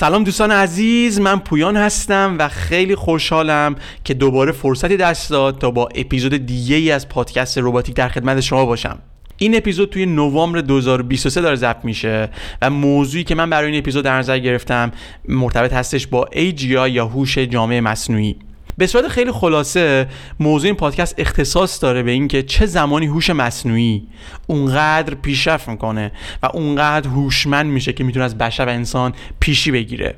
سلام 0.00 0.24
دوستان 0.24 0.50
عزیز 0.50 1.20
من 1.20 1.38
پویان 1.38 1.76
هستم 1.76 2.36
و 2.38 2.48
خیلی 2.48 2.94
خوشحالم 2.94 3.76
که 4.04 4.14
دوباره 4.14 4.52
فرصتی 4.52 4.96
دست 4.96 5.30
داد 5.30 5.58
تا 5.58 5.70
با 5.70 5.88
اپیزود 5.94 6.46
دیگه 6.46 6.76
ای 6.76 6.90
از 6.90 7.08
پادکست 7.08 7.58
روباتیک 7.58 7.96
در 7.96 8.08
خدمت 8.08 8.40
شما 8.40 8.66
باشم. 8.66 8.98
این 9.38 9.56
اپیزود 9.56 9.90
توی 9.90 10.06
نوامبر 10.06 10.60
2023 10.60 11.40
داره 11.40 11.56
ضبط 11.56 11.84
میشه 11.84 12.28
و 12.62 12.70
موضوعی 12.70 13.24
که 13.24 13.34
من 13.34 13.50
برای 13.50 13.70
این 13.70 13.78
اپیزود 13.78 14.04
در 14.04 14.18
نظر 14.18 14.38
گرفتم 14.38 14.92
مرتبط 15.28 15.72
هستش 15.72 16.06
با 16.06 16.28
AGI 16.32 16.62
یا 16.62 17.06
هوش 17.06 17.38
جامعه 17.38 17.80
مصنوعی. 17.80 18.36
به 18.80 18.86
صورت 18.86 19.08
خیلی 19.08 19.32
خلاصه 19.32 20.08
موضوع 20.38 20.66
این 20.66 20.74
پادکست 20.74 21.14
اختصاص 21.18 21.82
داره 21.82 22.02
به 22.02 22.10
اینکه 22.10 22.42
چه 22.42 22.66
زمانی 22.66 23.06
هوش 23.06 23.30
مصنوعی 23.30 24.08
اونقدر 24.46 25.14
پیشرفت 25.14 25.68
می‌کنه 25.68 26.12
و 26.42 26.46
اونقدر 26.54 27.08
هوشمند 27.08 27.66
میشه 27.66 27.92
که 27.92 28.04
می‌تونه 28.04 28.24
از 28.24 28.38
بشر 28.38 28.64
و 28.64 28.68
انسان 28.68 29.12
پیشی 29.40 29.70
بگیره. 29.70 30.14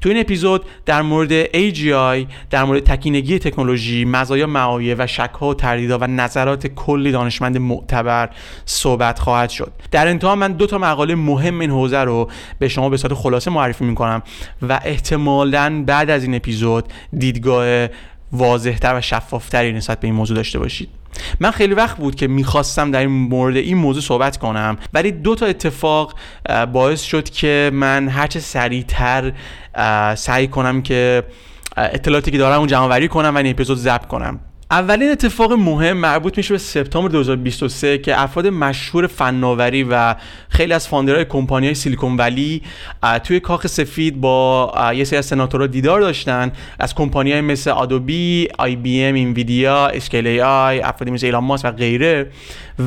تو 0.00 0.08
این 0.08 0.18
اپیزود 0.18 0.64
در 0.86 1.02
مورد 1.02 1.44
AGI 1.44 2.26
در 2.50 2.64
مورد 2.64 2.84
تکینگی 2.84 3.38
تکنولوژی 3.38 4.04
مزایا 4.04 4.46
معایب 4.46 4.96
و 5.00 5.06
شکها 5.06 5.48
و 5.48 5.54
تردیدها 5.54 5.98
و 5.98 6.06
نظرات 6.06 6.66
کلی 6.66 7.12
دانشمند 7.12 7.58
معتبر 7.58 8.30
صحبت 8.64 9.18
خواهد 9.18 9.50
شد. 9.50 9.72
در 9.90 10.08
انتها 10.08 10.34
من 10.34 10.52
دو 10.52 10.66
تا 10.66 10.78
مقاله 10.78 11.14
مهم 11.14 11.60
این 11.60 11.70
حوزه 11.70 11.98
رو 11.98 12.30
به 12.58 12.68
شما 12.68 12.88
به 12.88 12.96
صورت 12.96 13.14
خلاصه 13.14 13.50
معرفی 13.50 13.84
می‌کنم 13.84 14.22
و 14.62 14.80
احتمالا 14.84 15.84
بعد 15.86 16.10
از 16.10 16.24
این 16.24 16.34
اپیزود 16.34 16.84
دیدگاه 17.18 17.88
واضحتر 18.32 18.98
و 18.98 19.00
شفافتری 19.00 19.72
نسبت 19.72 20.00
به 20.00 20.06
این 20.06 20.14
موضوع 20.14 20.36
داشته 20.36 20.58
باشید. 20.58 20.88
من 21.40 21.50
خیلی 21.50 21.74
وقت 21.74 21.96
بود 21.96 22.14
که 22.14 22.26
می‌خواستم 22.26 22.90
در 22.90 23.00
این 23.00 23.08
مورد 23.08 23.56
این 23.56 23.76
موضوع 23.76 24.02
صحبت 24.02 24.36
کنم 24.36 24.78
ولی 24.94 25.12
دو 25.12 25.34
تا 25.34 25.46
اتفاق 25.46 26.14
باعث 26.72 27.02
شد 27.02 27.30
که 27.30 27.70
من 27.74 28.08
هرچه 28.08 28.40
سریعتر 28.40 29.32
سعی 30.14 30.48
کنم 30.48 30.82
که 30.82 31.22
اطلاعاتی 31.76 32.30
که 32.30 32.38
دارم 32.38 32.58
اون 32.58 32.68
جمع 32.68 33.06
کنم 33.06 33.34
و 33.34 33.38
این 33.38 33.46
اپیزود 33.46 33.78
ضبط 33.78 34.06
کنم. 34.06 34.40
اولین 34.70 35.10
اتفاق 35.10 35.52
مهم 35.52 35.96
مربوط 35.96 36.36
میشه 36.36 36.54
به 36.54 36.58
سپتامبر 36.58 37.08
2023 37.08 37.98
که 37.98 38.22
افراد 38.22 38.46
مشهور 38.46 39.06
فناوری 39.06 39.82
و 39.82 40.14
خیلی 40.48 40.72
از 40.72 40.88
فاندرهای 40.88 41.24
کمپانی 41.24 41.66
های 41.66 41.74
سیلیکون 41.74 42.16
ولی 42.16 42.62
توی 43.24 43.40
کاخ 43.40 43.66
سفید 43.66 44.20
با 44.20 44.72
یه 44.94 45.04
سری 45.04 45.18
از 45.18 45.26
سناتورها 45.26 45.66
دیدار 45.66 46.00
داشتن. 46.00 46.52
از 46.78 46.94
کمپانی 46.94 47.32
های 47.32 47.40
مثل 47.40 47.70
Adobe، 47.70 48.48
IBM، 48.58 49.14
Nvidia، 49.14 49.86
Scale 49.86 50.26
AI، 50.26 50.80
افرادی 50.80 51.10
مثل 51.10 51.26
ایلان 51.26 51.44
ماسک 51.44 51.64
و 51.64 51.70
غیره. 51.70 52.30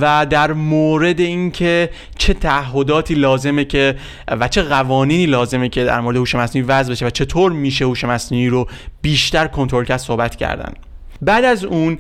و 0.02 0.26
در 0.30 0.54
مورد 0.54 1.20
اینکه 1.20 1.90
چه 2.18 2.34
تعهداتی 2.34 3.16
لازمه 3.16 3.66
که 3.66 3.96
و 4.28 4.48
چه 4.48 4.62
قوانینی 4.62 5.26
لازمه 5.26 5.70
که 5.70 5.84
در 5.84 6.00
مورد 6.02 6.18
هوش 6.18 6.36
مصنوعی 6.36 6.68
وضع 6.68 6.92
بشه 6.92 7.06
و 7.06 7.10
چطور 7.10 7.52
میشه 7.52 7.86
هوش 7.86 8.04
مصنوعی 8.04 8.48
رو 8.48 8.68
بیشتر 9.02 9.48
کنترل 9.48 9.86
کرد 9.86 10.00
صحبت 10.00 10.36
کردن. 10.36 10.74
بعد 11.22 11.46
از 11.46 11.64
اون 11.64 11.98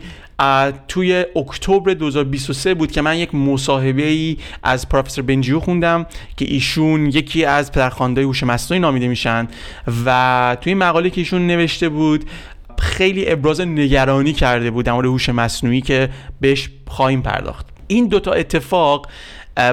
توی 0.87 1.25
اکتبر 1.35 1.93
2023 1.93 2.73
بود 2.73 2.91
که 2.91 3.01
من 3.01 3.17
یک 3.17 3.35
مصاحبه 3.35 4.03
ای 4.03 4.37
از 4.63 4.89
پروفسور 4.89 5.25
بنجیو 5.25 5.59
خوندم 5.59 6.05
که 6.37 6.45
ایشون 6.45 7.05
یکی 7.05 7.45
از 7.45 7.71
پدرخوانده 7.71 8.21
هوش 8.21 8.43
مصنوعی 8.43 8.79
نامیده 8.79 9.07
میشن 9.07 9.47
و 10.05 10.57
توی 10.61 10.73
مقاله 10.73 11.09
که 11.09 11.21
ایشون 11.21 11.47
نوشته 11.47 11.89
بود 11.89 12.29
خیلی 12.79 13.31
ابراز 13.31 13.61
نگرانی 13.61 14.33
کرده 14.33 14.71
بود 14.71 14.85
در 14.85 14.91
هوش 14.91 15.29
مصنوعی 15.29 15.81
که 15.81 16.09
بهش 16.41 16.69
خواهیم 16.87 17.21
پرداخت. 17.21 17.65
این 17.87 18.07
دوتا 18.07 18.31
اتفاق 18.31 19.07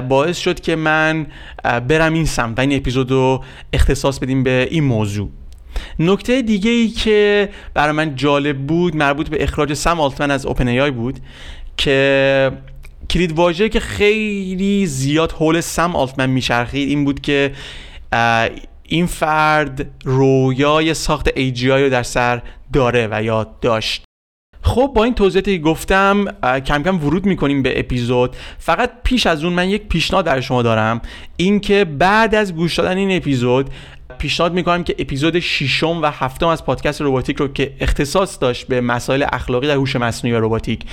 باعث 0.09 0.37
شد 0.37 0.59
که 0.59 0.75
من 0.75 1.27
برم 1.63 2.13
این 2.13 2.25
سمت 2.25 2.57
و 2.57 2.61
این 2.61 2.75
اپیزود 2.75 3.11
رو 3.11 3.43
اختصاص 3.73 4.19
بدیم 4.19 4.43
به 4.43 4.67
این 4.71 4.83
موضوع. 4.83 5.29
نکته 5.99 6.41
دیگه 6.41 6.71
ای 6.71 6.87
که 6.87 7.49
برای 7.73 7.91
من 7.91 8.15
جالب 8.15 8.57
بود 8.57 8.95
مربوط 8.95 9.29
به 9.29 9.43
اخراج 9.43 9.73
سم 9.73 9.99
آلتمن 9.99 10.31
از 10.31 10.45
اوپن 10.45 10.67
ای 10.67 10.91
بود 10.91 11.19
که 11.77 12.51
کلید 13.09 13.31
واژه 13.31 13.69
که 13.69 13.79
خیلی 13.79 14.85
زیاد 14.85 15.31
حول 15.31 15.61
سم 15.61 15.95
آلتمن 15.95 16.29
میچرخید 16.29 16.89
این 16.89 17.05
بود 17.05 17.21
که 17.21 17.51
این 18.83 19.05
فرد 19.05 19.87
رویای 20.05 20.93
ساخت 20.93 21.29
AGI 21.29 21.63
رو 21.63 21.89
در 21.89 22.03
سر 22.03 22.41
داره 22.73 23.07
و 23.11 23.23
یاد 23.23 23.59
داشت. 23.59 24.03
خب 24.61 24.91
با 24.95 25.03
این 25.03 25.13
توضیحاتی 25.13 25.57
که 25.57 25.63
گفتم 25.63 26.25
کم 26.43 26.83
کم 26.83 27.03
ورود 27.03 27.25
می‌کنیم 27.25 27.63
به 27.63 27.79
اپیزود. 27.79 28.35
فقط 28.57 28.91
پیش 29.03 29.27
از 29.27 29.43
اون 29.43 29.53
من 29.53 29.69
یک 29.69 29.83
پیشنهاد 29.87 30.25
در 30.25 30.41
شما 30.41 30.61
دارم. 30.61 31.01
اینکه 31.37 31.85
بعد 31.85 32.35
از 32.35 32.55
گوش 32.55 32.75
دادن 32.75 32.97
این 32.97 33.17
اپیزود 33.17 33.69
پیشنهاد 34.17 34.53
می‌کنم 34.53 34.83
که 34.83 34.95
اپیزود 34.99 35.39
ششم 35.39 36.01
و 36.01 36.05
هفتم 36.05 36.47
از 36.47 36.65
پادکست 36.65 37.01
روباتیک 37.01 37.37
رو 37.37 37.47
که 37.47 37.73
اختصاص 37.79 38.37
داشت 38.41 38.67
به 38.67 38.81
مسائل 38.81 39.25
اخلاقی 39.31 39.67
در 39.67 39.73
هوش 39.73 39.95
مصنوعی 39.95 40.37
و 40.37 40.39
روباتیک 40.39 40.85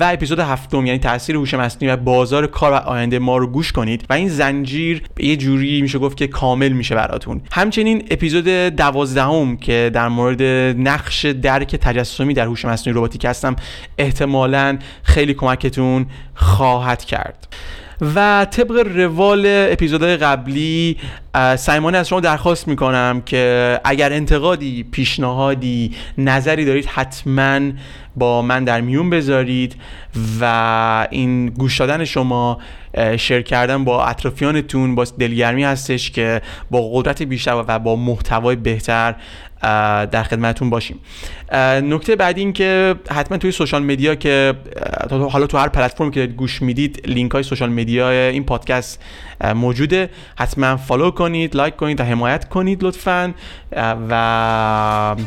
و 0.00 0.04
اپیزود 0.04 0.38
هفتم 0.38 0.86
یعنی 0.86 0.98
تاثیر 0.98 1.36
هوش 1.36 1.54
مصنوعی 1.54 1.94
و 1.94 1.96
بازار 1.96 2.46
کار 2.46 2.72
و 2.72 2.74
آینده 2.74 3.18
ما 3.18 3.36
رو 3.36 3.46
گوش 3.46 3.72
کنید 3.72 4.04
و 4.10 4.12
این 4.12 4.28
زنجیر 4.28 5.02
به 5.14 5.24
یه 5.24 5.36
جوری 5.36 5.82
میشه 5.82 5.98
گفت 5.98 6.16
که 6.16 6.26
کامل 6.26 6.68
میشه 6.68 6.94
براتون. 6.94 7.40
همچنین 7.52 8.06
اپیزود 8.10 8.44
دوازدهم 8.44 9.56
که 9.56 9.90
در 9.94 10.08
مورد 10.08 10.42
نقش 10.78 11.24
درک 11.26 11.76
تجسمی 11.76 12.34
در 12.34 12.44
هوش 12.44 12.64
مصنوعی 12.64 12.94
روباتیک 12.94 13.24
هستم 13.24 13.56
احتمالا 13.98 14.78
خیلی 15.02 15.34
کمکتون 15.34 16.06
خواهد 16.34 17.04
کرد. 17.04 17.48
و 18.00 18.46
طبق 18.50 18.86
روال 18.96 19.44
اپیزودهای 19.46 20.16
قبلی 20.16 20.96
سیمانه 21.56 21.98
از 21.98 22.08
شما 22.08 22.20
درخواست 22.20 22.68
می‌کنم 22.68 23.22
که 23.26 23.80
اگر 23.84 24.12
انتقادی 24.12 24.82
پیشنهادی 24.82 25.94
نظری 26.18 26.64
دارید 26.64 26.86
حتما 26.86 27.60
با 28.16 28.42
من 28.42 28.64
در 28.64 28.80
میون 28.80 29.10
بذارید 29.10 29.76
و 30.40 31.06
این 31.10 31.46
گوش 31.46 31.80
دادن 31.80 32.04
شما 32.04 32.58
شیر 33.16 33.42
کردن 33.42 33.84
با 33.84 34.04
اطرافیانتون 34.04 34.94
با 34.94 35.04
دلگرمی 35.04 35.64
هستش 35.64 36.10
که 36.10 36.42
با 36.70 36.90
قدرت 36.92 37.22
بیشتر 37.22 37.64
و 37.68 37.78
با 37.78 37.96
محتوای 37.96 38.56
بهتر 38.56 39.14
در 39.62 40.22
خدمتون 40.22 40.70
باشیم. 40.70 41.00
نکته 41.82 42.16
بعدی 42.16 42.40
این 42.40 42.52
که 42.52 42.94
حتما 43.10 43.38
توی 43.38 43.52
social 43.52 43.82
media 43.82 44.14
که 44.14 44.54
حالا 45.10 45.46
تو 45.46 45.58
هر 45.58 45.68
پلتفرم 45.68 46.10
که 46.10 46.26
گوش 46.26 46.62
می‌دید 46.62 47.02
لینک 47.06 47.30
های 47.30 47.42
social 47.42 47.68
media 47.68 48.10
این 48.10 48.44
پادکست 48.44 49.02
موجوده. 49.54 50.10
حتما 50.38 50.76
follow 50.76 51.10
کنید 51.10 51.56
لایک 51.56 51.76
کنید 51.76 52.00
و 52.00 52.04
حمایت 52.04 52.48
کنید 52.48 52.84
لطفا. 52.84 53.34
و 54.10 54.14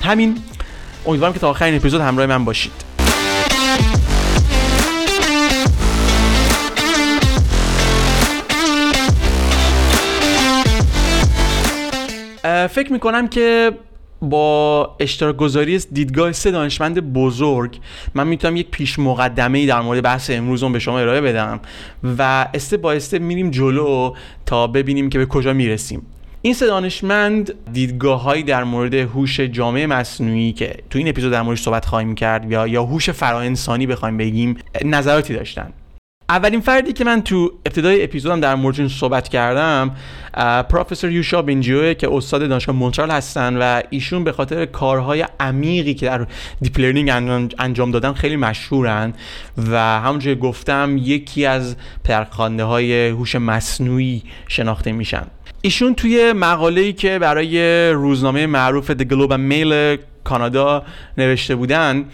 همین. 0.04 0.38
امیدوارم 1.06 1.34
که 1.34 1.40
تا 1.40 1.50
آخرین 1.50 1.76
اپیزود 1.76 2.02
همراه 2.02 2.26
من 2.28 2.46
باشید. 2.46 2.72
فکر 12.70 12.94
می‌کنم 12.94 13.28
که 13.28 13.72
با 14.30 14.96
اشتراک 15.00 15.36
گذاری 15.36 15.80
دیدگاه 15.92 16.32
سه 16.32 16.52
دانشمند 16.52 17.14
بزرگ 17.14 17.80
من 18.14 18.28
می‌تونم 18.28 18.56
یک 18.56 18.68
پیش 18.72 19.00
مقدمه 19.00 19.66
در 19.66 19.82
مورد 19.82 20.04
بحث 20.04 20.30
امروز 20.30 20.64
به 20.64 20.80
شما 20.80 21.00
ارائه 21.00 21.22
بدم 21.22 21.60
و 22.18 22.48
استه 22.54 22.78
با 22.78 22.94
استه 22.94 23.20
میریم 23.20 23.52
جلو 23.52 24.14
تا 24.46 24.68
ببینیم 24.68 25.10
که 25.10 25.18
به 25.18 25.26
کجا 25.26 25.54
می‌رسیم. 25.54 26.02
این 26.42 26.54
سه 26.54 26.68
دانشمند 26.68 27.54
دیدگاه 27.74 28.42
در 28.42 28.64
مورد 28.64 28.94
هوش 28.94 29.40
جامعه 29.40 29.88
مصنوعی 29.88 30.52
که 30.52 30.76
تو 30.90 30.98
این 31.00 31.08
اپیزود 31.08 31.32
در 31.32 31.42
موردش 31.42 31.62
صحبت 31.62 31.86
خواهیم 31.86 32.16
کرد 32.16 32.52
یا 32.52 32.68
یا 32.68 32.84
هوش 32.84 33.10
فراانسانی 33.10 33.88
بخوایم 33.88 34.18
بگیم 34.18 34.58
نظراتی 34.86 35.34
داشتن. 35.34 35.74
اولین 36.30 36.62
فردی 36.62 36.94
که 36.94 37.04
من 37.04 37.22
تو 37.22 37.52
ابتدای 37.66 38.04
اپیزودم 38.04 38.40
در 38.40 38.56
مورد 38.56 38.88
صحبت 38.88 39.30
کردم 39.30 39.96
پروفسور 40.70 41.12
یوشا 41.12 41.42
بنجیو 41.42 41.94
که 41.94 42.14
استاد 42.14 42.50
دانشگاه 42.50 42.76
مونترال 42.76 43.12
هستن 43.12 43.58
و 43.58 43.82
ایشون 43.90 44.24
به 44.24 44.32
خاطر 44.32 44.66
کارهای 44.66 45.26
عمیقی 45.40 45.94
که 45.94 46.06
در 46.06 46.28
deep 46.62 46.80
learning 46.80 47.10
انجام 47.60 47.92
دادن 47.92 48.14
خیلی 48.14 48.36
مشهورن 48.36 49.14
و 49.72 49.80
همونجوری 49.80 50.36
گفتم 50.36 50.96
یکی 50.98 51.46
از 51.46 51.76
پدرخوانده 52.04 52.64
های 52.64 53.10
هوش 53.10 53.36
مصنوعی 53.36 54.24
شناخته 54.48 54.92
میشن. 54.92 55.24
ایشون 55.62 55.96
توی 55.96 56.34
مقاله‌ای 56.34 56.94
که 56.94 57.20
برای 57.20 57.90
روزنامه 57.90 58.46
معروف 58.46 58.92
The 58.92 59.06
Globe 59.06 59.38
Mail 59.52 60.00
کانادا 60.24 60.84
نوشته 61.18 61.56
بودن 61.56 62.06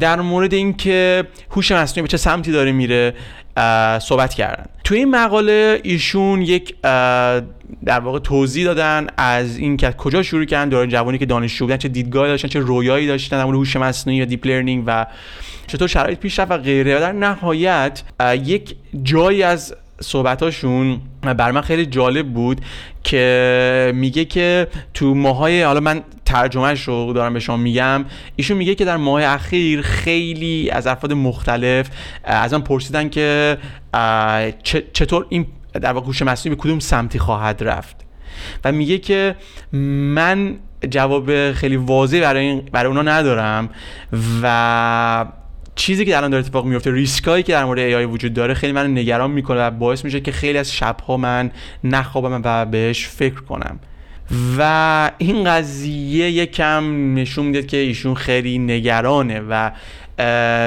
در 0.00 0.20
مورد 0.20 0.54
اینکه 0.54 1.24
هوش 1.50 1.72
مصنوعی 1.72 2.02
به 2.02 2.08
چه 2.08 2.16
سمتی 2.16 2.52
داره 2.52 2.72
میره 2.72 3.14
صحبت 3.98 4.34
کردن. 4.34 4.66
توی 4.84 4.98
این 4.98 5.10
مقاله 5.10 5.80
ایشون 5.82 6.42
یک 6.42 6.80
در 7.84 8.00
واقع 8.00 8.18
توضیح 8.18 8.64
دادن 8.64 9.06
از 9.16 9.56
این 9.56 9.76
که 9.76 9.92
کجا 9.92 10.22
شروع 10.22 10.44
کردن 10.44 10.68
دوران 10.68 10.88
جوانی 10.88 11.18
که 11.18 11.26
دانشجو 11.26 11.64
بودن 11.64 11.76
چه 11.76 11.88
دیدگاهی 11.88 12.30
داشتن 12.30 12.48
چه 12.48 12.60
رویایی 12.60 13.06
داشتن 13.06 13.38
در 13.38 13.44
مورد 13.44 13.56
هوش 13.56 13.76
مصنوعی 13.76 14.22
و 14.22 14.24
deep 14.24 14.46
learning 14.46 14.84
و 14.86 15.06
چطور 15.66 15.88
شرایط 15.88 16.18
پیش 16.18 16.38
رفت 16.38 16.50
و 16.50 16.58
غیره. 16.58 16.96
و 16.96 17.00
در 17.00 17.12
نهایت 17.12 18.02
یک 18.44 18.76
جایی 19.02 19.42
از 19.42 19.74
صحبتاشون 20.02 21.00
بر 21.22 21.50
من 21.50 21.60
خیلی 21.60 21.86
جالب 21.86 22.32
بود 22.32 22.60
که 23.02 23.92
میگه 23.94 24.24
که 24.24 24.68
تو 24.94 25.14
ماهای 25.14 25.62
حالا 25.62 25.80
من 25.80 26.02
ترجمهش 26.24 26.82
رو 26.82 27.12
دارم 27.12 27.32
به 27.32 27.40
شما 27.40 27.56
میگم 27.56 28.04
ایشون 28.36 28.56
میگه 28.56 28.74
که 28.74 28.84
در 28.84 28.96
ماه 28.96 29.24
اخیر 29.24 29.82
خیلی 29.82 30.70
از 30.70 30.86
افراد 30.86 31.12
مختلف 31.12 31.90
از 32.24 32.52
من 32.52 32.60
پرسیدن 32.60 33.08
که 33.08 33.58
چطور 34.92 35.26
این 35.28 35.46
در 35.72 35.92
واقع 35.92 36.06
هوش 36.06 36.22
مصنوعی 36.22 36.56
به 36.56 36.62
کدوم 36.62 36.78
سمتی 36.78 37.18
خواهد 37.18 37.62
رفت؟ 37.64 37.96
و 38.64 38.72
میگه 38.72 38.98
که 38.98 39.36
من 39.72 40.56
جواب 40.90 41.52
خیلی 41.52 41.76
واضحی 41.76 42.20
برای 42.20 42.60
برای 42.60 42.86
اونا 42.86 43.02
ندارم 43.02 43.70
و 44.42 45.26
چیزی 45.74 46.04
که 46.04 46.16
الان 46.16 46.30
داره 46.30 46.44
اتفاق 46.44 46.64
میفته 46.64 46.92
ریسکایی 46.92 47.42
که 47.42 47.52
در 47.52 47.64
مورد 47.64 47.90
AI 47.90 48.06
وجود 48.10 48.34
داره 48.34 48.54
خیلی 48.54 48.72
من 48.72 48.98
نگران 48.98 49.30
می‌کنه 49.30 49.60
و 49.60 49.70
باعث 49.70 50.04
میشه 50.04 50.20
که 50.20 50.32
خیلی 50.32 50.58
از 50.58 50.72
شبها 50.72 51.16
من 51.16 51.50
نخوابم 51.84 52.40
و 52.44 52.66
بهش 52.66 53.08
فکر 53.08 53.40
کنم. 53.40 53.78
و 54.58 55.10
این 55.18 55.44
قضیه 55.44 56.30
یکم 56.30 57.14
نشون 57.14 57.46
میده 57.46 57.62
که 57.62 57.76
ایشون 57.76 58.14
خیلی 58.14 58.58
نگرانه 58.58 59.40
و 59.40 59.70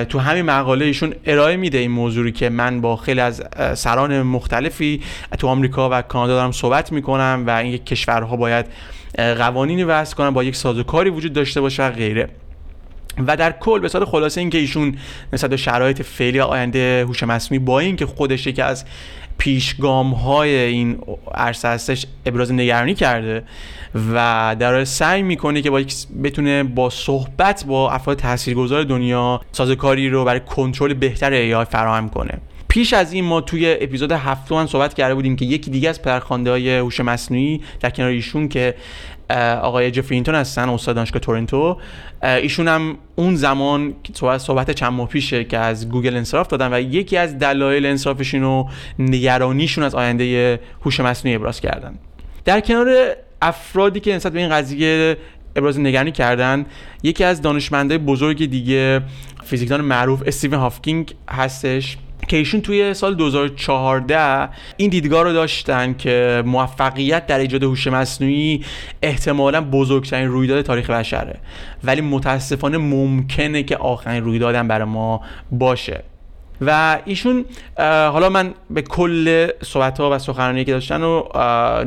تو 0.05 0.19
همین 0.19 0.41
مقاله 0.41 0.85
ایشون 0.85 1.13
ارائه 1.25 1.57
میده 1.57 1.77
این 1.77 1.91
موضوعی 1.91 2.31
که 2.31 2.49
من 2.49 2.81
با 2.81 2.95
خیلی 2.95 3.19
از 3.19 3.43
سران 3.73 4.21
مختلفی 4.21 5.01
تو 5.39 5.47
آمریکا 5.47 5.89
و 5.91 6.01
کانادا 6.01 6.35
دارم 6.35 6.51
صحبت 6.51 6.91
می‌کنم 6.91 7.43
و 7.47 7.49
این 7.49 7.77
کشورها 7.77 8.35
باید 8.35 8.65
قوانینی 9.17 9.83
وضع 9.83 10.15
کنن 10.15 10.29
با 10.29 10.43
یک 10.43 10.55
سازوکاری 10.55 11.09
وجود 11.09 11.33
داشته 11.33 11.61
باشه 11.61 11.83
و 11.83 11.89
غیره. 11.91 12.29
و 13.27 13.37
در 13.37 13.51
کل 13.51 13.79
به 13.79 13.87
صورت 13.87 14.03
خلاصه 14.03 14.41
اینکه 14.41 14.57
ایشون 14.57 14.97
نسبت 15.33 15.49
به 15.49 15.57
شرایط 15.57 16.01
فعلی 16.01 16.39
آینده 16.39 17.05
هوش 17.07 17.23
مصنوعی 17.23 17.65
با 17.65 17.79
اینکه 17.79 18.05
خودش 18.05 18.47
یکی 18.47 18.61
از 18.61 18.85
پیشگام 19.37 20.13
های 20.13 20.55
این 20.55 20.97
عرصه 21.33 21.67
هستش 21.67 22.05
ابراز 22.25 22.51
نگرانی 22.51 22.93
کرده 22.93 23.43
و 24.13 24.55
در 24.59 24.83
سعی 24.83 25.21
می‌کنه 25.21 25.61
که 25.61 25.69
با 25.69 25.81
بتونه 26.23 26.63
با 26.63 26.89
صحبت 26.89 27.65
با 27.67 27.91
افراد 27.91 28.17
تاثیرگذار 28.17 28.83
دنیا 28.83 29.41
سازوکاری 29.51 30.09
رو 30.09 30.25
برای 30.25 30.39
کنترل 30.39 30.93
بهتر 30.93 31.31
ای 31.31 31.65
فراهم 31.65 32.09
کنه. 32.09 32.39
پیش 32.67 32.93
از 32.93 33.13
این 33.13 33.25
ما 33.25 33.41
توی 33.41 33.77
اپیزود 33.81 34.11
هفتم 34.11 34.67
صحبت 34.67 34.93
کرده 34.93 35.15
بودیم 35.15 35.35
که 35.35 35.45
یکی 35.45 35.71
دیگه 35.71 35.89
از 35.89 36.01
پدرخوانده 36.01 36.49
های 36.49 36.77
هوش 36.77 36.99
مصنوعی 36.99 37.61
در 37.79 37.89
کنار 37.89 38.09
ایشون 38.09 38.47
که 38.49 38.75
آقای 39.61 39.91
جفرینتون 39.91 40.35
هستن 40.35 40.69
استاد 40.69 40.95
دانشگاه 40.95 41.19
تورنتو. 41.19 41.77
ایشون 42.23 42.67
هم 42.67 42.97
اون 43.15 43.35
زمان 43.35 43.93
صحبت 44.37 44.71
چند 44.71 44.93
ماه 44.93 45.07
پیشه 45.07 45.43
که 45.43 45.57
از 45.57 45.89
گوگل 45.89 46.15
انصراف 46.15 46.47
دادن 46.47 46.73
و 46.73 46.81
یکی 46.81 47.17
از 47.17 47.39
دلایل 47.39 47.85
انصرافشون 47.85 48.43
و 48.43 48.65
نگرانیشون 48.99 49.83
از 49.83 49.95
آینده 49.95 50.59
هوش 50.85 50.99
مصنوعی 50.99 51.35
ابراز 51.35 51.61
کردن. 51.61 51.99
در 52.45 52.59
کنار 52.59 53.15
افرادی 53.41 53.99
که 53.99 54.15
نسبت 54.15 54.31
به 54.31 54.39
این 54.39 54.49
قضیه 54.49 55.17
ابراز 55.55 55.79
نگرانی 55.79 56.11
کردن 56.11 56.65
یکی 57.03 57.23
از 57.23 57.41
دانشمندای 57.41 57.97
بزرگ 57.97 58.45
دیگه 58.45 59.01
فیزیکدان 59.43 59.81
معروف 59.81 60.23
استیون 60.25 60.53
هافکینگ 60.53 61.15
هستش. 61.29 61.97
که 62.27 62.37
ایشون 62.37 62.61
توی 62.61 62.93
سال 62.93 63.15
2014 63.15 64.49
این 64.77 64.89
دیدگاه 64.89 65.23
رو 65.23 65.33
داشتن 65.33 65.93
که 65.93 66.43
موفقیت 66.45 67.27
در 67.27 67.39
ایجاد 67.39 67.63
هوش 67.63 67.87
مصنوعی 67.87 68.65
احتمالا 69.01 69.61
بزرگترین 69.61 70.27
رویداد 70.27 70.61
تاریخ 70.61 70.89
بشره. 70.89 71.39
ولی 71.83 72.01
متاسفانه 72.01 72.77
ممکنه 72.77 73.63
که 73.63 73.77
آخرین 73.77 74.23
رویدادم 74.23 74.67
برای 74.67 74.85
ما 74.85 75.21
باشه. 75.51 76.03
و 76.61 76.99
ایشون 77.05 77.45
حالا 77.77 78.29
من 78.29 78.53
به 78.69 78.81
کل 78.81 79.47
صحبت 79.63 79.99
ها 79.99 80.11
و 80.11 80.19
سخنرانی 80.19 80.65
که 80.65 80.71
داشتن 80.71 81.01
رو 81.01 81.29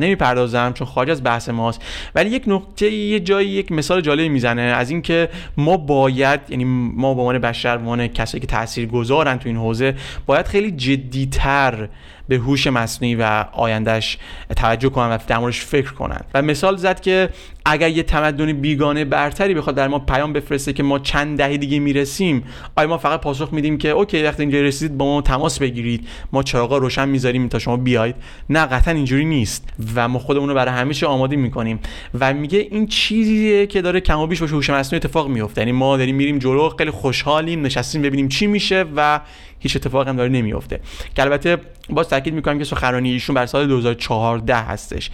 نمی‌پردازم 0.01 0.73
چون 0.73 0.87
خارج 0.87 1.11
از 1.11 1.25
بحث 1.25 1.49
ماست. 1.49 1.83
ولی 2.15 2.31
یک 2.31 2.43
نکته 2.47 2.91
یه 2.91 3.21
جایی 3.21 3.49
یک 3.49 3.73
مثال 3.73 4.01
جالبی 4.01 4.29
می‌زنه 4.29 4.63
از 4.63 4.91
اینکه 4.91 5.29
ما 5.57 5.77
باید 5.77 6.41
یعنی 6.49 6.65
ما 6.95 7.15
به 7.15 7.21
عنوان 7.21 7.39
بشر 7.39 7.77
به 7.77 7.83
عنوان 7.83 8.09
کسایی 8.09 8.41
که 8.41 8.47
تاثیر 8.47 8.87
گذارن 8.87 9.39
تو 9.39 9.49
این 9.49 9.57
حوزه 9.57 9.95
باید 10.27 10.47
خیلی 10.47 10.71
جدیتر 10.71 11.89
به 12.29 12.37
هوش 12.37 12.67
مصنوعی 12.67 13.15
و 13.15 13.45
آیندهش 13.53 14.19
توجه 14.57 14.89
کنن 14.89 15.09
و 15.09 15.19
در 15.27 15.39
موردش 15.39 15.61
فکر 15.61 15.93
کنن. 15.93 16.21
و 16.35 16.43
مثال 16.43 16.77
زد 16.77 17.01
که 17.01 17.29
اگر 17.65 17.89
یه 17.89 18.03
تمدن 18.03 18.53
بیگانه 18.53 19.05
برتری 19.05 19.55
بخواد 19.55 19.77
در 19.77 19.89
ما 19.89 19.99
پیام 19.99 20.33
بفرسته 20.33 20.73
که 20.73 20.83
ما 20.83 20.99
چند 20.99 21.39
دهه 21.39 21.57
دیگه 21.57 21.79
می‌رسیم 21.79 22.45
آیا 22.77 22.89
ما 22.89 22.99
فقط 22.99 23.21
پاسخ 23.21 23.53
میدیم 23.53 23.79
که 23.79 23.89
اوکی 23.89 24.23
وقتی 24.23 24.43
اینجا 24.43 24.61
رسیدید 24.61 24.99
با 24.99 25.05
ما 25.05 25.23
تماس 25.23 25.59
بگیرید 25.59 26.09
ما 26.33 26.43
چراغا 26.43 26.79
روشن 26.79 27.09
می‌ذاریم 27.09 27.49
تا 27.49 27.59
شما 27.59 27.77
بیاید؟ 27.77 28.15
نه 28.51 28.67
قطعا 28.67 28.95
اینجوری 28.95 29.25
نیست. 29.25 29.69
و 29.95 30.09
ما 30.09 30.19
خودمون 30.19 30.49
رو 30.49 30.55
برای 30.55 30.75
همیشه 30.75 31.07
آماده 31.07 31.37
می‌کنیم. 31.37 31.81
و 32.21 32.35
میگه 32.35 32.59
این 32.71 32.87
چیزیه 32.87 33.67
که 33.67 33.83
داره 33.83 34.01
کم 34.01 34.19
و 34.19 34.27
بیش 34.27 34.41
باشه 34.41 34.55
هوش 34.55 34.71
مصنوعی 34.71 34.97
اتفاق 34.97 35.29
میفته 35.29 35.61
یعنی 35.61 35.73
ما 35.73 35.97
داریم 35.97 36.17
میریم 36.17 36.39
جلو 36.39 36.69
خیلی 36.69 36.91
خوشحالیم 36.91 37.63
نشستیم 37.63 38.03
ببینیم 38.03 38.29
چی 38.29 38.47
میشه 38.47 38.85
و 38.97 39.21
هیچ 39.59 39.77
اتفاقی 39.77 40.11
هم 40.11 40.17
داره 40.17 40.29
نمیفته 40.29 40.81
که 41.15 41.23
البته 41.23 41.57
باز 41.91 42.09
تاکید 42.09 42.35
می‌کنم 42.35 42.59
که 42.59 42.65
سخنرانی 42.65 43.11
ایشون 43.11 43.35
بر 43.35 43.47
سال 43.47 43.67
2014 43.67 44.55
هستش 44.55 45.11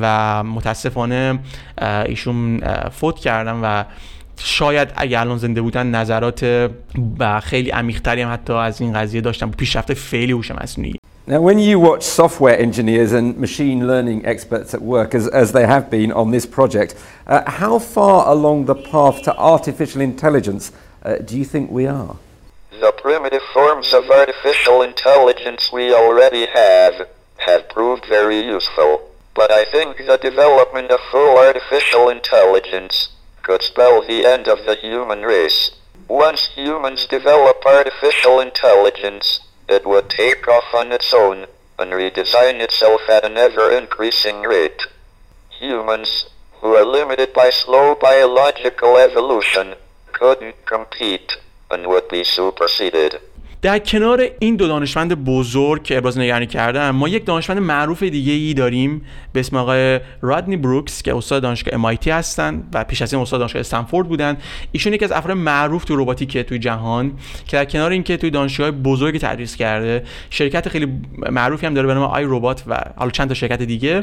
و 0.00 0.42
متاسفانه 0.44 1.38
ایشون 2.06 2.60
فوت 2.88 3.18
کردن 3.18 3.60
و 3.62 3.84
شاید 4.36 4.88
اگر 4.96 5.20
الان 5.20 5.38
زنده 5.38 5.62
بودن 5.62 5.86
نظرات 5.86 6.70
و 7.18 7.40
خیلی 7.40 7.70
عمیق‌تری 7.70 8.22
هم 8.22 8.32
حتی 8.32 8.52
از 8.52 8.80
این 8.80 8.92
قضیه 8.92 9.20
داشتن. 9.20 9.50
پیشرفت 9.50 9.94
فعلی 9.94 10.32
هوش 10.32 10.50
مصنوعی. 10.50 10.94
Now, 11.24 11.40
when 11.40 11.60
you 11.60 11.78
watch 11.78 12.02
software 12.02 12.58
engineers 12.58 13.12
and 13.12 13.38
machine 13.38 13.86
learning 13.86 14.26
experts 14.26 14.74
at 14.74 14.82
work, 14.82 15.14
as, 15.14 15.28
as 15.28 15.52
they 15.52 15.66
have 15.66 15.88
been 15.88 16.10
on 16.10 16.32
this 16.32 16.46
project, 16.46 16.96
uh, 17.28 17.48
how 17.48 17.78
far 17.78 18.28
along 18.28 18.64
the 18.64 18.74
path 18.74 19.22
to 19.22 19.36
artificial 19.36 20.00
intelligence 20.00 20.72
uh, 21.04 21.18
do 21.18 21.38
you 21.38 21.44
think 21.44 21.70
we 21.70 21.86
are? 21.86 22.16
The 22.82 22.90
primitive 22.90 23.44
forms 23.54 23.94
of 23.94 24.10
artificial 24.10 24.82
intelligence 24.82 25.70
we 25.70 25.94
already 25.94 26.46
have 26.46 27.06
have 27.36 27.68
proved 27.68 28.06
very 28.06 28.40
useful, 28.40 29.08
but 29.34 29.52
I 29.52 29.64
think 29.64 29.98
the 29.98 30.16
development 30.16 30.90
of 30.90 30.98
full 30.98 31.38
artificial 31.38 32.08
intelligence 32.08 33.10
could 33.42 33.62
spell 33.62 34.02
the 34.02 34.26
end 34.26 34.48
of 34.48 34.66
the 34.66 34.74
human 34.74 35.22
race. 35.22 35.70
Once 36.08 36.46
humans 36.56 37.06
develop 37.06 37.64
artificial 37.64 38.40
intelligence, 38.40 39.38
it 39.68 39.86
would 39.86 40.10
take 40.10 40.48
off 40.48 40.74
on 40.74 40.90
its 40.90 41.14
own 41.14 41.46
and 41.78 41.92
redesign 41.92 42.58
itself 42.58 43.02
at 43.08 43.24
an 43.24 43.36
ever-increasing 43.36 44.42
rate. 44.42 44.88
Humans, 45.60 46.30
who 46.54 46.74
are 46.74 46.84
limited 46.84 47.32
by 47.32 47.50
slow 47.50 47.94
biological 47.94 48.96
evolution, 48.96 49.76
couldn't 50.10 50.66
compete 50.66 51.36
and 51.72 51.86
would 51.86 52.08
be 52.08 52.22
superseded. 52.24 53.20
در 53.62 53.78
کنار 53.78 54.28
این 54.38 54.56
دو 54.56 54.68
دانشمند 54.68 55.24
بزرگ 55.24 55.82
که 55.82 55.98
ابراز 55.98 56.18
نگرانی 56.18 56.46
کردن 56.46 56.90
ما 56.90 57.08
یک 57.08 57.26
دانشمند 57.26 57.58
معروف 57.58 58.02
دیگه 58.02 58.32
ای 58.32 58.54
داریم 58.54 59.06
به 59.32 59.40
اسم 59.40 59.56
آقای 59.56 60.00
رادنی 60.20 60.56
بروکس 60.56 61.02
که 61.02 61.16
استاد 61.16 61.42
دانشگاه 61.42 61.94
MIT 61.94 62.08
هستن 62.08 62.62
و 62.72 62.84
پیش 62.84 63.02
از 63.02 63.12
این 63.12 63.22
استاد 63.22 63.40
دانشگاه 63.40 63.60
استنفورد 63.60 64.08
بودن 64.08 64.36
ایشون 64.72 64.94
یکی 64.94 65.04
از 65.04 65.12
افراد 65.12 65.36
معروف 65.36 65.84
تو 65.84 65.96
رباتیک 65.96 66.38
توی 66.38 66.58
جهان 66.58 67.12
که 67.46 67.56
در 67.56 67.64
کنار 67.64 67.90
اینکه 67.90 68.16
توی 68.16 68.30
دانشگاه 68.30 68.70
بزرگ 68.70 69.18
تدریس 69.18 69.56
کرده 69.56 70.04
شرکت 70.30 70.68
خیلی 70.68 71.00
معروفی 71.30 71.66
هم 71.66 71.74
داره 71.74 71.86
به 71.86 71.94
نام 71.94 72.02
iRobot 72.02 72.62
و 72.66 72.84
حالا 72.96 73.10
چند 73.10 73.28
تا 73.28 73.34
شرکت 73.34 73.62
دیگه 73.62 74.00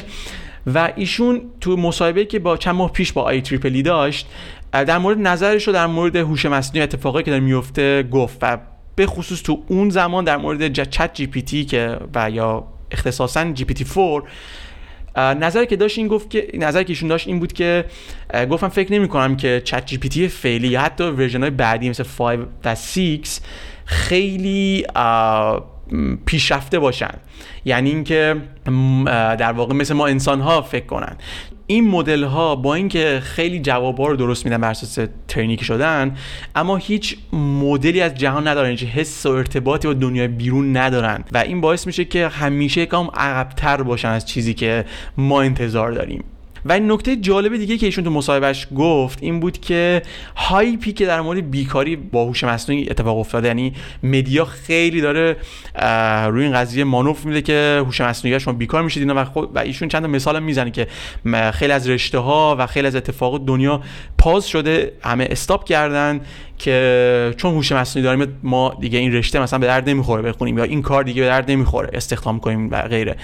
و 0.74 0.92
ایشون 0.96 1.42
تو 1.60 1.76
مصاحبه 1.76 2.24
که 2.24 2.38
با 2.38 2.56
چند 2.56 2.74
ماه 2.74 2.92
پیش 2.92 3.12
با 3.12 3.22
IEEE 3.22 3.82
داشت 3.82 4.26
در 4.72 4.98
مورد 4.98 5.18
نظرش 5.18 5.66
رو 5.66 5.72
در 5.72 5.86
مورد 5.86 6.16
هوش 6.16 6.46
مصنوعی 6.46 6.82
اتفاقی 6.82 7.22
که 7.22 7.30
داره 7.30 7.42
میفته 7.42 8.02
گفت 8.02 8.38
و 8.42 8.58
به 8.96 9.06
خصوص 9.06 9.42
تو 9.42 9.62
اون 9.68 9.90
زمان 9.90 10.24
در 10.24 10.36
مورد 10.36 10.72
ChatGPT 10.72 11.64
که 11.64 11.98
و 12.14 12.30
یا 12.30 12.64
اختصاصا 12.90 13.52
GPT 13.52 13.84
4 13.84 14.22
نظری 15.16 15.66
که 15.66 15.76
داشت 15.76 15.98
این 15.98 16.08
گفت 16.08 16.30
که 16.30 16.50
نظری 16.54 16.84
که 16.84 16.90
ایشون 16.90 17.08
داشت 17.08 17.28
این 17.28 17.38
بود 17.38 17.52
که 17.52 17.84
گفتم 18.50 18.68
فکر 18.68 18.92
نمی 18.92 19.08
کنم 19.08 19.36
که 19.36 19.62
ChatGPT 19.64 20.28
فعلی 20.28 20.68
یا 20.68 20.80
حتی 20.80 21.04
version 21.04 21.40
های 21.40 21.50
بعدی 21.50 21.90
مثل 21.90 22.04
5 22.18 22.38
و 22.64 22.74
6 22.74 23.38
خیلی 23.84 24.86
پیشرفته 26.26 26.78
باشن. 26.78 27.14
یعنی 27.64 27.90
اینکه 27.90 28.36
در 29.38 29.52
واقع 29.52 29.74
مثل 29.74 29.94
ما 29.94 30.06
انسان 30.06 30.40
ها 30.40 30.62
فکر 30.62 30.86
کنن. 30.86 31.16
این 31.70 31.88
مدل 31.88 32.24
ها 32.24 32.56
با 32.56 32.74
اینکه 32.74 33.20
خیلی 33.22 33.60
جواب 33.60 33.98
ها 33.98 34.06
رو 34.06 34.16
درست 34.16 34.44
میدن 34.44 34.58
بر 34.58 34.70
اساس 34.70 35.08
training 35.28 35.64
شدن 35.64 36.16
اما 36.54 36.76
هیچ 36.76 37.16
مدلی 37.32 38.00
از 38.00 38.14
جهان 38.14 38.48
ندارن 38.48 38.70
هیچ 38.70 38.84
حس 38.84 39.26
و 39.26 39.30
ارتباطی 39.30 39.88
با 39.88 39.94
دنیای 39.94 40.28
بیرون 40.28 40.76
ندارن 40.76 41.24
و 41.32 41.38
این 41.38 41.60
باعث 41.60 41.86
میشه 41.86 42.04
که 42.04 42.28
همیشه 42.28 42.86
گام 42.86 43.10
عقبتر 43.14 43.82
باشن 43.82 44.08
از 44.08 44.26
چیزی 44.26 44.54
که 44.54 44.84
ما 45.16 45.42
انتظار 45.42 45.92
داریم. 45.92 46.24
و 46.64 46.72
این 46.72 46.92
نکته 46.92 47.16
جالب 47.16 47.56
دیگه 47.56 47.78
که 47.78 47.86
ایشون 47.86 48.04
تو 48.04 48.10
مصاحبهش 48.10 48.66
گفت 48.76 49.18
این 49.22 49.40
بود 49.40 49.60
که 49.60 50.02
هایپی 50.36 50.92
که 50.92 51.06
در 51.06 51.20
مورد 51.20 51.50
بیکاری 51.50 51.96
با 51.96 52.24
هوش 52.24 52.44
مصنوعی 52.44 52.90
اتفاق 52.90 53.18
افتاده 53.18 53.48
یعنی 53.48 53.72
مدیا 54.02 54.44
خیلی 54.44 55.00
داره 55.00 55.36
روی 56.28 56.44
این 56.44 56.52
قضیه 56.52 56.84
مانوف 56.84 57.24
میده 57.24 57.42
که 57.42 57.82
هوش 57.86 58.00
مصنوعی 58.00 58.40
شما 58.40 58.54
بیکار 58.54 58.82
میشید 58.82 59.02
اینا 59.02 59.24
و, 59.34 59.40
و 59.54 59.58
ایشون 59.58 59.88
چند 59.88 60.06
مثال 60.06 60.42
می‌زنه 60.42 60.70
که 60.70 60.86
خیلی 61.52 61.72
از 61.72 61.88
رشته 61.88 62.18
ها 62.18 62.56
و 62.58 62.66
خیلی 62.66 62.86
از 62.86 62.94
اتفاقات 62.94 63.46
دنیا 63.46 63.80
پاز 64.18 64.48
شده 64.48 64.92
همه 65.02 65.26
استاپ 65.30 65.64
کردن. 65.64 66.20
که 66.60 67.34
چون 67.36 67.54
هوش 67.54 67.72
مصنوعی 67.72 68.04
داریم 68.04 68.38
ما 68.42 68.76
دیگه 68.80 68.98
این 68.98 69.12
رشته 69.12 69.40
مثلا 69.40 69.58
به 69.58 69.66
درد 69.66 69.88
نمی‌خوره 69.88 70.22
بخونیم 70.22 70.58
یا 70.58 70.64
این 70.64 70.82
کار 70.82 71.04
دیگه 71.04 71.22
به 71.22 71.28
درد 71.28 71.50
نمی‌خوره 71.50 71.90
استخدام 71.92 72.40
کنیم 72.40 72.70
و 72.70 72.82
غیره. 72.82 73.16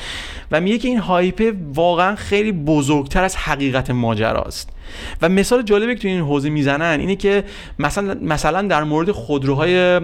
و 0.50 0.60
میگه 0.60 0.78
که 0.78 0.88
این 0.88 0.98
هایپ 0.98 1.54
واقعا 1.74 2.14
خیلی 2.14 2.52
بزرگتر 2.52 3.24
از 3.24 3.36
حقیقت 3.36 3.90
ماجراست. 3.90 4.75
و 5.22 5.28
مثال 5.28 5.62
جالبی 5.62 5.94
که 5.94 6.00
تو 6.00 6.08
این 6.08 6.20
حوزه 6.20 6.50
می‌زنن 6.50 7.00
اینه 7.00 7.16
که 7.16 7.44
مثلا 7.78 8.16
مثلا 8.22 8.62
در 8.62 8.84
مورد 8.84 9.10
خودروهای 9.10 10.00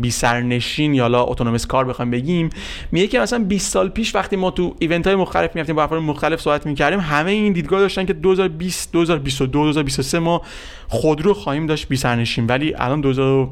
بی 0.00 0.10
سرنشین 0.10 0.94
یا 0.94 1.06
لا 1.06 1.22
اتونومس 1.22 1.66
کار 1.66 1.84
بخوایم 1.84 2.10
بگیم 2.10 2.50
میگه 2.92 3.06
که 3.06 3.20
مثلا 3.20 3.44
20 3.44 3.72
سال 3.72 3.88
پیش 3.88 4.14
وقتی 4.14 4.36
ما 4.36 4.50
تو 4.50 4.74
ایونت 4.78 5.06
های 5.06 5.16
مختلف 5.16 5.54
می‌رفتیم 5.54 5.76
با 5.76 5.82
افراد 5.82 6.02
مختلف 6.02 6.40
صحبت 6.40 6.66
می‌کردیم 6.66 7.00
همه 7.00 7.30
این 7.30 7.52
دیدگاه 7.52 7.80
داشتن 7.80 8.06
که 8.06 8.12
2020 8.12 8.92
2022 8.92 9.64
2023 9.64 10.18
ما 10.18 10.42
خودرو 10.88 11.34
خواهیم 11.34 11.66
داشت 11.66 11.88
بی 11.88 11.96
سرنشین 11.96 12.46
ولی 12.46 12.74
الان 12.74 13.00
2000 13.00 13.48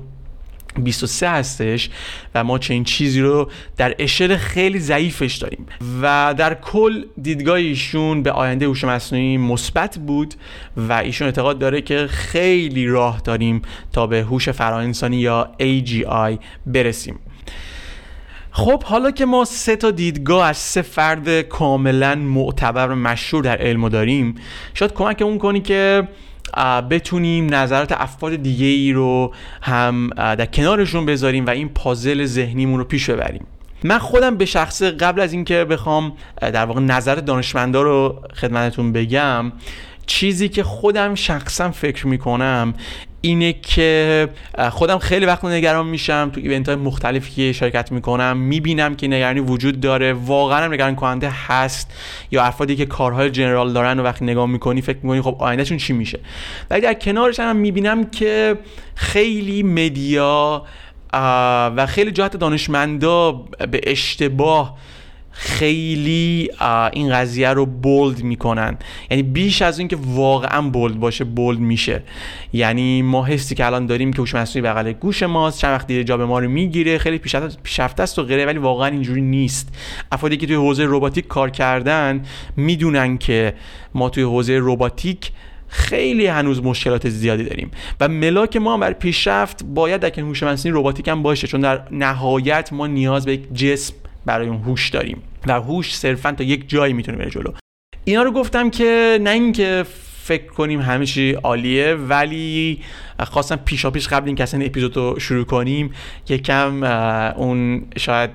23 0.82 1.30
هستش 1.30 1.90
و 2.34 2.44
ما 2.44 2.58
چنین 2.58 2.84
چیزی 2.84 3.20
رو 3.20 3.50
در 3.76 3.94
اشل 3.98 4.36
خیلی 4.36 4.78
ضعیفش 4.78 5.36
داریم. 5.36 5.66
و 6.02 6.34
در 6.38 6.54
کل 6.54 7.04
دیدگاه 7.22 7.56
ایشون 7.56 8.22
به 8.22 8.32
آینده 8.32 8.66
هوش 8.66 8.84
مصنوعی 8.84 9.36
مثبت 9.36 9.98
بود 9.98 10.34
و 10.76 10.92
ایشون 10.92 11.26
اعتقاد 11.26 11.58
داره 11.58 11.80
که 11.80 12.06
خیلی 12.06 12.86
راه 12.86 13.20
داریم 13.24 13.62
تا 13.92 14.06
به 14.06 14.22
هوش 14.22 14.48
فراانسانی 14.48 15.16
یا 15.16 15.50
AGI 15.60 16.38
برسیم. 16.66 17.18
خب 18.50 18.82
حالا 18.82 19.10
که 19.10 19.26
ما 19.26 19.44
سه 19.44 19.76
تا 19.76 19.90
دیدگاه 19.90 20.46
از 20.46 20.56
سه 20.56 20.82
فرد 20.82 21.40
کاملا 21.40 22.14
معتبر 22.14 22.88
و 22.88 22.94
مشهور 22.94 23.42
در 23.42 23.56
علم 23.56 23.88
داریم 23.88 24.34
شاید 24.74 24.92
کمکمون 24.92 25.38
کنی 25.38 25.60
که 25.60 26.08
بتونیم 26.90 27.54
نظرات 27.54 27.92
افراد 27.92 28.36
دیگه 28.36 28.66
ای 28.66 28.92
رو 28.92 29.34
هم 29.62 30.10
در 30.16 30.46
کنارشون 30.46 31.06
بذاریم 31.06 31.46
و 31.46 31.50
این 31.50 31.68
پازل 31.68 32.24
ذهنیمون 32.24 32.78
رو 32.78 32.84
پیش 32.84 33.10
ببریم. 33.10 33.46
من 33.84 33.98
خودم 33.98 34.36
به 34.36 34.44
شخص 34.44 34.82
قبل 34.82 35.20
از 35.20 35.32
اینکه 35.32 35.64
بخوام 35.64 36.12
در 36.40 36.64
واقع 36.64 36.80
نظر 36.80 37.14
دانشمندا 37.14 37.82
رو 37.82 38.22
خدمتتون 38.34 38.92
بگم 38.92 39.52
چیزی 40.06 40.48
که 40.48 40.62
خودم 40.62 41.14
شخصا 41.14 41.70
فکر 41.70 42.06
می‌کنم 42.06 42.74
اینه 43.20 43.52
که 43.52 44.28
خودم 44.70 44.98
خیلی 44.98 45.26
وقت 45.26 45.44
نگران 45.44 45.86
میشم 45.86 46.30
تو 46.34 46.40
ایونت 46.40 46.68
های 46.68 46.76
مختلفی 46.76 47.32
که 47.32 47.52
شرکت 47.52 47.92
می‌کنم 47.92 48.36
می‌بینم 48.36 48.94
که 48.94 49.08
نگرانی 49.08 49.40
وجود 49.40 49.80
داره 49.80 50.12
واقعا 50.12 50.66
نگران 50.66 50.94
کننده 50.94 51.30
هست 51.30 51.92
یا 52.30 52.42
افرادی 52.42 52.76
که 52.76 52.86
کارهای 52.86 53.30
جنرال 53.30 53.72
دارن 53.72 54.00
و 54.00 54.02
وقتی 54.02 54.24
نگاه 54.24 54.46
می‌کنی 54.46 54.82
فکر 54.82 54.98
می‌کنی 55.02 55.20
خب 55.20 55.36
آیندهشون 55.38 55.78
چی 55.78 55.92
میشه؟ 55.92 56.20
ولی 56.70 56.80
در 56.80 56.94
کنارش 56.94 57.40
هم 57.40 57.56
می‌بینم 57.56 58.10
که 58.10 58.58
خیلی 58.94 59.62
مدیا 59.62 60.62
و 61.76 61.86
خیلی 61.88 62.10
جهت 62.10 62.36
دانشمندا 62.36 63.32
به 63.70 63.80
اشتباه 63.82 64.78
خیلی 65.40 66.50
این 66.92 67.12
قضیه 67.12 67.48
رو 67.48 67.66
بولد 67.66 68.22
می‌کنن. 68.22 68.78
یعنی 69.10 69.22
بیش 69.22 69.62
از 69.62 69.78
اینکه 69.78 69.98
واقعا 70.06 70.62
بولد 70.62 71.00
باشه 71.00 71.24
بولد 71.24 71.58
میشه. 71.58 72.02
یعنی 72.52 73.02
ما 73.02 73.24
حسی 73.24 73.54
که 73.54 73.66
الان 73.66 73.86
داریم 73.86 74.12
که 74.12 74.18
هوش 74.18 74.34
مصنوعی 74.34 74.68
بغل 74.68 74.92
گوش 74.92 75.22
ماست 75.22 75.58
چند 75.58 75.70
وقت 75.70 75.86
دیگه 75.86 76.04
جا 76.04 76.16
به 76.16 76.26
ما 76.26 76.38
رو 76.38 76.48
می‌گیره. 76.48 76.98
خیلی 76.98 77.18
پیشرفته 77.62 78.02
است 78.02 78.18
و 78.18 78.22
غیره 78.22 78.46
ولی 78.46 78.58
واقعا 78.58 78.86
اینجوری 78.88 79.20
نیست. 79.20 79.68
افرادی 80.12 80.36
که 80.36 80.46
توی 80.46 80.56
حوزه 80.56 80.84
رباتیک 80.88 81.26
کار 81.26 81.50
کردن 81.50 82.22
می‌دونن 82.56 83.18
که 83.18 83.54
ما 83.94 84.10
توی 84.10 84.22
حوزه 84.22 84.58
رباتیک 84.62 85.30
خیلی 85.68 86.26
هنوز 86.26 86.62
مشکلات 86.62 87.08
زیادی 87.08 87.44
داریم. 87.44 87.70
و 88.00 88.08
ملاک 88.08 88.56
ما 88.56 88.74
هم 88.74 88.80
برای 88.80 88.94
پیشرفت 88.94 89.64
باید 89.64 90.00
در 90.00 90.20
هوش 90.20 90.42
مصنوعی 90.42 90.80
رباتیک 90.80 91.08
هم 91.08 91.22
باشه 91.22 91.46
چون 91.46 91.60
در 91.60 91.80
نهایت 91.90 92.72
ما 92.72 92.86
نیاز 92.86 93.24
به 93.24 93.32
یک 93.32 93.54
جسم 93.54 93.94
برای 94.28 94.48
اون 94.48 94.62
هوش 94.62 94.88
داریم. 94.88 95.22
و 95.46 95.52
هوش 95.52 95.96
صرفا 95.96 96.32
تا 96.32 96.44
یک 96.44 96.68
جایی 96.68 96.92
می‌تونه 96.92 97.18
بره 97.18 97.30
جلو. 97.30 97.52
اینا 98.04 98.22
رو 98.22 98.32
گفتم 98.32 98.70
که 98.70 99.18
نه 99.22 99.30
اینکه 99.30 99.84
فکر 100.22 100.46
کنیم 100.46 100.80
همه 100.80 101.06
چی 101.06 101.32
عالیه 101.32 101.94
ولی 101.94 102.80
خواستم 103.20 103.56
پیشا 103.56 103.90
پیش 103.90 104.08
قبل 104.08 104.26
اینکه 104.26 104.42
اصلا 104.42 104.64
اپیزود 104.64 104.96
رو 104.96 105.20
شروع 105.20 105.44
کنیم 105.44 105.90
یکم 106.28 106.82
اون 107.36 107.86
شاید 107.96 108.30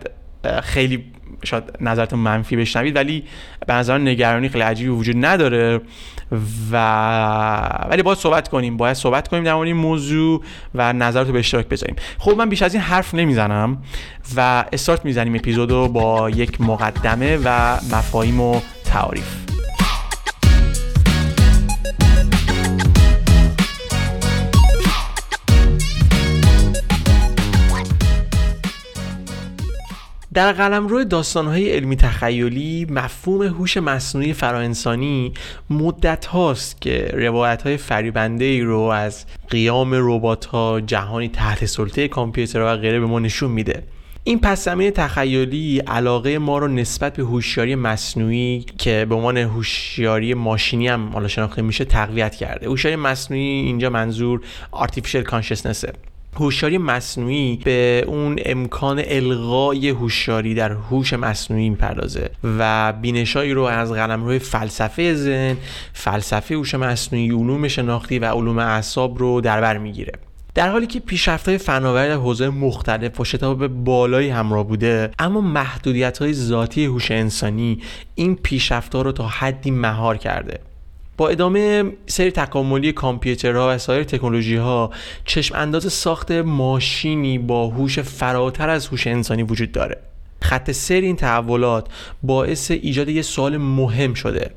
خیلی 0.63 1.03
شاید 1.43 1.63
نظرتون 1.81 2.19
منفی 2.19 2.55
بشنوید 2.55 2.95
ولی 2.95 3.23
به 3.67 3.73
نظر 3.73 3.97
نگرانی 3.97 4.49
خیلی 4.49 4.63
عجیبی 4.63 4.89
وجود 4.89 5.25
نداره. 5.25 5.81
و 6.71 6.77
ولی 7.89 8.03
باید 8.03 8.17
صحبت 8.17 8.47
کنیم 8.47 8.77
باید 8.77 8.93
صحبت 8.93 9.27
کنیم 9.27 9.43
در 9.43 9.55
این 9.55 9.75
موضوع 9.75 10.43
و 10.75 10.93
نظرات 10.93 11.27
به 11.27 11.39
اشتراک 11.39 11.67
بذاریم. 11.67 11.95
خب 12.17 12.31
من 12.31 12.49
بیش 12.49 12.61
از 12.61 12.73
این 12.73 12.83
حرف 12.83 13.13
نمی‌زنم 13.13 13.77
و 14.35 14.65
استارت 14.73 15.05
می‌زنیم 15.05 15.35
اپیزودو 15.35 15.87
با 15.87 16.29
یک 16.29 16.61
مقدمه 16.61 17.37
و 17.43 17.77
مفاهیم 17.91 18.41
و 18.41 18.61
تعاریف. 18.85 19.43
در 30.33 30.51
قلمرو 30.51 31.03
داستانهای 31.03 31.71
علمی 31.71 31.95
تخیلی 31.95 32.87
مفهوم 32.89 33.41
هوش 33.41 33.77
مصنوعی 33.77 34.33
فراانسانی 34.33 35.33
مدت 35.69 36.25
هاست 36.25 36.81
که 36.81 37.11
روایت 37.13 37.61
های 37.61 37.77
فریبنده 37.77 38.45
ای 38.45 38.61
رو 38.61 38.79
از 38.79 39.25
قیام 39.49 39.89
ربات 39.93 40.45
ها 40.45 40.81
جهانی 40.81 41.29
تحت 41.29 41.65
سلطه 41.65 42.07
کامپیوترها 42.07 42.73
و 42.73 42.77
غیره 42.77 42.99
به 42.99 43.05
ما 43.05 43.19
نشون 43.19 43.51
میده. 43.51 43.83
این 44.23 44.39
پس 44.39 44.63
تخیلی 44.95 45.79
علاقه 45.79 46.37
ما 46.37 46.57
رو 46.57 46.67
نسبت 46.67 47.15
به 47.15 47.23
هوشیاری 47.23 47.75
مصنوعی 47.75 48.65
که 48.77 49.05
به 49.09 49.15
عنوان 49.15 49.37
هوشیاری 49.37 50.33
ماشینی 50.33 50.87
هم 50.87 51.09
حالا 51.09 51.27
شناخته 51.27 51.61
میشه 51.61 51.85
تقویت 51.85 52.35
کرده. 52.35 52.67
هوشیاری 52.67 52.95
مصنوعی 52.95 53.43
اینجا 53.43 53.89
منظور 53.89 54.41
artificial 54.73 55.23
consciousness 55.31 55.85
هوشیاری 56.35 56.77
مصنوعی 56.77 57.59
به 57.63 58.03
اون 58.07 58.39
امکان 58.45 59.01
الغای 59.05 59.89
هوشیاری 59.89 60.55
در 60.55 60.71
هوش 60.71 61.13
مصنوعی 61.13 61.69
می‌پردازه 61.69 62.29
و 62.43 62.93
بینشایی 62.93 63.53
رو 63.53 63.61
از 63.61 63.91
روی 63.91 64.39
فلسفه 64.39 65.13
ذهن 65.13 65.57
فلسفه 65.93 66.55
هوش 66.55 66.75
مصنوعی 66.75 67.29
علوم 67.29 67.67
شناختی 67.67 68.19
و 68.19 68.25
علوم 68.25 68.59
اعصاب 68.59 69.19
رو 69.19 69.41
در 69.41 69.61
بر 69.61 69.77
می‌گیره. 69.77 70.13
در 70.55 70.69
حالی 70.69 70.87
که 70.87 71.01
های 71.45 71.57
فناوری 71.57 72.09
در 72.09 72.15
حوزه 72.15 72.49
مختلف 72.49 73.19
و 73.19 73.25
شتاب 73.25 73.67
بالایی 73.67 74.29
همراه 74.29 74.67
بوده 74.67 75.11
اما 75.19 75.41
محدودیت 75.41 76.17
های 76.17 76.33
ذاتی 76.33 76.85
هوش 76.85 77.11
انسانی 77.11 77.81
این 78.15 78.35
پیشرفت‌ها 78.35 79.01
رو 79.01 79.11
تا 79.11 79.27
حدی 79.27 79.71
مهار 79.71 80.17
کرده. 80.17 80.59
با 81.17 81.29
ادامه 81.29 81.83
سری 82.05 82.31
تکاملی 82.31 82.91
کامپیوترها 82.91 83.75
و 83.75 83.77
سایر 83.77 84.03
تکنولوژی 84.03 84.55
ها 84.55 84.91
چشم 85.25 85.55
انداز 85.55 85.93
ساخت 85.93 86.31
ماشینی 86.31 87.37
با 87.37 87.67
هوش 87.67 87.99
فراتر 87.99 88.69
از 88.69 88.87
هوش 88.87 89.07
انسانی 89.07 89.43
وجود 89.43 89.71
داره. 89.71 89.97
خط 90.41 90.71
سیر 90.71 91.03
این 91.03 91.15
تحولات 91.15 91.87
باعث 92.23 92.71
ایجاد 92.71 93.09
یه 93.09 93.21
سوال 93.21 93.57
مهم 93.57 94.13
شده. 94.13 94.51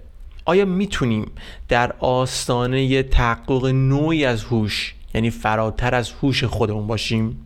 آیا 0.44 0.64
می‌تونیم 0.64 1.32
در 1.68 1.92
آستانه 1.98 3.02
تحقق 3.02 3.66
نوعی 3.66 4.25
از 4.25 4.44
هوش 4.44 4.94
یعنی 5.14 5.30
فراتر 5.30 5.94
از 5.94 6.12
هوش 6.22 6.44
خودمون 6.44 6.86
باشیم؟ 6.86 7.45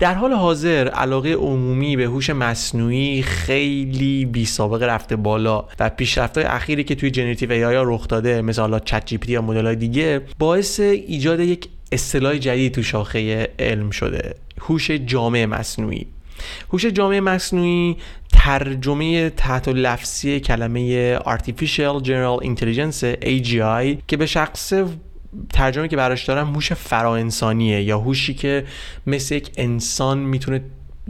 در 0.00 0.14
حال 0.14 0.32
حاضر 0.32 0.88
علاقه 0.88 1.32
عمومی 1.32 1.96
به 1.96 2.04
هوش 2.04 2.30
مصنوعی 2.30 3.22
خیلی 3.22 4.24
بی 4.24 4.44
سابقه 4.44 4.86
رفته 4.86 5.16
بالا 5.16 5.64
و 5.80 5.90
های 6.36 6.44
اخیری 6.44 6.84
که 6.84 6.94
توی 6.94 7.10
جنراتیو 7.10 7.52
ای 7.52 7.74
رخ 7.86 8.08
داده 8.08 8.42
مثل 8.42 8.60
حالا 8.60 8.78
چت 8.78 9.06
جی 9.06 9.20
یا 9.28 9.42
های 9.42 9.76
دیگه 9.76 10.20
باعث 10.38 10.80
ایجاد 10.80 11.40
یک 11.40 11.68
اصطلاح 11.92 12.36
جدید 12.36 12.72
تو 12.72 12.82
شاخه 12.82 13.48
علم 13.58 13.90
شده 13.90 14.34
هوش 14.60 14.90
جامع 14.90 15.44
مصنوعی. 15.44 16.06
هوش 16.72 16.86
جامع 16.86 17.20
مصنوعی 17.20 17.96
ترجمه 18.32 19.30
تحت 19.30 19.68
لفظی 19.68 20.40
کلمه 20.40 21.18
Artificial 21.18 22.04
General 22.04 22.44
Intelligence 22.44 23.24
AGI 23.24 23.96
که 24.08 24.16
به 24.16 24.26
شخص 24.26 24.72
ترجمه 25.52 25.88
که 25.88 25.96
براش 25.96 26.24
دارم 26.24 26.54
هوش 26.54 26.72
فراانسانیه 26.72 27.82
یا 27.82 27.98
هوشی 27.98 28.34
که 28.34 28.64
مثل 29.06 29.34
یک 29.34 29.50
انسان 29.56 30.18
می‌تونه 30.18 30.62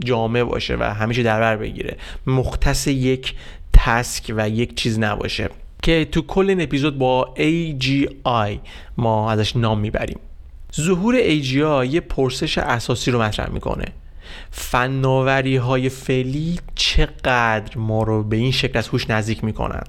جامع 0.05 0.43
باشه 0.43 0.77
و 0.79 0.83
همیشه 0.83 1.23
در 1.23 1.39
بر 1.39 1.57
بگیره. 1.57 1.97
مختص 2.27 2.87
یک 2.87 3.35
تسک 3.73 4.33
و 4.37 4.49
یک 4.49 4.75
چیز 4.75 4.99
نباشه. 4.99 5.49
که 5.83 6.07
تو 6.11 6.21
کل 6.21 6.49
این 6.49 6.61
اپیزود 6.61 6.97
با 6.97 7.33
AGI 7.37 8.59
ما 8.97 9.31
ازش 9.31 9.55
نام 9.55 9.79
می‌بریم. 9.79 10.19
ظهور 10.75 11.15
AGI 11.15 11.85
یه 11.93 11.99
پرسش 11.99 12.57
اساسی 12.57 13.11
رو 13.11 13.21
مطرح 13.21 13.49
می‌کنه. 13.49 13.85
فناوری 14.51 15.55
های 15.55 15.89
فعلی 15.89 16.59
چقدر 16.75 17.77
ما 17.77 18.03
رو 18.03 18.23
به 18.23 18.37
این 18.37 18.51
شکل 18.51 18.79
از 18.79 18.87
هوش 18.87 19.09
نزدیک 19.09 19.43
می‌کنن؟ 19.43 19.83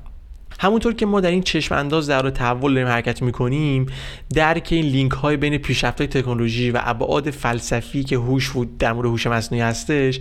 همونطور 0.60 0.94
که 0.94 1.06
ما 1.06 1.20
در 1.20 1.30
این 1.30 1.42
چشم 1.42 1.74
انداز 1.74 2.08
در 2.08 2.30
تحول 2.30 2.74
داریم 2.74 2.88
حرکت 2.88 3.22
می‌کنیم 3.22 3.86
درک 4.34 4.68
این 4.70 4.84
لینک 4.84 5.12
های 5.12 5.36
بین 5.36 5.58
پیشرفت 5.58 6.02
تکنولوژی 6.02 6.70
و 6.70 6.80
ابعاد 6.82 7.30
فلسفی 7.30 8.04
که 8.04 8.16
هوش 8.16 8.52
در 8.78 8.92
مورد 8.92 9.06
هوش 9.06 9.26
مصنوعی 9.26 9.62
هستش 9.62 10.20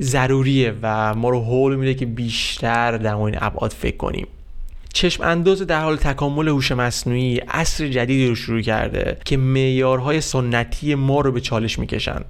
ضروریه 0.00 0.74
و 0.82 1.14
ما 1.14 1.28
رو 1.28 1.40
حول 1.40 1.76
میده 1.76 1.94
که 1.94 2.06
بیشتر 2.06 2.98
در 2.98 3.14
مورد 3.14 3.34
این 3.34 3.42
ابعاد 3.44 3.70
فکر 3.72 3.96
کنیم. 3.96 4.26
چشم 4.92 5.22
انداز 5.22 5.62
در 5.62 5.80
حال 5.80 5.96
تکامل 5.96 6.48
هوش 6.48 6.72
مصنوعی 6.72 7.36
عصر 7.36 7.88
جدیدی 7.88 8.28
رو 8.28 8.34
شروع 8.34 8.60
کرده 8.60 9.18
که 9.24 9.36
معیارهای 9.36 10.20
سنتی 10.20 10.94
ما 10.94 11.20
رو 11.20 11.32
به 11.32 11.40
چالش 11.40 11.78
می‌کشن. 11.78 12.20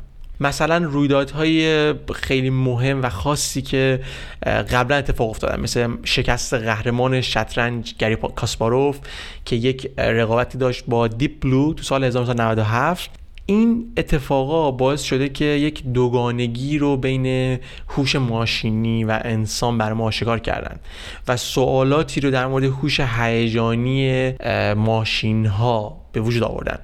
مثلا 0.42 0.78
رویدادهای 0.78 1.94
خیلی 2.14 2.50
مهم 2.50 3.02
و 3.02 3.08
خاصی 3.08 3.62
که 3.62 4.00
قبلا 4.46 4.96
اتفاق 4.96 5.30
افتادن 5.30 5.61
مثل 5.61 5.88
شکست 6.04 6.54
قهرمان 6.54 7.20
شطرنج 7.20 7.94
گری 7.99 8.16
کاسپاروف 8.37 8.99
که 9.44 9.56
یک 9.56 9.90
رقابتی 9.99 10.58
داشت 10.58 10.84
با 10.88 11.08
دیپ 11.08 11.40
بلو 11.40 11.75
تو 11.75 11.82
سال 11.82 12.04
1997 12.04 13.11
این 13.46 13.92
اتفاقا 13.96 14.70
باعث 14.70 15.02
شده 15.02 15.28
که 15.28 15.44
یک 15.44 15.82
دوگانگی 15.84 16.78
رو 16.78 16.96
بین 16.96 17.58
هوش 17.88 18.16
ماشینی 18.16 19.04
و 19.04 19.20
انسان 19.25 19.78
بر 19.78 19.92
ما 19.92 20.04
آشکار 20.04 20.38
کردن 20.38 20.80
و 21.28 21.37
سوالاتی 21.37 22.20
رو 22.20 22.30
در 22.30 22.46
مورد 22.46 22.64
هوش 22.64 23.00
هیجانی 23.00 24.32
ماشین 24.75 25.46
ها 25.46 26.00
به 26.12 26.20
وجود 26.20 26.42
آوردن. 26.42 26.78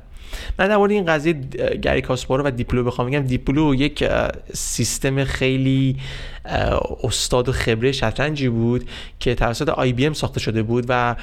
من 0.59 0.69
در 0.69 0.77
مورد 0.77 0.91
این 0.91 1.07
قضیه 1.07 1.33
گری 1.83 2.01
کاسپاروف 2.01 2.45
و 2.47 2.51
Deep 2.51 2.68
Blue 2.68 2.85
بخوام 2.85 3.09
بگم. 3.09 3.21
Deep 3.21 3.48
Blue 3.48 3.75
یک 3.75 4.05
سیستم 4.53 5.25
خیلی 5.25 5.97
استاد 7.05 7.49
و 7.49 7.53
خبره 7.53 7.93
شطرنجی 7.93 8.49
بود 8.49 8.89
که 9.21 9.35
توسط 9.35 9.69
IBM 9.69 10.13
ساخته 10.13 10.41
شده 10.41 10.63
بود 10.63 10.85
و 10.89 11.17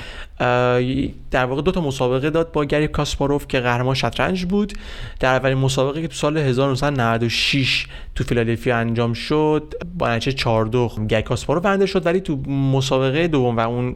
در 1.32 1.46
واقع 1.46 1.62
دو 1.62 1.72
تا 1.72 1.82
مسابقه 1.82 2.30
داد 2.30 2.52
با 2.52 2.66
گری 2.66 2.88
کاسپاروف 2.88 3.48
که 3.48 3.60
قهرمان 3.60 3.96
شطرنج 3.96 4.46
بود. 4.46 4.74
در 5.20 5.36
اولین 5.36 5.58
مسابقه 5.58 6.02
که 6.02 6.08
تو 6.08 6.14
سال 6.14 6.38
1996 6.38 7.88
تو 8.16 8.24
فیلادلفیا 8.24 8.78
انجام 8.78 9.14
شد 9.14 9.74
با 9.98 10.10
نتیجه 10.10 10.38
4 10.38 10.66
2 10.66 10.92
گری 11.10 11.22
کاسپاروف 11.22 11.64
برنده 11.64 11.86
شد. 11.86 12.06
ولی 12.06 12.20
تو 12.20 12.36
مسابقه 12.50 13.28
دوم 13.28 13.58
و 13.58 13.60
اون 13.60 13.96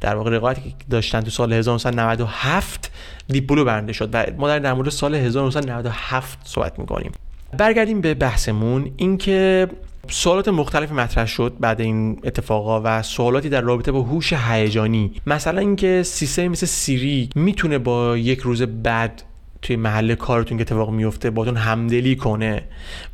در 0.00 0.14
واقع 0.14 0.30
رقابتی 0.30 0.60
که 0.60 0.74
داشتن 0.90 1.20
تو 1.20 1.30
سال 1.30 1.52
1997 1.52 2.90
دیپولو 3.32 3.64
برنده 3.64 3.92
شد 3.92 4.08
و 4.12 4.26
ما 4.38 4.58
در 4.58 4.72
مورد 4.72 4.88
سال 4.88 5.14
1997 5.14 6.38
صحبت 6.44 6.78
می‌کنیم. 6.78 7.12
برگردیم 7.58 8.00
به 8.00 8.14
بحثمون. 8.14 8.90
اینکه 8.96 9.68
سوالات 10.08 10.48
مختلفی 10.48 10.94
مطرح 10.94 11.26
شد 11.26 11.52
بعد 11.60 11.80
این 11.80 12.20
اتفاقا 12.24 12.80
و 12.84 13.02
سوالاتی 13.02 13.48
در 13.48 13.60
رابطه 13.60 13.92
با 13.92 14.02
هوش 14.02 14.32
هیجانی. 14.32 15.12
مثلا 15.26 15.60
اینکه 15.60 16.02
سیستم 16.02 16.48
مثل 16.48 16.66
سیری 16.66 17.28
می‌تونه 17.34 17.78
با 17.78 18.16
یک 18.16 18.38
روز 18.38 18.62
بعد 18.62 19.22
توی 19.62 19.76
محل 19.76 20.14
کارتون 20.14 20.58
که 20.58 20.62
اتفاق 20.62 20.90
میفته 20.90 21.30
باتون 21.30 21.56
همدلی 21.56 22.16
کنه 22.16 22.62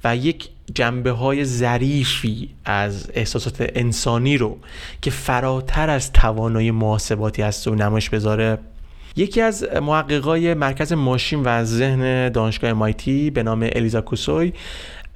و 0.04 0.16
یک 0.16 0.48
جنبه 0.74 1.10
های 1.10 1.44
ظریفی 1.44 2.50
از 2.64 3.10
احساسات 3.14 3.70
انسانی 3.74 4.38
رو 4.38 4.58
که 5.02 5.10
فراتر 5.10 5.90
از 5.90 6.12
توانایی 6.12 6.70
محاسباتی 6.70 7.42
هست 7.42 7.68
به 7.68 7.74
نمایش 7.74 8.10
بذاره. 8.10 8.58
یکی 9.16 9.40
از 9.40 9.66
محققای 9.82 10.54
مرکز 10.54 10.92
ماشین 10.92 11.42
و 11.44 11.64
ذهن 11.64 12.28
دانشگاه 12.28 12.72
MIT 12.72 13.30
به 13.30 13.42
نام 13.42 13.68
الیزا 13.72 14.00
کوسوی 14.00 14.52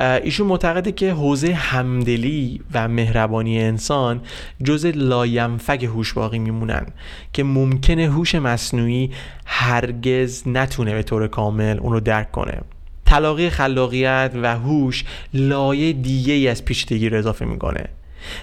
ایشون 0.01 0.47
معتقده 0.47 0.93
که 0.93 1.13
حوزه 1.13 1.53
همدلی 1.55 2.61
و 2.75 2.89
مهربانی 2.89 3.63
انسان 3.63 4.21
جزء 4.65 4.87
لاینفک 4.87 5.85
هوش 5.85 6.13
باقی 6.13 6.39
میمونن 6.39 6.87
که 7.33 7.45
ممکنه 7.45 8.11
هوش 8.11 8.35
مصنوعی 8.35 9.11
هرگز 9.47 10.49
نتونه 10.49 10.95
به 10.95 11.03
طور 11.03 11.29
کامل 11.29 11.79
اون 11.79 11.93
رو 11.93 12.01
درک 12.01 12.33
کنه. 12.33 12.61
تلاقی 13.07 13.51
خلاقیت 13.51 14.33
و 14.43 14.59
هوش 14.59 15.05
لایه 15.35 15.93
دیگه 15.93 16.33
ای 16.33 16.49
از 16.49 16.65
پیچیدگی 16.65 17.09
رو 17.09 17.19
اضافه 17.19 17.45
می‌کنه. 17.45 17.85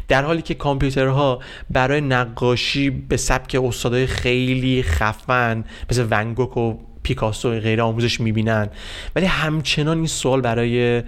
در 0.08 0.24
حالی 0.24 0.42
که 0.42 0.54
کامپیوترها 0.54 1.40
برای 1.70 2.02
نقاشی 2.02 2.90
به 2.90 3.18
سبک 3.18 3.58
استادای 3.64 4.08
خیلی 4.08 4.84
خفن 4.84 5.64
مثل 5.92 6.08
ونگوک 6.10 6.58
و 6.58 6.74
پیکاسو 7.04 7.54
و 7.54 7.60
غیره 7.60 7.84
آموزش 7.84 8.20
می‌بینن. 8.20 8.70
ولی 9.16 9.26
همچنان 9.26 9.98
این 9.98 10.08
سوال 10.08 10.42
برای 10.42 11.04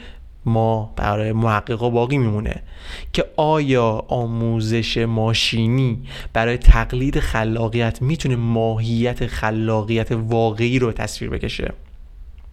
ما 0.46 0.94
برای 0.96 1.32
محققا 1.32 1.90
باقی 1.90 2.18
میمونه 2.18 2.64
که 3.14 3.26
آیا 3.38 4.06
آموزش 4.08 4.98
ماشینی 4.98 6.02
برای 6.34 6.58
تقلید 6.58 7.20
خلاقیت 7.20 8.02
می‌تونه 8.02 8.36
ماهیت 8.36 9.28
خلاقیت 9.28 10.12
واقعی 10.12 10.80
رو 10.80 10.92
تصویر 10.92 11.30
بکشه؟ 11.30 11.74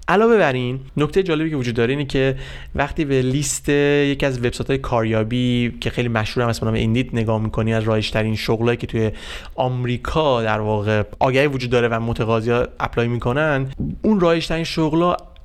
علاوه 0.09 0.37
بر 0.39 0.53
این 0.53 0.81
نکته 0.97 1.23
جالبی 1.23 1.51
که 1.51 1.57
وجود 1.57 1.75
داره 1.75 1.91
اینه 1.91 2.05
که 2.05 2.37
وقتی 2.75 3.05
به 3.05 3.23
لیست 3.23 3.69
یکی 3.69 4.27
از 4.27 4.39
وبسایت 4.39 4.71
های 4.71 4.79
کاریابی 4.79 5.75
که 5.81 5.91
خیلی 5.91 6.09
مشهور 6.09 6.45
هم 6.45 6.51
اسم 6.51 6.67
نام 6.67 6.75
Indeed 6.75 7.15
نگاه 7.15 7.43
می‌کنی 7.43 7.75
از 7.75 7.85
رایج 7.85 8.11
ترین 8.11 8.37
شغلایی 8.37 8.77
که 8.77 8.87
توی 8.87 9.11
آمریکا 9.55 10.43
در 10.43 10.61
واقع 10.61 11.03
آگهی 11.19 11.47
وجود 11.47 11.71
داره 11.71 11.89
و 11.89 12.01
متقاضی 12.01 12.51
apply 12.81 13.09
می‌کنن 13.09 13.71
اون 14.03 14.21
رایج 14.21 14.47
ترین 14.47 14.65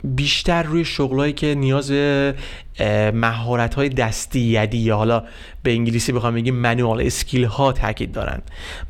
بیشتر 0.04 0.64
روی 0.64 0.86
شغلایی 0.86 1.34
که 1.34 1.56
نیاز 1.56 1.92
مهارت 3.14 3.74
های 3.74 3.90
دستی 3.90 4.40
یدی 4.40 4.78
یا 4.78 4.98
حالا 4.98 5.24
به 5.64 5.72
انگلیسی 5.72 6.12
بخوام 6.12 6.34
بگیم 6.34 6.56
منوال 6.56 7.02
اسکیل 7.02 7.44
ها 7.44 7.72
تاکید 7.72 8.12
دارن. 8.12 8.42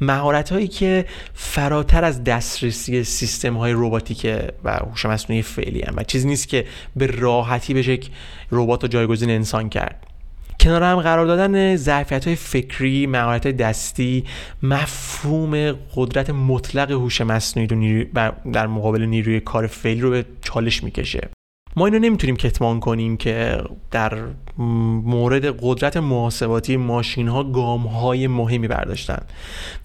مهارت 0.01 0.51
هایی 0.51 0.67
که 0.67 1.05
فراتر 1.33 2.03
از 2.03 2.23
دسترسی 2.23 3.03
سیستم 3.03 3.57
های 3.57 3.73
رباتیک 3.75 4.27
و 4.63 4.73
هوش 4.73 5.05
مصنوعی 5.05 5.41
فعلی 5.41 5.81
هم 5.81 5.93
و 5.97 6.03
چیزی 6.03 6.27
نیست 6.27 6.47
که 6.47 6.65
به 6.95 7.07
راحتی 7.07 7.73
بشه 7.73 7.99
ربات 8.51 8.83
رو 8.83 8.87
جایگزین 8.87 9.29
انسان 9.29 9.69
کرد. 9.69 10.10
کنار 10.59 10.83
هم 10.83 11.01
قرار 11.01 11.25
دادن 11.25 11.75
ظرفیت 11.75 12.27
های 12.27 12.35
فکری 12.35 13.07
مهارت 13.07 13.47
دستی 13.47 14.25
مفهوم 14.63 15.71
قدرت 15.95 16.29
مطلق 16.29 16.91
هوش 16.91 17.21
مصنوعی 17.21 18.05
در 18.53 18.67
مقابل 18.67 19.01
نیروی 19.01 19.39
کار 19.39 19.67
فعلی 19.67 20.01
رو 20.01 20.09
به 20.09 20.25
چالش 20.41 20.83
می‌کشه. 20.83 21.29
ما 21.75 21.85
اینو 21.85 21.99
نمی‌تونیم 21.99 22.35
کتمان 22.35 22.79
کنیم 22.79 23.17
که 23.17 23.63
در 23.91 24.17
مورد 25.03 25.45
قدرت 25.61 25.97
محاسباتی 25.97 26.77
ماشین 26.77 27.27
ها 27.27 27.43
گام 27.43 27.87
های 27.87 28.27
مهمی 28.27 28.67
برداشتن 28.67 29.21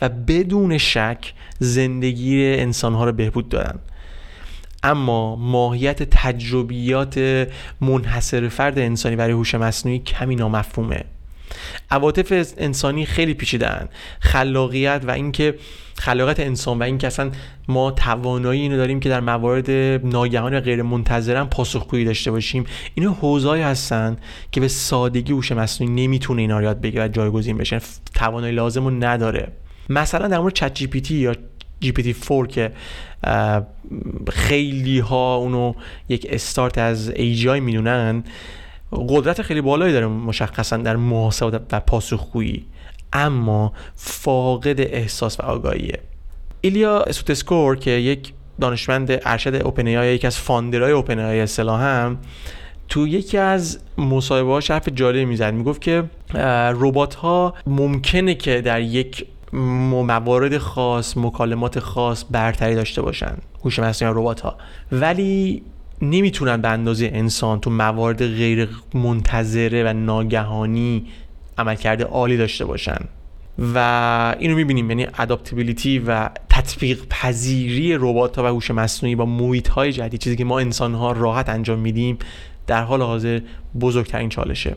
و 0.02 0.09
بدون 0.09 0.79
شک 0.79 1.33
زندگی 1.59 2.55
انسان 2.55 2.94
ها 2.94 3.05
رو 3.05 3.12
بهبود 3.12 3.48
دادن 3.48 3.79
اما 4.87 5.37
ماهیت 5.37 6.03
تجربیات 6.03 7.46
منحصر 7.81 8.49
فرد 8.49 8.79
انسانی 8.79 9.16
برای 9.16 9.33
هوش 9.33 9.55
مصنوعی 9.55 9.99
کمی 9.99 10.37
نامفهومه. 10.37 11.05
عواطف 11.90 12.55
انسانی 12.59 13.07
خیلی 13.07 13.35
پیچیدن 13.35 13.88
خلاقیت 14.20 15.03
و 15.07 15.11
اینکه 15.11 15.55
خلاقیت 15.99 16.40
انسان 16.40 16.79
و 16.79 16.83
اینکه 16.83 17.07
اصلا 17.07 17.31
ما 17.68 17.90
توانایی 17.90 18.61
اینو 18.61 18.77
داریم 18.77 19.01
که 19.01 19.09
در 19.09 19.20
موارد 19.20 19.70
ناگهان 20.07 20.61
غیر 20.61 20.83
منتظرا 20.83 21.44
پاسخگویی 21.44 22.05
داشته 22.05 22.31
باشیم. 22.31 22.64
اینو 22.94 23.12
حوزه‌ای 23.12 23.62
هستن 23.62 24.16
که 24.53 24.61
به 24.61 24.68
سادگی 24.68 25.33
هوش 25.33 25.53
مصنوعی 25.53 25.92
نمی‌تونه 25.94 26.42
اینا 26.42 26.59
رو 26.59 26.64
یاد 26.64 26.81
بگیره 26.81 27.05
و 27.05 27.09
جایگزین 27.09 27.57
بشه. 27.57 27.81
توانایی 28.14 28.55
لازم 28.55 28.85
رو 28.85 28.90
نداره. 28.90 29.53
مثلا 29.88 30.29
در 30.29 30.38
مورد 30.38 30.55
چت 30.55 30.75
جی 30.75 30.87
پی 30.87 31.01
تی 31.01 31.14
یا 31.14 31.35
GPT-4 31.84 32.46
که 32.48 32.72
خیلی 34.28 34.98
ها 34.98 35.36
اونو 35.36 35.72
یک 36.08 36.26
استارت 36.30 36.78
از 36.78 37.10
AGI 37.10 37.46
می‌دونن 37.46 38.24
قدرت 39.08 39.42
خیلی 39.42 39.60
بالایی 39.60 39.92
داره 39.92 40.06
مشخصا 40.06 40.76
در 40.76 40.96
محاسبات 40.96 41.62
و 41.72 41.80
پاسخگویی. 41.80 42.66
اما 43.12 43.72
فاقد 43.94 44.80
احساس 44.80 45.40
و 45.40 45.42
آگاهیه 45.42 45.98
ایلیا 46.60 47.04
سوتسکیور 47.11 47.76
که 47.76 47.90
یک 47.90 48.32
دانشمند 48.60 49.20
ارشد 49.24 49.54
Open 49.55 49.87
یکی 49.86 50.26
از 50.26 50.38
founder 50.38 50.81
های 50.81 50.92
OpenAI 50.92 51.46
هم 51.68 52.18
تو 52.88 53.08
یکی 53.08 53.38
از 53.38 53.78
مصاحبه 53.98 54.48
ها 54.48 54.58
حرف 54.58 54.88
جالبی 54.88 55.24
می‌زد. 55.24 55.54
می‌گفت 55.54 55.80
که 55.80 56.04
ربات 56.74 57.14
ها 57.14 57.54
ممکنه 57.66 58.34
که 58.34 58.60
در 58.60 58.80
یک 58.80 59.26
موارد 59.57 60.59
خاص 60.59 61.16
مکالمات 61.16 61.79
خاص 61.79 62.25
برتری 62.31 62.75
داشته 62.75 63.03
باشن 63.03 63.37
هوش 63.64 63.79
مصنوعی 63.79 64.14
ربات 64.16 64.40
ها 64.40 64.57
ولی 64.92 65.62
نمی‌تونن 66.03 66.57
به 66.57 66.69
اندازه 66.69 67.11
انسان 67.14 67.61
تو 67.61 67.71
موارد 67.71 68.27
غیر 68.27 68.69
منتظره 68.95 69.90
و 69.90 69.92
ناگهانی 69.92 71.07
عملکرد 71.59 72.03
عالی 72.03 72.37
داشته 72.37 72.64
باشن. 72.64 72.99
و 73.75 74.37
اینو 74.38 74.57
می‌بینیم 74.57 74.90
یعنی 74.90 75.07
اداپتیبیلیتی 75.19 75.99
و 75.99 76.31
تطبیق 76.49 77.03
پذیری 77.11 77.95
ربات 77.95 78.38
و 78.38 78.47
هوش 78.47 78.71
مصنوعی 78.71 79.16
با 79.16 79.27
محیط 79.27 79.69
های 79.69 79.92
جدید 79.92 80.21
چیزی 80.21 80.37
که 80.37 80.45
ما 80.45 80.59
انسان 80.59 80.95
ها 80.95 81.12
راحت 81.12 81.49
انجام 81.49 81.79
میدیم 81.79 82.19
در 82.66 82.83
حال 82.83 83.03
حاضر 83.03 83.40
بزرگترین 83.81 84.29
چالشه. 84.29 84.77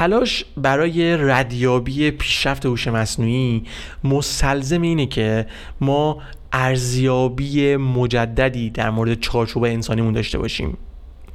تلاش 0.00 0.44
برای 0.56 1.16
ردیابی 1.16 2.10
پیشرفت 2.10 2.66
هوش 2.66 2.88
مصنوعی 2.88 3.64
مستلزم 4.04 4.82
اینه 4.82 5.06
که 5.06 5.46
ما 5.80 6.18
ارزیابی 6.52 7.76
مجددی 7.76 8.70
در 8.70 8.90
مورد 8.90 9.20
چارچوب 9.20 9.64
انسانیمون 9.64 10.12
داشته 10.12 10.38
باشیم. 10.38 10.76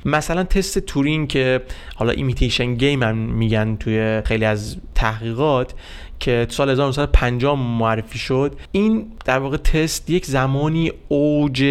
مثلا 0.06 0.44
تست 0.44 0.80
تورینگ 0.80 1.28
که 1.28 1.62
حالا 1.96 2.12
imitation 2.12 2.76
game 2.76 3.04
هم 3.04 3.18
میگن 3.18 3.76
توی 3.76 4.22
خیلی 4.26 4.46
از 4.46 4.78
تحقیقات 4.96 5.74
که 6.20 6.48
سال 6.50 6.70
1950 6.70 7.60
معرفی 7.60 8.20
شد 8.20 8.56
این 8.72 9.06
در 9.26 9.40
واقع 9.40 9.58
تست 9.58 10.10
یک 10.10 10.26
زمانی 10.26 10.92
اوج 11.08 11.64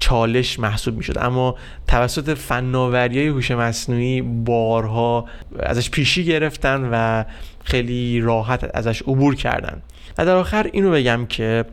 چالش 0.00 0.58
محسوب 0.60 0.96
می 0.96 1.02
شد 1.02 1.18
اما 1.18 1.56
توسط 1.88 2.34
فناوری 2.34 3.18
های 3.18 3.28
هوش 3.28 3.50
مصنوعی 3.50 4.22
بارها 4.22 5.24
ازش 5.60 5.90
پیشی 5.90 6.24
گرفتن 6.24 6.88
و 6.92 7.24
خیلی 7.64 8.20
راحت 8.20 8.70
ازش 8.74 9.02
عبور 9.02 9.34
کردن. 9.34 9.82
و 10.18 10.26
در 10.26 10.34
آخر 10.34 10.70
اینو 10.72 10.90
بگم 10.90 11.26
که 11.26 11.64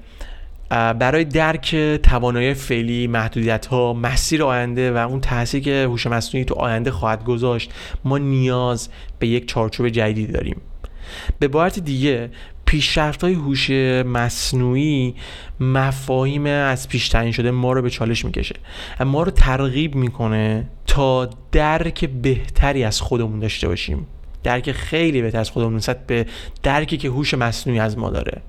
برای 0.70 1.26
درک 1.26 1.76
توانایی 2.04 2.54
فعلی 2.54 3.08
محدودیت 3.08 3.66
ها 3.66 3.94
مسیر 3.94 4.44
آینده 4.44 4.92
و 4.92 4.98
اون 4.98 5.22
تاثیری 5.22 5.64
که 5.64 5.84
هوش 5.90 6.08
مصنوعی 6.08 6.46
تو 6.46 6.56
آینده 6.56 6.92
خواهد 6.92 7.24
گذاشت 7.24 7.74
ما 8.04 8.18
نیاز 8.18 8.90
به 9.20 9.28
یک 9.28 9.48
چارچوب 9.48 9.90
جدیدی 9.90 10.28
داریم. 10.32 10.62
به 11.40 11.46
عبارت 11.46 11.80
دیگه 11.80 12.30
پیشرفت 12.68 13.24
های 13.24 13.34
هوش 13.34 13.70
مصنوعی 14.06 15.16
مفاهیم 15.60 16.46
از 16.46 16.90
پیش 16.90 17.10
تعیین 17.10 17.32
شده 17.32 17.52
ما 17.52 17.74
رو 17.74 17.82
به 17.82 17.90
چالش 17.90 18.26
می‌کشه. 18.26 18.56
ما 19.06 19.24
رو 19.24 19.32
ترغیب 19.32 19.96
می‌کنه 19.96 20.70
تا 20.88 21.30
درک 21.52 22.06
بهتری 22.06 22.84
از 22.84 23.02
خودمون 23.02 23.40
داشته 23.40 23.68
باشیم. 23.68 24.08
درک 24.44 24.72
خیلی 24.72 25.22
بهتر 25.22 25.40
از 25.40 25.50
خودمون 25.50 25.76
نسبت 25.76 26.08
به 26.08 26.26
درکی 26.64 26.98
که 26.98 27.08
هوش 27.08 27.34
مصنوعی 27.34 27.80
از 27.80 27.98
ما 27.98 28.10
داره. 28.10 28.42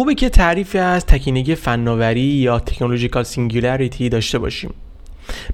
خوبه 0.00 0.14
که 0.14 0.28
تعریفی 0.28 0.78
از 0.78 1.06
تکینگی 1.06 1.54
فناوری 1.54 2.20
یا 2.20 2.58
technological 2.58 3.22
singularity 3.22 4.08
داشته 4.08 4.38
باشیم. 4.38 4.74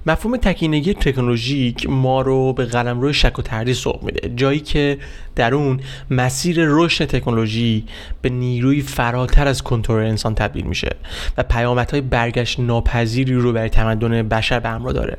مفهوم 0.05 0.37
تکینگی 0.37 0.93
تکنولوژیک 0.93 1.89
ما 1.89 2.21
رو 2.21 2.53
به 2.53 2.65
قلمرو 2.65 3.13
شک 3.13 3.39
و 3.39 3.41
تردید 3.41 3.75
سوق 3.75 4.03
میده. 4.03 4.31
جایی 4.35 4.59
که 4.59 4.97
در 5.35 5.55
اون 5.55 5.79
مسیر 6.11 6.57
رشد 6.59 7.05
تکنولوژی 7.05 7.85
به 8.21 8.29
نیروی 8.29 8.81
فراتر 8.81 9.47
از 9.47 9.63
کنترل 9.63 10.05
انسان 10.05 10.35
تبدیل 10.35 10.65
میشه 10.65 10.89
و 11.37 11.43
پیامدهای 11.43 12.01
برگشت 12.01 12.59
ناپذیری 12.59 13.33
رو 13.33 13.53
برای 13.53 13.69
تمدن 13.69 14.29
بشر 14.29 14.59
به 14.59 14.69
همراه 14.69 14.93
داره. 14.93 15.17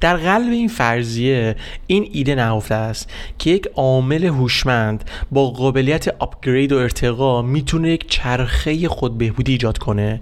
در 0.00 0.16
قلب 0.16 0.52
این 0.52 0.68
فرضیه 0.68 1.56
این 1.86 2.08
ایده 2.12 2.34
نهفته 2.34 2.74
است 2.74 3.10
که 3.38 3.50
یک 3.50 3.66
عامل 3.74 4.24
هوشمند 4.24 5.10
با 5.30 5.50
قابلیت 5.50 6.08
upgrade 6.08 6.72
و 6.72 6.76
ارتقا 6.76 7.42
می‌تونه 7.42 7.90
یک 7.90 8.08
چرخه 8.08 8.88
خود 8.88 9.18
بهبودی 9.18 9.52
ایجاد 9.52 9.78
کنه 9.78 10.20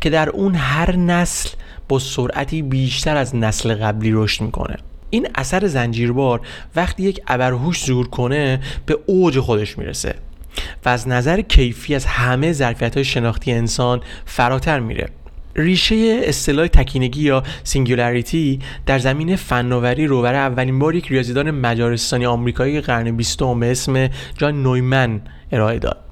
که 0.00 0.10
در 0.10 0.28
اون 0.28 0.54
هر 0.54 0.96
نسل 0.96 1.50
با 1.88 1.98
سرعتی 1.98 2.62
بیشتر 2.62 3.16
از 3.16 3.36
نسل 3.36 3.74
قبلی 3.74 4.10
رشد 4.12 4.42
می‌کنه. 4.42 4.76
این 5.10 5.28
اثر 5.34 5.66
زنجیروار 5.66 6.40
وقتی 6.76 7.02
یک 7.02 7.20
ابرهوش 7.26 7.84
ظهور 7.84 8.08
کنه 8.08 8.60
به 8.86 8.98
اوج 9.06 9.38
خودش 9.38 9.78
می‌رسه 9.78 10.14
و 10.84 10.88
از 10.88 11.08
نظر 11.08 11.40
کیفی 11.40 11.94
از 11.94 12.04
همه 12.04 12.52
ظرفیت 12.52 12.94
های 12.94 13.04
شناختی 13.04 13.52
انسان 13.52 14.00
فراتر 14.26 14.80
میره. 14.80 15.08
ریشه 15.54 16.20
اصطلاح 16.24 16.66
تکینگی 16.66 17.22
یا 17.22 17.42
singularity 17.64 18.58
در 18.86 18.98
زمین 18.98 19.36
فناوری 19.36 20.06
رو 20.06 20.22
برای 20.22 20.38
اولین 20.38 20.78
بار 20.78 20.94
یک 20.94 21.08
ریاضیدان 21.08 21.50
مجارستانی 21.50 22.26
آمریکایی 22.26 22.80
قرن 22.80 23.16
بیستم 23.16 23.60
به 23.60 23.70
اسم 23.70 24.08
جان 24.38 24.62
نویمان 24.62 25.20
ارائه 25.52 25.78
داد. 25.78 26.09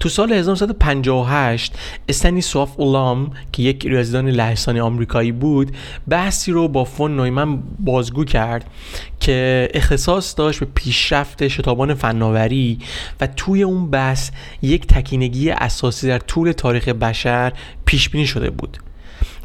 تو 0.00 0.08
سال 0.08 0.32
1958 0.32 1.72
استنی 2.08 2.40
سواف 2.40 2.80
اولام 2.80 3.30
که 3.52 3.62
یک 3.62 3.86
ریاضیدان 3.86 4.28
لهستانی 4.28 4.80
آمریکایی 4.80 5.32
بود 5.32 5.76
بحثی 6.08 6.52
رو 6.52 6.68
با 6.68 6.84
فون 6.84 7.16
نویمن 7.16 7.58
بازگو 7.78 8.24
کرد 8.24 8.70
که 9.20 9.68
اختصاص 9.74 10.34
داشت 10.36 10.60
به 10.60 10.66
پیشرفت 10.74 11.48
شتابان 11.48 11.94
فناوری 11.94 12.78
و 13.20 13.26
توی 13.26 13.62
اون 13.62 13.90
بحث 13.90 14.30
یک 14.62 14.86
تکینگی 14.86 15.50
اساسی 15.50 16.08
در 16.08 16.18
طول 16.18 16.52
تاریخ 16.52 16.88
بشر 16.88 17.52
پیش 17.84 18.08
بینی 18.08 18.26
شده 18.26 18.50
بود. 18.50 18.78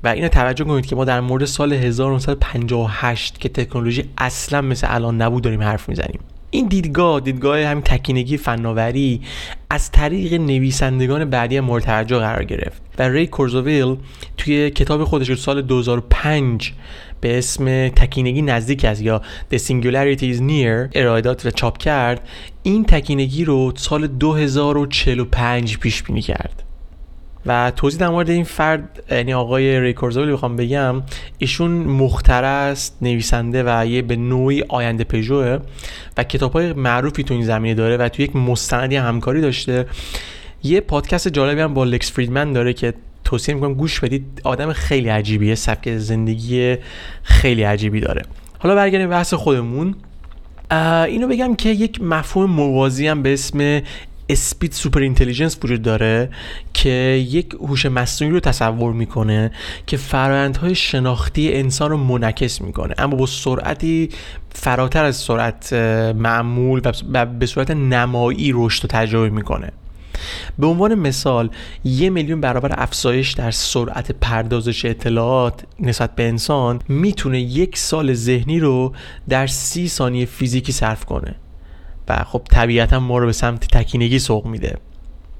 و 0.03 0.07
اینو 0.07 0.27
توجه 0.27 0.63
کنید 0.63 0.86
که 0.86 0.95
ما 0.95 1.05
در 1.05 1.21
مورد 1.21 1.45
سال 1.45 1.73
1958 1.73 3.39
که 3.39 3.49
تکنولوژی 3.49 4.10
اصلا 4.17 4.62
مثل 4.62 4.88
الان 4.89 5.21
نبود 5.21 5.43
داریم 5.43 5.62
حرف 5.62 5.89
می‌زنیم. 5.89 6.19
این 6.51 6.67
دیدگاه 6.67 7.19
دیدگاه 7.19 7.65
همین 7.65 7.83
تکینگی 7.83 8.37
فناوری 8.37 9.21
از 9.69 9.91
طریق 9.91 10.33
نویسندگان 10.33 11.29
بعدی 11.29 11.59
مورد 11.59 11.83
توجه 11.83 12.17
قرار 12.17 12.43
گرفت 12.43 12.81
و 12.99 13.09
ری 13.09 13.27
کورزوویل 13.27 13.95
توی 14.37 14.69
کتاب 14.69 15.03
خودش 15.03 15.39
سال 15.39 15.61
2005 15.61 16.73
به 17.21 17.37
اسم 17.37 17.89
تکینگی 17.89 18.41
نزدیک 18.41 18.85
است 18.85 19.01
یا 19.01 19.21
The 19.53 19.57
Singularity 19.57 20.35
is 20.35 20.39
Near 20.39 20.89
ارائه 20.95 21.21
و 21.45 21.51
چاپ 21.55 21.77
کرد 21.77 22.27
این 22.63 22.85
تکینگی 22.85 23.45
رو 23.45 23.73
سال 23.75 24.07
2045 24.07 25.77
پیش 25.77 26.03
بینی 26.03 26.21
کرد. 26.21 26.63
و 27.45 27.71
توضیح 27.75 27.99
در 27.99 28.10
مورد 28.10 28.30
این 28.30 28.43
فرد 28.43 29.04
یعنی 29.12 29.34
آقای 29.34 29.80
ریکورزولی 29.80 30.32
بخوام 30.32 30.56
بگم 30.56 31.04
ایشون 31.38 31.71
مختره 31.71 32.47
است 32.47 32.97
نویسنده 33.01 33.63
و 33.65 33.86
یه 33.86 34.01
به 34.01 34.15
نوعی 34.15 34.63
آینده 34.69 35.04
پژوه 35.04 35.60
و 36.17 36.23
کتاب 36.23 36.54
های 36.54 36.73
معروفی 36.73 37.23
تو 37.23 37.34
این 37.34 37.43
زمینه 37.43 37.75
داره 37.75 37.97
و 37.97 38.10
تو 38.10 38.21
یک 38.21 38.36
مستندی 38.36 38.95
همکاری 38.95 39.41
داشته. 39.41 39.86
یه 40.63 40.82
پادکست 40.82 41.27
جالبی 41.27 41.62
هم 41.62 41.73
با 41.73 41.84
لکس 41.84 42.12
فریدمن 42.12 42.54
داره 42.54 42.73
که 42.73 42.93
توصیه 43.23 43.56
می‌کنم 43.56 43.73
گوش 43.73 43.99
بدید. 43.99 44.41
آدم 44.43 44.73
خیلی 44.73 45.10
عجیبیه 45.10 45.56
سبک 45.56 45.97
زندگی 45.97 46.77
خیلی 47.23 47.63
عجیبی 47.63 47.99
داره. 47.99 48.21
حالا 48.60 48.75
برگردیم 48.75 49.10
بحث 49.10 49.34
خودمون. 49.34 49.95
اینو 51.08 51.27
بگم 51.27 51.56
که 51.56 51.69
یک 51.69 52.01
مفهوم 52.01 52.49
موازی 52.49 53.08
هم 53.08 53.23
به 53.23 53.34
اسم 53.34 53.82
speed 54.31 54.71
super 54.71 54.99
intelligence 54.99 55.57
وجود 55.63 55.81
داره 55.81 56.29
که 56.73 56.89
یک 57.29 57.53
هوش 57.53 57.85
مصنوعی 57.85 58.33
رو 58.33 58.39
تصور 58.39 58.93
می‌کنه 58.93 59.51
که 59.87 59.97
فرآیندهای 59.97 60.75
شناختی 60.75 61.53
انسان 61.53 61.89
رو 61.89 61.97
منعکس 61.97 62.61
می‌کنه. 62.61 62.93
اما 62.97 63.15
با 63.15 63.25
سرعتی 63.25 64.09
فراتر 64.49 65.03
از 65.03 65.15
سرعت 65.15 65.73
معمول 66.13 66.81
و 67.13 67.25
به 67.25 67.45
صورت 67.45 67.71
نمایی 67.71 68.51
رشد 68.55 68.85
و 68.85 68.87
تجربه 68.87 69.29
می‌کنه. 69.29 69.71
به 70.59 70.67
عنوان 70.67 70.95
مثال 70.95 71.49
یه 71.83 72.09
میلیون 72.09 72.41
برابر 72.41 72.75
افزایش 72.77 73.31
در 73.31 73.51
سرعت 73.51 74.11
پردازش 74.11 74.85
اطلاعات 74.85 75.63
نسبت 75.79 76.15
به 76.15 76.27
انسان 76.27 76.79
می‌تونه 76.89 77.41
یک 77.41 77.77
سال 77.77 78.13
ذهنی 78.13 78.59
رو 78.59 78.93
در 79.29 79.47
سی 79.47 79.87
ثانیه 79.87 80.25
فیزیکی 80.25 80.71
صرف 80.71 81.05
کنه. 81.05 81.35
و 82.07 82.23
خب 82.23 82.41
طبیعتا 82.49 82.99
ما 82.99 83.17
رو 83.17 83.25
به 83.25 83.31
سمت 83.31 83.67
تکینگی 83.67 84.19
سوق 84.19 84.45
میده. 84.45 84.77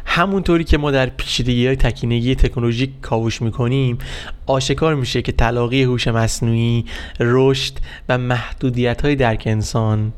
همونطوری 0.06 0.63
که 0.63 0.78
ما 0.78 0.91
در 0.91 1.06
پیچیدگی 1.06 1.67
های 1.67 1.76
تکینگی 1.76 2.36
تکنولوژیک 2.36 2.91
کاوش 3.02 3.41
می‌کنیم 3.41 3.97
آشکار 4.45 4.95
میشه 4.95 5.21
که 5.21 5.32
تلاقی 5.32 5.84
هوش 5.84 6.08
مصنوعی 6.08 6.86
رشد 7.19 7.74
و 8.10 8.17
محدودیت 8.17 9.02
های 9.02 9.15
درک 9.15 9.43
انسان 9.45 10.13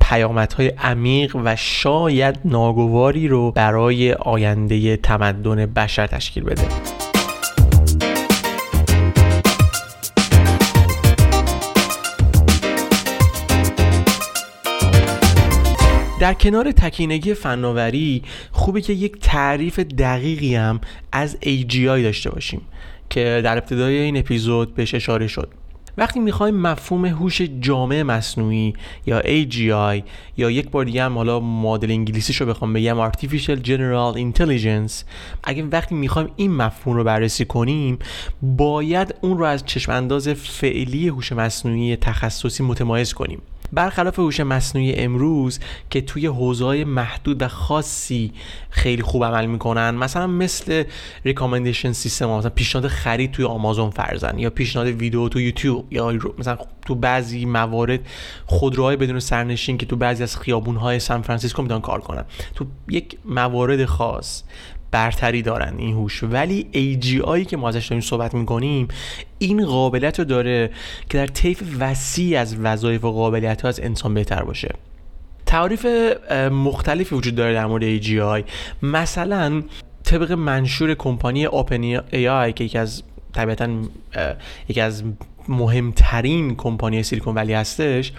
پیامدهای 0.00 0.68
عمیق 0.68 1.36
و 1.44 1.56
شاید 1.56 2.38
ناگواری 2.44 3.28
رو 3.28 3.50
برای 3.50 4.12
آینده 4.12 4.96
تمدن 4.96 5.66
بشر 5.66 6.06
تشکیل 6.06 6.44
بده. 6.44 7.13
در 16.20 16.34
کنار 16.34 16.72
تکینگی 16.72 17.34
فناوری 17.34 18.22
خوبه 18.52 18.80
که 18.80 18.92
یک 18.92 19.16
تعریف 19.20 19.78
دقیقی 19.78 20.54
هم 20.54 20.80
از 21.12 21.36
AGI 21.42 21.74
داشته 21.76 22.30
باشیم 22.30 22.60
که 23.10 23.40
در 23.44 23.58
ابتدای 23.58 23.98
این 23.98 24.16
اپیزود 24.16 24.74
بهش 24.74 24.94
اشاره 24.94 25.26
شد. 25.26 25.48
وقتی 25.96 26.20
می‌خوایم 26.20 26.54
مفهوم 26.54 27.04
هوش 27.04 27.42
جامع 27.42 28.02
مصنوعی 28.02 28.74
یا 29.06 29.20
AGI 29.20 30.02
یا 30.36 30.50
یک 30.50 30.70
بار 30.70 30.84
دیگه 30.84 31.04
هم 31.04 31.18
حالا 31.18 31.40
مدل 31.40 31.90
انگلیسیش 31.90 32.40
رو 32.40 32.46
بخوام 32.46 32.72
بگم 32.72 33.10
Artificial 33.10 33.58
General 33.66 34.18
Intelligence 34.18 34.92
اگه 35.44 35.62
وقتی 35.62 35.94
می‌خوایم 35.94 36.28
این 36.36 36.54
مفهوم 36.54 36.96
رو 36.96 37.04
بررسی 37.04 37.44
کنیم 37.44 37.98
باید 38.42 39.14
اون 39.20 39.38
رو 39.38 39.44
از 39.44 39.64
چشم 39.66 39.92
انداز 39.92 40.28
فعلی 40.28 41.08
هوش 41.08 41.32
مصنوعی 41.32 41.96
تخصصی 41.96 42.62
متمایز 42.62 43.12
کنیم. 43.12 43.42
برخلاف 43.72 44.18
هوش 44.18 44.40
مصنوعی 44.40 44.94
امروز 44.94 45.60
که 45.90 46.00
توی 46.00 46.26
حوزه‌های 46.26 46.84
محدود 46.84 47.42
و 47.42 47.48
خاصی 47.48 48.32
خیلی 48.70 49.02
خوب 49.02 49.24
عمل 49.24 49.46
می‌کنن 49.46 49.90
مثلا 49.90 50.26
مثل 50.26 50.84
recommendation 51.24 51.92
system 51.92 52.28
مثلا 52.28 52.50
پیشنهاد 52.50 52.90
خرید 52.90 53.30
توی 53.30 53.44
آمازون 53.44 53.90
فرضا 53.90 54.38
یا 54.38 54.50
پیشنهاد 54.50 54.88
ویدیو 54.88 55.28
تو 55.28 55.40
یوتیوب. 55.40 55.83
یا 55.90 56.12
مثلا 56.38 56.58
تو 56.86 56.94
بعضی 56.94 57.44
موارد 57.44 58.00
خودروهای 58.46 58.96
بدون 58.96 59.20
سرنشین 59.20 59.78
که 59.78 59.86
تو 59.86 59.96
بعضی 59.96 60.22
از 60.22 60.36
خیابون‌های 60.36 60.98
سان 60.98 61.22
فرانسیسکو 61.22 61.62
می‌تونن 61.62 61.80
کار 61.80 62.00
کنن. 62.00 62.24
تو 62.54 62.66
یک 62.88 63.18
موارد 63.24 63.84
خاص 63.84 64.42
برتری 64.90 65.42
دارن 65.42 65.74
این 65.78 65.94
هوش. 65.94 66.22
ولی 66.22 66.66
AGI 66.72 67.46
که 67.46 67.56
ما 67.56 67.68
ازش 67.68 67.86
داریم 67.86 68.00
صحبت 68.00 68.34
می‌کنیم 68.34 68.88
این 69.38 69.66
قابلیت 69.66 70.18
رو 70.18 70.24
داره 70.24 70.70
که 71.10 71.18
در 71.18 71.26
طیف 71.26 71.62
وسیع 71.78 72.40
از 72.40 72.56
وظایف 72.56 73.04
و 73.04 73.12
قابلیت 73.12 73.62
ها 73.62 73.68
از 73.68 73.80
انسان 73.80 74.14
بهتر 74.14 74.42
باشه. 74.42 74.74
تعریف 75.46 75.86
مختلفی 76.50 77.14
وجود 77.14 77.34
داره 77.34 77.54
در 77.54 77.66
مورد 77.66 78.02
AGI 78.02 78.44
مثلا 78.82 79.62
طبق 80.04 80.32
منشور 80.32 80.94
کمپانی 80.94 81.44
اوپن 81.44 81.98
AI 81.98 82.52
که 82.52 82.64
یکی 82.64 82.78
از 82.78 83.02
طبیعتا 83.32 83.68
یکی 84.68 84.80
از 84.80 85.02
مهمترین 85.48 86.56
کمپانی 86.56 87.02
سیلیکون 87.02 87.34
ولی 87.34 87.52
هستش 87.52 88.12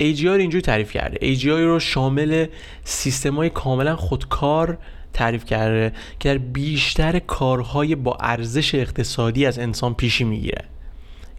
AGI 0.00 0.24
رو 0.24 0.32
اینجوری 0.32 0.62
تعریف 0.62 0.92
کرده. 0.92 1.34
AGI 1.34 1.44
رو 1.44 1.80
شامل 1.80 2.46
سیستم 2.84 3.34
های 3.34 3.50
کاملا 3.50 3.96
خودکار 3.96 4.78
تعریف 5.12 5.44
کرده 5.44 5.92
که 6.20 6.28
در 6.28 6.38
بیشتر 6.38 7.18
کارهای 7.18 7.94
با 7.94 8.16
ارزش 8.20 8.74
اقتصادی 8.74 9.46
از 9.46 9.58
انسان 9.58 9.94
پیشی 9.94 10.24
می‌گیره. 10.24 10.64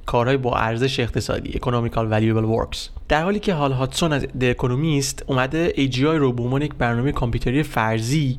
کارهای 0.05 0.37
با 0.37 0.55
ارزش 0.55 0.99
اقتصادی 0.99 1.51
economical 1.51 2.11
valuable 2.11 2.57
works. 2.57 2.77
در 3.09 3.23
حالی 3.23 3.39
که 3.39 3.53
حال 3.53 3.71
هاتسون 3.71 4.13
از 4.13 4.27
د 4.39 4.43
اکونومیست 4.43 5.23
اومده 5.27 5.69
AGI 5.69 5.99
رو 5.99 6.33
به 6.33 6.43
عنوان 6.43 6.61
یک 6.61 6.73
برنامه 6.73 7.11
کامپیوتری 7.11 7.63
فرضی 7.63 8.37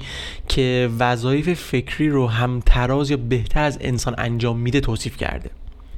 که 0.49 0.91
وظایف 0.99 1.53
فکری 1.53 2.09
رو 2.09 2.27
همتراز 2.27 3.11
یا 3.11 3.17
بهتر 3.17 3.63
از 3.63 3.79
انسان 3.81 4.15
انجام 4.19 4.59
میده 4.59 4.81
توصیف 4.81 5.17
کرده. 5.17 5.51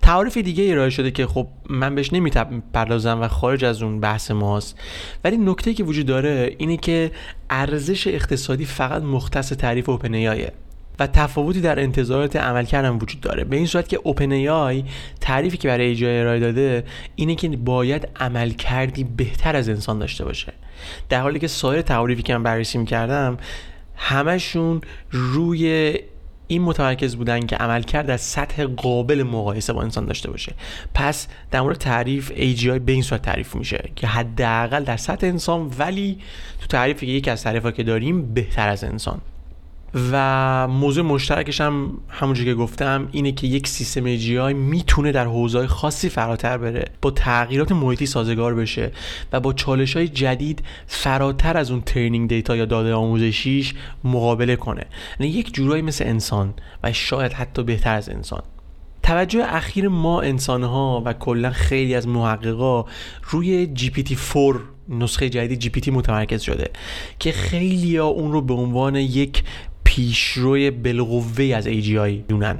تعاریف 0.08 0.36
دیگه 0.38 0.72
ارائه 0.72 0.90
شده 0.90 1.10
که 1.10 1.26
خب 1.26 1.46
من 1.70 1.94
بهش 1.94 2.12
نمی‌پردازم 2.12 3.20
و 3.20 3.28
خارج 3.28 3.64
از 3.64 3.82
اون 3.82 4.00
بحث 4.00 4.30
ماست. 4.30 4.78
ولی 5.24 5.36
نکته 5.36 5.74
که 5.74 5.84
وجود 5.84 6.06
داره 6.06 6.54
اینه 6.58 6.76
که 6.76 7.10
ارزش 7.50 8.06
اقتصادی 8.06 8.64
فقط 8.64 9.02
مختص 9.02 9.52
تعریف 9.52 9.88
اوپن 9.88 10.14
و 10.98 11.06
تفاوتی 11.06 11.60
در 11.60 11.80
انتظارات 11.80 12.36
عمل 12.36 12.64
کردن 12.64 12.90
وجود 12.90 13.20
داره. 13.20 13.44
به 13.44 13.56
این 13.56 13.66
صورت 13.66 13.88
که 13.88 14.00
اوپن 14.02 14.32
ای 14.32 14.84
تعریفی 15.20 15.56
که 15.56 15.68
برای 15.68 15.86
ایجای 15.86 16.20
ارائه 16.20 16.40
داده 16.40 16.84
اینه 17.16 17.34
که 17.34 17.48
باید 17.48 18.08
عمل 18.20 18.50
کردی 18.50 19.04
بهتر 19.04 19.56
از 19.56 19.68
انسان 19.68 19.98
داشته 19.98 20.24
باشه. 20.24 20.52
در 21.08 21.20
حالی 21.20 21.38
که 21.38 21.48
سایر 21.48 21.82
تعریفی 21.82 22.22
که 22.22 22.36
من 22.36 22.42
بررسی 22.42 22.78
می‌کردم 22.78 23.38
همشون 23.96 24.80
روی 25.10 25.94
این 26.48 26.62
متمرکز 26.62 27.16
بودن 27.16 27.46
که 27.46 27.56
عملکرد 27.56 28.06
در 28.06 28.16
سطح 28.16 28.64
قابل 28.64 29.22
مقایسه 29.22 29.72
با 29.72 29.82
انسان 29.82 30.06
داشته 30.06 30.30
باشه. 30.30 30.54
پس 30.94 31.28
در 31.50 31.60
مورد 31.60 31.78
تعریف 31.78 32.32
AGI 32.32 32.66
به 32.66 32.92
این 32.92 33.02
صورت 33.02 33.22
تعریف 33.22 33.54
میشه 33.54 33.90
که 33.96 34.06
حداقل 34.06 34.84
در 34.84 34.96
سطح 34.96 35.26
انسان 35.26 35.70
ولی 35.78 36.18
تو 36.60 36.66
تعریفی 36.66 37.06
که 37.06 37.12
یکی 37.12 37.30
از 37.30 37.42
تعریفا 37.42 37.70
که 37.70 37.82
داریم 37.82 38.34
بهتر 38.34 38.68
از 38.68 38.84
انسان. 38.84 39.20
و 39.94 40.68
موضوع 40.68 41.04
مشترکش 41.04 41.60
هم 41.60 41.98
همونجور 42.08 42.44
که 42.44 42.54
گفتم 42.54 43.08
اینه 43.12 43.32
که 43.32 43.46
یک 43.46 43.68
سیستم 43.68 44.16
AGI 44.16 44.54
می‌تونه 44.54 45.12
در 45.12 45.24
حوزه‌های 45.24 45.66
خاصی 45.66 46.08
فراتر 46.08 46.58
بره 46.58 46.84
با 47.02 47.10
تغییرات 47.10 47.72
محیطی 47.72 48.06
سازگار 48.06 48.54
بشه 48.54 48.92
و 49.32 49.40
با 49.40 49.52
چالش 49.52 49.96
های 49.96 50.08
جدید 50.08 50.62
فراتر 50.86 51.56
از 51.56 51.70
اون 51.70 51.80
training 51.80 52.28
data 52.28 52.56
یا 52.56 52.64
داده 52.64 52.94
آموزشیش 52.94 53.74
مقابله 54.04 54.56
کنه. 54.56 54.86
یعنی 55.20 55.32
یک 55.32 55.54
جورایی 55.54 55.82
مثل 55.82 56.04
انسان 56.04 56.54
و 56.82 56.92
شاید 56.92 57.32
حتی 57.32 57.62
بهتر 57.62 57.94
از 57.94 58.08
انسان. 58.08 58.42
توجه 59.02 59.44
اخیر 59.48 59.88
ما 59.88 60.20
انسان 60.20 60.62
ها 60.62 61.02
و 61.04 61.12
کلا 61.12 61.50
خیلی 61.50 61.94
از 61.94 62.08
محققا 62.08 62.84
روی 63.22 63.68
GPT-4 63.76 64.58
نسخه 64.88 65.28
جدید 65.28 65.58
GPT 65.58 65.90
متمرکز 65.90 66.40
شده 66.40 66.70
که 67.18 67.32
خیلی 67.32 67.96
ها 67.96 68.06
اون 68.06 68.32
رو 68.32 68.42
به 68.42 68.54
عنوان 68.54 68.96
یک 68.96 69.42
پیشرو 69.98 70.70
بالقوه 70.70 71.44
از 71.54 71.66
AGI 71.68 72.28
می‌دونن. 72.28 72.58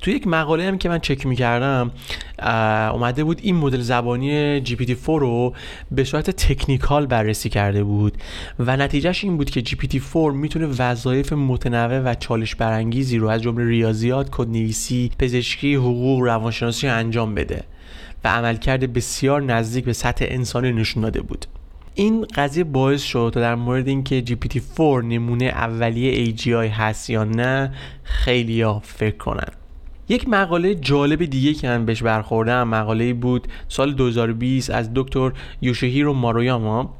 تو 0.00 0.10
یک 0.10 0.26
مقاله 0.26 0.68
هم 0.68 0.78
که 0.78 0.88
من 0.88 0.98
چک 0.98 1.26
می‌کردم 1.26 1.90
اومده 2.92 3.24
بود 3.24 3.40
این 3.42 3.56
مدل 3.56 3.80
زبانی 3.80 4.60
GPT-4 4.64 5.06
رو 5.06 5.54
به 5.90 6.04
صورت 6.04 6.30
تکنیکال 6.30 7.06
بررسی 7.06 7.48
کرده 7.48 7.84
بود 7.84 8.18
و 8.58 8.76
نتیجهش 8.76 9.24
این 9.24 9.36
بود 9.36 9.50
که 9.50 9.60
GPT-4 9.60 10.34
می‌تونه 10.34 10.66
وظایف 10.66 11.32
متنوع 11.32 12.00
و 12.00 12.14
چالش 12.14 12.54
برانگیزی 12.54 13.18
رو 13.18 13.28
از 13.28 13.42
جمله 13.42 13.64
ریاضیات، 13.64 14.28
کدنویسی، 14.30 15.10
پزشکی، 15.18 15.74
حقوق، 15.74 16.20
روانشناسی 16.20 16.88
انجام 16.88 17.34
بده 17.34 17.64
و 18.24 18.28
عملکرد 18.28 18.92
بسیار 18.92 19.42
نزدیک 19.42 19.84
به 19.84 19.92
سطح 19.92 20.24
انسانی 20.28 20.72
نشون 20.72 21.02
داده 21.02 21.20
بود. 21.20 21.46
این 21.94 22.26
قضیه 22.34 22.64
باعث 22.64 23.02
شد 23.02 23.30
تا 23.34 23.40
در 23.40 23.54
مورد 23.54 23.88
اینکه 23.88 24.24
GPT-4 24.26 24.80
نمونه 24.80 25.44
اولیه 25.44 26.26
AGI 26.26 26.70
هست 26.70 27.10
یا 27.10 27.24
نه 27.24 27.72
خیلی 28.02 28.62
ها 28.62 28.80
فکر 28.84 29.16
کنن. 29.16 29.48
یک 30.08 30.28
مقاله 30.28 30.74
جالب 30.74 31.24
دیگه 31.24 31.54
که 31.54 31.68
من 31.68 31.84
بهش 31.84 32.02
برخوردم 32.02 32.68
مقاله 32.68 33.14
بود 33.14 33.48
سال 33.68 33.92
2020 33.94 34.70
از 34.70 34.90
دکتر 34.94 35.32
یوشهیرو 35.62 36.12
مارویاما. 36.12 36.94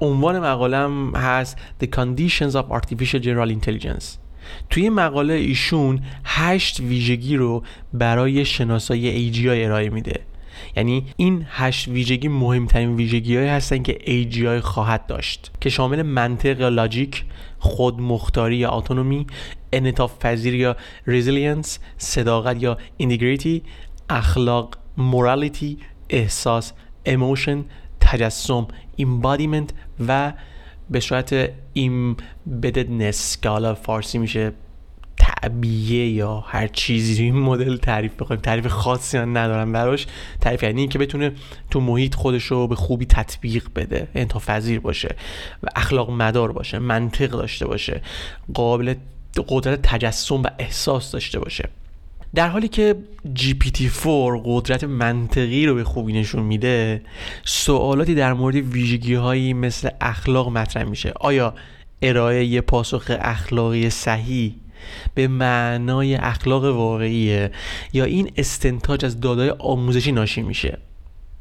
عنوان 0.00 0.38
مقالم 0.40 1.16
هست 1.16 1.58
The 1.82 1.86
Conditions 1.86 2.54
of 2.54 2.64
Artificial 2.80 3.22
General 3.22 3.58
Intelligence. 3.58 4.04
توی 4.70 4.88
مقاله 4.88 5.34
ایشون 5.34 6.00
هشت 6.24 6.80
ویژگی 6.80 7.36
رو 7.36 7.62
برای 7.92 8.44
شناسایی 8.44 9.32
AGI 9.32 9.46
ارائه 9.46 9.88
میده. 9.90 10.20
یعنی 10.76 11.06
این 11.16 11.46
هشت 11.48 11.88
ویژگی 11.88 12.28
مهمترین 12.28 12.96
ویژگی 12.96 13.36
های 13.36 13.48
هستن 13.48 13.82
که 13.82 13.98
AGI 14.04 14.62
خواهد 14.64 15.06
داشت 15.06 15.50
که 15.60 15.70
شامل 15.70 16.02
منطق 16.02 16.60
یا 16.60 16.68
لاجیک 16.68 17.24
خودمختاری 17.58 18.56
یا 18.56 18.70
autonomy 18.70 19.26
انعطاف 19.72 20.18
پذیری 20.18 20.56
یا 20.56 20.76
resilience 21.06 21.78
صداقت 21.98 22.62
یا 22.62 22.78
integrity 22.96 23.62
اخلاق 24.08 24.76
morality 24.96 25.78
احساس 26.10 26.72
emotion 27.04 27.64
تجسم 28.00 28.68
embodiment 28.96 29.70
و 30.08 30.32
به 30.90 31.00
صورت 31.00 31.50
embeddedness 31.72 33.40
که 33.40 33.48
حالا 33.48 33.74
فارسی 33.74 34.18
میشه 34.18 34.52
تعبیه 35.42 36.08
یا 36.08 36.40
هر 36.40 36.66
چیزی 36.66 37.22
این 37.22 37.34
مدل 37.34 37.76
تعریف 37.76 38.12
بخوایم 38.14 38.42
تعریف 38.42 38.66
خاصی 38.66 39.18
هم 39.18 39.38
ندارم 39.38 39.72
براش. 39.72 40.06
تعریف 40.40 40.62
یعنی 40.62 40.80
اینکه 40.80 40.98
بتونه 40.98 41.32
تو 41.70 41.80
محیط 41.80 42.14
خودش 42.14 42.44
رو 42.44 42.68
به 42.68 42.76
خوبی 42.76 43.06
تطبیق 43.06 43.66
بده 43.76 44.08
فذیر 44.38 44.80
باشه 44.80 45.16
و 45.62 45.66
اخلاق 45.76 46.10
مدار 46.10 46.52
باشه 46.52 46.78
منطق 46.78 47.30
داشته 47.30 47.66
باشه 47.66 48.00
قابل 48.54 48.94
قدرت 49.48 49.82
تجسم 49.82 50.42
و 50.42 50.46
احساس 50.58 51.12
داشته 51.12 51.38
باشه. 51.38 51.68
در 52.34 52.48
حالی 52.48 52.68
که 52.68 52.96
GPT-4 53.36 54.06
قدرت 54.44 54.84
منطقی 54.84 55.66
رو 55.66 55.74
به 55.74 55.84
خوبی 55.84 56.12
نشون 56.12 56.42
میده 56.42 57.02
سوالاتی 57.44 58.14
در 58.14 58.32
مورد 58.32 58.56
ویژگی 58.56 59.14
هایی 59.14 59.54
مثل 59.54 59.88
اخلاق 60.00 60.48
مطرح 60.48 60.84
میشه. 60.84 61.12
آیا 61.20 61.54
ارائه 62.02 62.44
یه 62.44 62.60
پاسخ 62.60 63.10
اخلاقی 63.20 63.90
صحیح 63.90 64.54
به 65.14 65.28
معنای 65.28 66.14
اخلاق 66.14 66.64
واقعیه 66.64 67.50
یا 67.92 68.04
این 68.04 68.30
استنتاج 68.36 69.04
از 69.04 69.20
دادای 69.20 69.50
آموزشی 69.58 70.12
ناشی 70.12 70.42
میشه. 70.42 70.78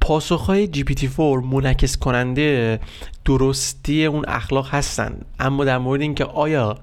پاسخهای 0.02 0.70
GPT-4 0.74 1.20
منعکس 1.20 1.98
کننده 1.98 2.80
درستی 3.26 4.06
اون 4.06 4.26
اخلاق 4.28 4.70
هستن. 4.70 5.22
اما 5.40 5.66
در 5.66 5.78
مورد 5.78 6.02
اینکه 6.02 6.26
آیا 6.26 6.78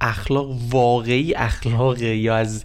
اخلاق 0.00 0.50
واقعی 0.70 1.34
اخلاقه 1.34 2.16
یا 2.16 2.36
از 2.36 2.64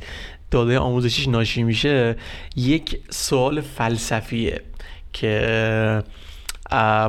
داده 0.52 0.80
آموزشیش 0.80 1.28
ناشی 1.28 1.64
میشه 1.64 2.16
یک 2.56 3.00
سوال 3.10 3.62
فلسفیه 3.62 4.62
که 5.14 6.04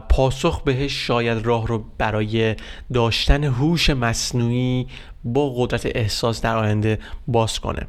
پاسخ 0.09 0.63
بهش 0.63 1.07
شاید 1.07 1.47
راه 1.47 1.67
رو 1.67 1.85
برای 1.99 2.57
داشتن 2.93 3.45
هوش 3.45 3.91
مصنوعی 3.91 4.87
با 5.25 5.55
قدرت 5.57 5.87
احساس 5.95 6.41
در 6.41 6.57
آینده 6.57 6.99
باز 7.27 7.61
کنه. 7.61 7.87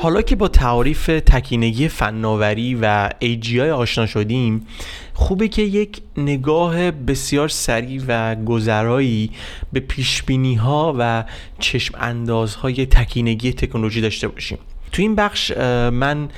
حالا 0.00 0.22
که 0.22 0.36
با 0.36 0.48
تعاریف 0.48 1.06
تکینگی 1.06 1.88
فناوری 1.88 2.74
و 2.74 3.08
AGI 3.08 3.58
آشنا 3.58 4.06
شدیم 4.06 4.66
خوبه 5.14 5.48
که 5.48 5.62
یک 5.62 6.00
نگاه 6.16 6.90
بسیار 6.90 7.48
سریع 7.48 8.02
و 8.08 8.34
گذرایی 8.34 9.30
به 9.72 9.80
پیشبینی 9.80 10.54
ها 10.54 10.94
و 10.98 11.24
چشم 11.58 11.94
اندازهای 12.00 12.86
تکینگی 12.86 13.52
تکنولوژی 13.52 14.00
داشته 14.00 14.28
باشیم. 14.28 14.58
تو 14.92 15.02
این 15.02 15.14
بخش 15.14 15.56
من 15.92 16.28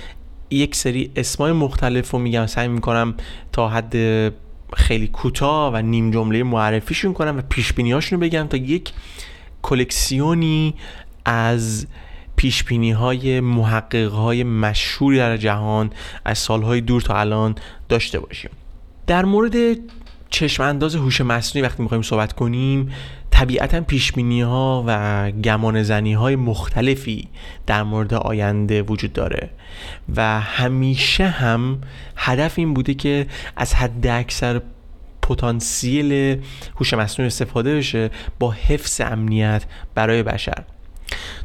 یک 0.50 0.74
سری 0.74 1.11
اسمای 1.16 1.52
مختلف 1.52 2.11
رو 2.11 2.18
میگم 2.18 2.46
سعی 2.46 2.68
می‌کنم 2.68 3.14
تا 3.52 3.68
حد 3.68 3.94
خیلی 4.76 5.06
کوتاه 5.06 5.72
و 5.74 5.76
نیم 5.76 6.11
جمله 6.11 6.42
معرفیشون 6.42 7.12
کنم 7.12 7.38
و 7.38 7.42
پیش 7.48 7.72
رو 8.12 8.18
بگم 8.18 8.46
تا 8.46 8.56
یک 8.56 8.92
کلکسیونی 9.62 10.74
از 11.24 11.87
پیش 12.37 12.64
های 12.96 13.40
محقق 13.40 14.12
های 14.12 14.44
مشهوری 14.44 15.18
در 15.18 15.37
جهان 15.37 15.90
از 16.24 16.38
سالهای 16.38 16.80
دور 16.80 17.02
تا 17.02 17.14
الان 17.20 17.54
داشته 17.88 18.20
باشیم. 18.20 18.50
در 19.06 19.24
مورد 19.24 19.54
چشم 20.30 20.62
انداز 20.62 20.94
هوش 20.94 21.20
مصنوعی 21.20 21.66
وقتی 21.66 21.83
می‌خوایم 21.83 22.02
صحبت 22.02 22.33
کنیم 22.33 22.92
طبیعتا 23.40 23.81
پیش 23.81 24.12
ها 24.42 24.85
و 24.87 25.31
گمان 25.31 25.83
زنی 25.83 26.12
های 26.12 26.37
مختلفی 26.37 27.29
در 27.66 27.83
مورد 27.83 28.14
آینده 28.14 28.83
وجود 28.83 29.12
داره 29.12 29.50
و 30.16 30.40
همیشه 30.40 31.29
هم 31.29 31.81
هدف 32.16 32.59
این 32.59 32.74
بوده 32.74 32.94
که 32.94 33.26
از 33.57 33.74
حد 33.74 34.07
اکثر 34.07 34.61
پتانسیل 35.22 36.40
هوش 36.76 36.94
مصنوعی 36.94 37.26
استفاده 37.26 37.76
بشه 37.76 38.11
با 38.38 38.50
حفظ 38.50 39.00
امنیت 39.00 39.64
برای 39.94 40.22
بشر. 40.22 40.62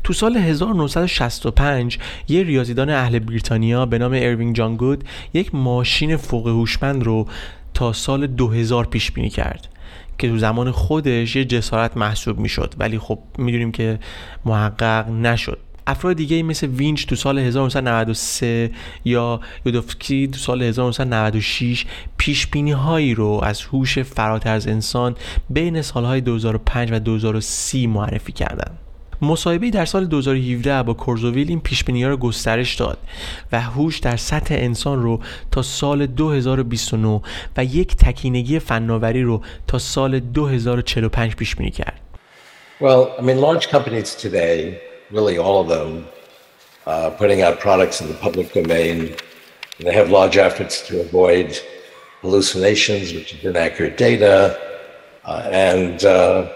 تو 0.03 0.13
سال 0.13 0.37
1965 0.37 1.99
یه 2.27 2.43
ریاضیدان 2.43 2.89
اهل 2.89 3.19
بریتانیا 3.19 3.85
به 3.85 3.97
نام 3.97 4.13
ایروینگ 4.13 4.55
جان 4.55 4.75
گود 4.75 5.03
یک 5.33 5.55
ماشین 5.55 6.17
فوق 6.17 6.47
هوشمند 6.47 7.03
رو 7.03 7.27
تا 7.73 7.93
سال 7.93 8.27
2000 8.27 8.85
پیش 8.85 9.11
بینی 9.11 9.29
کرد. 9.29 9.74
که 10.17 10.29
تو 10.29 10.37
زمان 10.37 10.71
خودش 10.71 11.35
یه 11.35 11.45
جسارت 11.45 11.97
محسوب 11.97 12.39
می‌شد 12.39 12.73
ولی 12.77 12.99
خب 12.99 13.19
می‌دونیم 13.37 13.71
که 13.71 13.99
محقق 14.45 15.09
نشد 15.09 15.59
افراد 15.87 16.15
دیگه 16.15 16.43
مثل 16.43 16.67
وینج 16.67 17.05
تو 17.05 17.15
سال 17.15 17.39
1993 17.39 18.71
یا 19.05 19.39
یودوفسکی 19.65 20.27
تو 20.27 20.37
سال 20.37 20.63
1996 20.63 21.85
پیش 22.17 22.47
بینی 22.47 22.71
هایی 22.71 23.13
رو 23.13 23.41
از 23.43 23.61
هوش 23.61 23.99
فراتر 23.99 24.53
از 24.53 24.67
انسان 24.67 25.15
بین 25.49 25.81
سالهای 25.81 26.21
2005 26.21 26.91
و 26.91 26.99
2030 26.99 27.87
معرفی 27.87 28.31
کردند. 28.31 28.84
مصاحبه 29.21 29.69
در 29.69 29.85
سال 29.85 30.05
2017 30.05 30.83
با 30.83 30.93
کورزوویل 30.93 31.49
این 31.49 31.59
پیش 31.59 31.83
رو 31.89 32.17
گسترش 32.17 32.75
داد 32.75 32.97
و 33.51 33.61
هوش 33.61 33.99
در 33.99 34.17
سطح 34.17 34.55
انسان 34.57 35.01
رو 35.01 35.19
تا 35.51 35.61
سال 35.61 36.05
2029 36.05 37.21
و 37.57 37.63
یک 37.63 37.95
تکینگی 37.95 38.59
فناوری 38.59 39.23
رو 39.23 39.41
تا 39.67 39.79
سال 39.79 40.19
2045 40.19 41.35
پیش 41.35 41.55
بینی 41.55 41.71
کرد. 41.71 41.99
Well, 42.81 43.15
I 43.17 43.21
mean, 43.21 43.39
large 43.39 43.69
companies 43.69 44.15
today, 44.15 44.81
really 45.09 45.37
all 45.37 45.61
of 45.61 45.69
them, 45.69 46.07
uh, 46.85 47.09
putting 47.11 47.41
out 47.41 47.61
products 47.61 48.01
in 48.01 48.07
the 48.09 48.19
public 48.25 48.53
domain, 48.53 49.15
and 49.77 49.87
they 49.87 49.93
have 49.93 50.09
large 50.09 50.37
efforts 50.37 50.75
to 50.87 50.99
avoid 50.99 51.57
hallucinations, 52.21 53.13
which 53.13 53.33
is 53.33 53.45
inaccurate 53.45 53.95
data, 53.97 54.59
uh, 55.23 55.47
and 55.69 56.03
uh, 56.03 56.51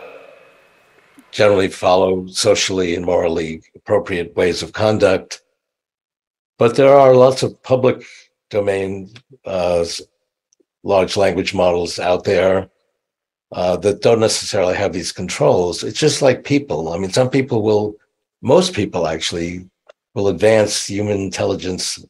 generally 1.31 1.67
follow 1.67 2.27
socially 2.27 2.95
and 2.95 3.05
morally 3.05 3.61
appropriate 3.75 4.35
ways 4.35 4.63
of 4.63 4.73
conduct. 4.73 5.41
But 6.57 6.75
there 6.75 6.93
are 6.93 7.15
lots 7.15 7.43
of 7.43 7.61
public 7.63 8.03
domain 8.49 9.11
uh, 9.45 9.85
large 10.83 11.15
language 11.17 11.53
models 11.53 11.99
out 11.99 12.23
there 12.23 12.69
uh, 13.51 13.77
that 13.77 14.01
don't 14.01 14.19
necessarily 14.19 14.75
have 14.75 14.93
these 14.93 15.11
controls. 15.11 15.83
It's 15.83 15.99
just 15.99 16.21
like 16.21 16.43
people. 16.43 16.93
I 16.93 16.97
mean, 16.97 17.11
some 17.11 17.29
people 17.29 17.61
will, 17.61 17.95
most 18.41 18.73
people 18.73 19.07
actually 19.07 19.69
will 20.13 20.27
advance 20.27 20.87
human 20.87 21.17
intelligence 21.17 22.03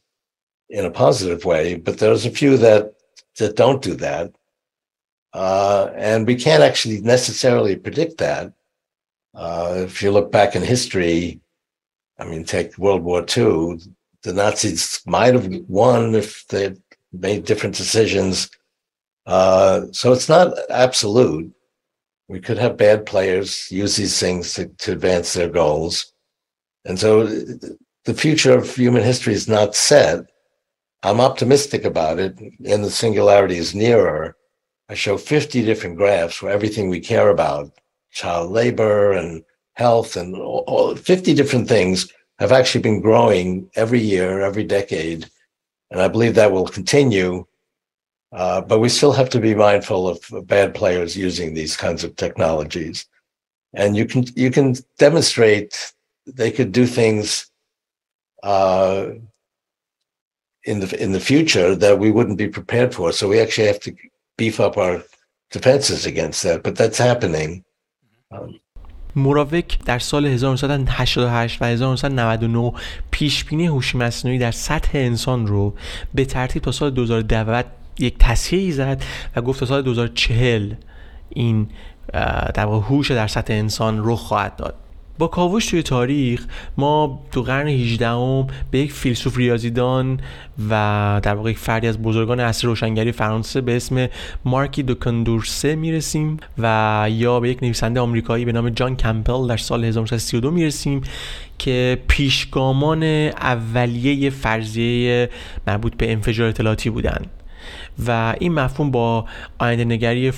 in 0.68 0.84
a 0.84 0.90
positive 0.90 1.44
way, 1.44 1.76
but 1.76 1.98
there's 1.98 2.26
a 2.26 2.30
few 2.30 2.56
that 2.58 2.94
that 3.38 3.56
don't 3.56 3.82
do 3.82 3.94
that. 3.94 4.32
Uh, 5.32 5.90
and 5.94 6.26
we 6.26 6.34
can't 6.34 6.62
actually 6.62 7.00
necessarily 7.00 7.76
predict 7.76 8.18
that. 8.18 8.52
Uh, 9.34 9.74
if 9.78 10.02
you 10.02 10.10
look 10.10 10.32
back 10.32 10.56
in 10.56 10.62
history, 10.62 11.40
I 12.18 12.24
mean, 12.24 12.44
take 12.44 12.76
World 12.78 13.02
War 13.02 13.20
II, 13.20 13.78
the 14.22 14.32
Nazis 14.32 15.00
might 15.06 15.34
have 15.34 15.48
won 15.68 16.14
if 16.14 16.46
they 16.48 16.76
made 17.12 17.44
different 17.44 17.76
decisions. 17.76 18.50
Uh, 19.26 19.82
so 19.92 20.12
it's 20.12 20.28
not 20.28 20.54
absolute. 20.70 21.52
We 22.28 22.40
could 22.40 22.58
have 22.58 22.76
bad 22.76 23.06
players 23.06 23.70
use 23.70 23.96
these 23.96 24.18
things 24.20 24.54
to, 24.54 24.66
to 24.66 24.92
advance 24.92 25.32
their 25.32 25.48
goals. 25.48 26.12
And 26.84 26.98
so 26.98 27.26
the 27.26 28.14
future 28.14 28.56
of 28.56 28.74
human 28.74 29.02
history 29.02 29.34
is 29.34 29.48
not 29.48 29.74
set. 29.74 30.26
I'm 31.02 31.20
optimistic 31.20 31.84
about 31.84 32.18
it, 32.18 32.38
and 32.38 32.84
the 32.84 32.90
singularity 32.90 33.56
is 33.56 33.74
nearer. 33.74 34.36
I 34.88 34.94
show 34.94 35.16
50 35.16 35.64
different 35.64 35.96
graphs 35.96 36.42
where 36.42 36.52
everything 36.52 36.88
we 36.88 37.00
care 37.00 37.30
about 37.30 37.70
child 38.10 38.50
labor 38.50 39.12
and 39.12 39.44
health 39.74 40.16
and 40.16 40.36
all, 40.36 40.94
50 40.94 41.34
different 41.34 41.68
things 41.68 42.12
have 42.38 42.52
actually 42.52 42.82
been 42.82 43.00
growing 43.00 43.70
every 43.74 44.00
year, 44.00 44.40
every 44.40 44.64
decade. 44.64 45.28
And 45.90 46.00
I 46.00 46.08
believe 46.08 46.34
that 46.34 46.52
will 46.52 46.66
continue. 46.66 47.46
Uh, 48.32 48.60
but 48.60 48.78
we 48.78 48.88
still 48.88 49.12
have 49.12 49.28
to 49.30 49.40
be 49.40 49.54
mindful 49.54 50.08
of 50.08 50.46
bad 50.46 50.74
players 50.74 51.16
using 51.16 51.52
these 51.52 51.76
kinds 51.76 52.04
of 52.04 52.14
technologies. 52.16 53.06
And 53.74 53.96
you 53.96 54.04
can 54.06 54.24
you 54.34 54.50
can 54.50 54.76
demonstrate 54.98 55.92
they 56.26 56.50
could 56.50 56.72
do 56.72 56.86
things 56.86 57.50
uh, 58.42 59.10
in 60.64 60.80
the 60.80 61.02
in 61.02 61.12
the 61.12 61.20
future 61.20 61.74
that 61.74 61.98
we 61.98 62.10
wouldn't 62.10 62.38
be 62.38 62.48
prepared 62.48 62.94
for. 62.94 63.12
So 63.12 63.28
we 63.28 63.40
actually 63.40 63.66
have 63.66 63.80
to 63.80 63.94
beef 64.36 64.60
up 64.60 64.76
our 64.76 65.02
defenses 65.50 66.06
against 66.06 66.42
that. 66.44 66.62
But 66.62 66.76
that's 66.76 66.98
happening. 66.98 67.64
مراوک 69.16 69.78
در 69.84 69.98
سال 69.98 70.26
1988 70.26 71.62
و 71.62 71.64
1999 71.64 72.72
پیش 73.10 73.44
بینی 73.44 73.66
هوش 73.66 73.94
مصنوعی 73.94 74.38
در 74.38 74.50
سطح 74.50 74.90
انسان 74.94 75.46
رو 75.46 75.74
به 76.14 76.24
ترتیب 76.24 76.62
تا 76.62 76.72
سال 76.72 76.90
2010 76.90 77.64
یک 77.98 78.16
تصحیحی 78.18 78.72
زد 78.72 79.02
و 79.36 79.42
گفت 79.42 79.60
تا 79.60 79.66
سال 79.66 79.82
2040 79.82 80.72
این 81.28 81.68
در 82.54 82.66
هوش 82.66 83.10
در 83.10 83.26
سطح 83.26 83.52
انسان 83.54 84.00
رخ 84.04 84.18
خواهد 84.18 84.56
داد. 84.56 84.74
با 85.20 85.26
کاوش 85.26 85.66
توی 85.66 85.82
تاریخ 85.82 86.44
ما 86.76 87.20
تو 87.32 87.42
قرن 87.42 87.68
18 87.68 88.08
هم 88.08 88.46
به 88.70 88.78
یک 88.78 88.92
فیلسوف 88.92 89.36
ریاضیدان 89.36 90.20
و 90.70 91.20
در 91.22 91.34
واقع 91.34 91.50
یک 91.50 91.58
فردی 91.58 91.86
از 91.86 92.02
بزرگان 92.02 92.40
عصر 92.40 92.68
روشنگری 92.68 93.12
فرانسه 93.12 93.60
به 93.60 93.76
اسم 93.76 94.08
مارکی 94.44 94.82
دو 94.82 94.94
کندورسه 94.94 95.76
می‌رسیم 95.76 96.36
و 96.58 97.06
یا 97.10 97.40
به 97.40 97.48
یک 97.48 97.62
نویسنده 97.62 98.00
آمریکایی 98.00 98.44
به 98.44 98.52
نام 98.52 98.70
جان 98.70 98.96
کمپل 98.96 99.48
در 99.48 99.56
سال 99.56 99.84
1932 99.84 100.50
می‌رسیم 100.50 101.00
که 101.58 102.02
پیشگامان 102.08 103.02
اولیه 103.02 104.30
فرضیه 104.30 105.30
مربوط 105.66 105.94
به 105.96 106.12
انفجار 106.12 106.48
اطلاعاتی 106.48 106.90
بودند 106.90 107.39
و 108.06 108.34
این 108.40 108.54
مفهوم 108.54 108.90
با 108.90 109.24
آینده 109.58 109.84
نگری 109.84 110.32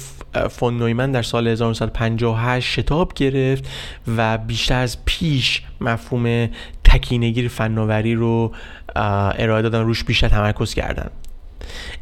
فون 0.51 0.79
نویمن 0.79 1.13
در 1.13 1.23
سال 1.23 1.49
1958 1.49 2.69
شتاب 2.73 3.15
گرفت 3.15 3.69
و 4.17 4.39
بیشتر 4.39 4.83
از 4.83 5.05
پیش 5.05 5.63
مفهوم 5.81 6.49
تکینگیر 6.85 7.49
فناوری 7.49 8.15
رو 8.15 8.53
ارائه 8.97 9.63
دادن 9.63 9.81
روش 9.81 10.05
بیشتر 10.05 10.29
تمرکز 10.29 10.75
کردن. 10.75 11.11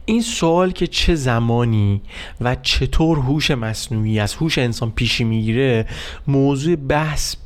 این 0.05 0.23
سوال 0.23 0.71
که 0.71 0.87
چه 0.87 1.15
زمانی 1.15 2.03
و 2.41 2.57
چطور 2.63 3.19
هوش 3.19 3.51
مصنوعی 3.51 4.21
از 4.21 4.35
هوش 4.35 4.59
انسان 4.59 4.91
پیشی 4.91 5.25
می‌گیره 5.25 5.87
موضوع 6.27 6.77
بحث 6.77 7.37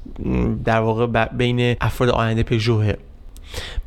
در 0.65 0.81
واقع 0.81 1.27
بین 1.27 1.77
افراد 1.81 2.11
آینده 2.11 2.43
پژوهه. 2.43 2.97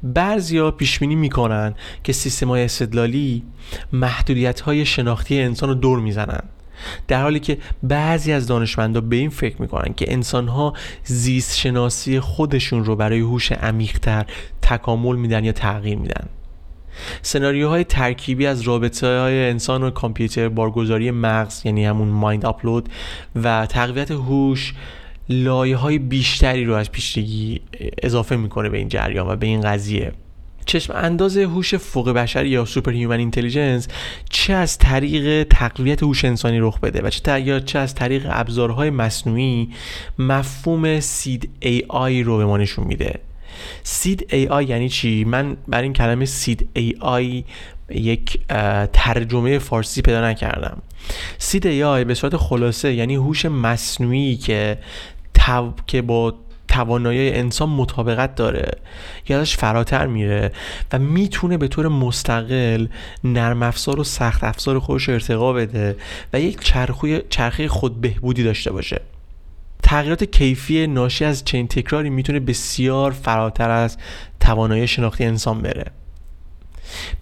بعضیا 0.03 0.71
پیش 0.71 0.99
بینی 0.99 1.15
می‌کنن 1.15 1.75
که 2.03 2.13
سیستم 2.13 2.47
های 2.47 2.63
استدلالی 2.63 3.43
محدودیت 3.93 4.61
های 4.61 4.85
شناختی 4.85 5.41
انسان 5.41 5.69
رو 5.69 5.75
دور 5.75 5.99
می‌زنن. 5.99 6.41
در 7.07 7.21
حالی 7.21 7.39
که 7.39 7.57
بعضی 7.83 8.31
از 8.31 8.47
دانشمندا 8.47 9.01
به 9.01 9.15
این 9.15 9.29
فکر 9.29 9.61
می‌کنن 9.61 9.93
که 9.93 10.13
انسانها 10.13 10.73
زیست 11.03 11.57
شناسی 11.57 12.19
خودشون 12.19 12.85
رو 12.85 12.95
برای 12.95 13.19
هوش 13.19 13.51
عمیقتر 13.51 14.25
تکامل 14.61 15.15
میدن 15.15 15.45
یا 15.45 15.51
تغییر 15.51 15.97
میدن. 15.97 16.27
سناریوهای 17.21 17.83
ترکیبی 17.83 18.45
از 18.45 18.61
رابطه 18.61 19.19
های 19.19 19.49
انسان 19.49 19.83
و 19.83 19.89
کامپیوتر 19.89 20.49
بارگذاری 20.49 21.11
مغز 21.11 21.61
یعنی 21.65 21.85
همون 21.85 22.07
مایند 22.07 22.45
آپلود 22.45 22.89
و 23.35 23.65
تقویت 23.65 24.11
هوش 24.11 24.73
لایه 25.29 25.75
های 25.75 25.99
بیشتری 25.99 26.65
رو 26.65 26.73
از 26.73 26.91
پیشگی 26.91 27.61
اضافه 28.03 28.35
می‌کنه 28.35 28.69
به 28.69 28.77
این 28.77 28.89
جریان 28.89 29.27
و 29.27 29.35
به 29.35 29.47
این 29.47 29.61
قضیه. 29.61 30.11
چشم 30.65 30.93
انداز 30.95 31.37
هوش 31.37 31.75
فوق 31.75 32.09
بشری 32.09 32.49
یا 32.49 32.65
سوپر 32.65 32.91
هیومن 32.91 33.19
اینتلیجنس 33.19 33.87
چه 34.29 34.53
از 34.53 34.77
طریق 34.77 35.47
تقویت 35.49 36.03
هوش 36.03 36.25
انسانی 36.25 36.59
رخ 36.59 36.79
بده 36.79 37.01
و 37.01 37.09
چه 37.09 37.61
چه 37.61 37.79
از 37.79 37.95
طریق 37.95 38.27
ابزارهای 38.29 38.89
مصنوعی 38.89 39.69
مفهوم 40.19 40.99
سید 40.99 41.49
ای 41.59 41.83
آی 41.87 42.23
رو 42.23 42.37
به 42.37 42.45
ما 42.45 42.57
نشون 42.57 42.87
میده؟ 42.87 43.19
سید 43.83 44.27
ای 44.33 44.47
آی 44.47 44.65
یعنی 44.65 44.89
چی؟ 44.89 45.23
من 45.23 45.57
بر 45.67 45.81
این 45.81 45.93
کلمه 45.93 46.25
سید 46.25 46.69
ای 46.73 46.95
آی 46.99 47.43
یک 47.89 48.39
ترجمه 48.93 49.59
فارسی 49.59 50.01
پیدا 50.01 50.29
نکردم. 50.29 50.81
سید 51.37 51.67
ای 51.67 51.83
آی 51.83 52.03
به 52.03 52.13
صورت 52.13 52.37
خلاصه 52.37 52.93
یعنی 52.93 53.15
هوش 53.15 53.45
مصنوعی 53.45 54.35
که 54.35 54.77
که 55.87 56.01
با 56.01 56.33
توانایی 56.67 57.31
انسان 57.31 57.69
مطابقت 57.69 58.35
داره 58.35 58.71
یا 59.29 59.39
ازش 59.39 59.57
فراتر 59.57 60.07
میره 60.07 60.51
و 60.93 60.99
می‌تونه 60.99 61.57
به 61.57 61.67
طور 61.67 61.87
مستقل 61.87 62.87
نرم 63.23 63.63
افزار 63.63 63.99
و 63.99 64.03
سخت 64.03 64.43
افزار 64.43 64.79
خودش 64.79 65.09
ارتقا 65.09 65.53
بده 65.53 65.95
و 66.33 66.39
یک 66.39 66.61
چرخوی 66.61 67.21
چرخه 67.29 67.67
خود 67.67 68.01
بهبودی 68.01 68.43
داشته 68.43 68.71
باشه. 68.71 69.01
تغییرات 69.83 70.23
کیفی 70.23 70.87
ناشی 70.87 71.25
از 71.25 71.45
چنین 71.45 71.67
تکراری 71.67 72.09
می‌تونه 72.09 72.39
بسیار 72.39 73.11
فراتر 73.11 73.69
از 73.69 73.97
توانایی 74.39 74.87
شناختی 74.87 75.25
انسان 75.25 75.61
بره. 75.61 75.85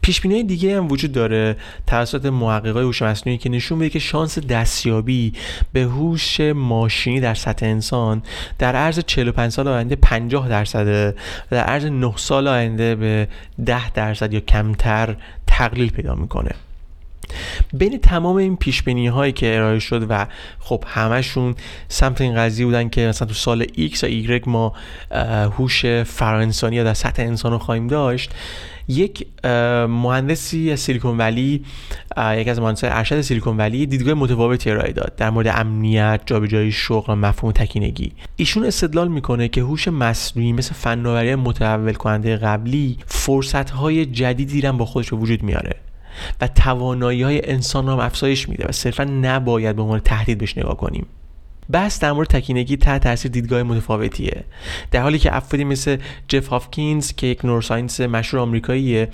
پیش 0.02 0.22
دیگه 0.26 0.78
هم 0.78 0.88
وجود 0.92 1.12
داره 1.12 1.58
توسط 1.88 2.26
محققای 2.26 2.84
هوش 2.84 3.02
مصنوعی 3.02 3.38
که 3.38 3.50
نشون 3.50 3.78
میده 3.78 3.90
که 3.90 4.00
شانس 4.00 4.40
دستیابی 4.40 5.34
به 5.74 5.82
هوش 5.82 6.40
ماشینی 6.40 7.20
در 7.20 7.34
سطح 7.34 7.66
انسان 7.66 8.24
در 8.60 8.76
عرض 8.76 9.00
45 9.00 9.52
سال 9.52 9.68
آینده 9.68 9.96
50 9.96 10.50
درصده 10.50 11.16
و 11.52 11.56
در 11.56 11.64
عرض 11.64 11.86
9 11.86 12.14
سال 12.16 12.48
آینده 12.48 12.96
به 12.96 13.28
10 13.66 13.92
درصد 13.92 14.34
یا 14.34 14.40
کمتر 14.40 15.16
تقلیل 15.48 15.90
پیدا 15.90 16.16
می‌کنه. 16.16 16.52
بین 17.74 17.98
تمام 17.98 18.36
این 18.36 18.58
پیش 18.58 18.84
هایی 18.88 19.32
که 19.32 19.56
ارائه 19.56 19.80
شد 19.80 20.06
و 20.10 20.28
خب 20.60 20.84
همشون 20.88 21.56
سمت 21.88 22.22
این 22.22 22.36
قضیه 22.36 22.66
بودن 22.66 22.90
که 22.90 23.02
مثلا 23.02 23.28
تو 23.28 23.34
سال 23.34 23.64
X 23.64 24.04
یا 24.04 24.40
Y 24.40 24.48
ما 24.48 24.74
هوش 25.58 25.86
فرانسانی 25.86 26.76
یا 26.76 26.84
در 26.84 26.94
سطح 26.94 27.24
انسان 27.24 27.52
رو 27.52 27.58
خواهیم 27.58 27.88
داشت 27.88 28.32
یک 28.88 29.28
مهندسی 29.90 30.72
از 30.72 30.80
سیلیکون 30.80 31.18
ولی 31.18 31.66
یک 32.18 32.48
از 32.48 32.60
مهندسای 32.60 32.90
ارشد 32.94 33.22
سیلیکون 33.22 33.58
ولی 33.58 33.86
دیدگاه 33.86 34.14
متفاوتی 34.14 34.70
ارائه 34.70 34.94
داد 34.94 35.16
در 35.18 35.30
مورد 35.30 35.48
امنیت 35.48 36.22
جابجایی 36.26 36.72
شغل 36.72 37.14
و 37.14 37.16
مفهوم 37.16 37.52
تکینگی. 37.52 38.12
ایشون 38.36 38.66
استدلال 38.66 39.08
می‌کنه 39.08 39.48
که 39.48 39.62
هوش 39.62 39.88
مصنوعی 39.88 40.54
مثل 40.54 40.74
فناوری 40.74 41.36
متحول 41.36 41.94
کننده 41.94 42.38
قبلی 42.38 42.98
فرصت 43.06 43.70
های 43.70 44.06
جدیدی 44.06 44.62
را 44.62 44.72
با 44.72 44.86
خودش 44.86 45.10
به 45.10 45.18
وجود 45.18 45.44
میاره 45.44 45.76
و 46.42 46.48
توانایی 46.48 47.24
های 47.24 47.52
انسان 47.52 47.88
را 47.88 48.04
افزایش 48.04 48.50
میده 48.50 48.66
و 48.70 48.72
صرفا 48.72 49.04
نباید 49.04 49.76
به 49.76 49.82
عنوان 49.82 50.00
تهدید 50.00 50.38
بهش 50.38 50.58
نگاه 50.58 50.78
کنیم. 50.78 51.06
بحث 51.72 52.00
در 52.00 52.12
مورد 52.12 52.28
تکینگی 52.28 52.78
تحت 52.78 53.04
تاثیر 53.04 53.32
دیدگاه 53.32 53.64
متفاوتیه. 53.64 54.44
در 54.92 55.02
حالی 55.02 55.20
که 55.20 55.36
افرادی 55.36 55.64
مثل 55.64 55.98
جف 56.28 56.48
هافکینز 56.48 57.14
که 57.14 57.28
یک 57.28 57.46
نورساینس 57.46 58.02
مشهور 58.02 58.42
آمریکاییه 58.42 59.10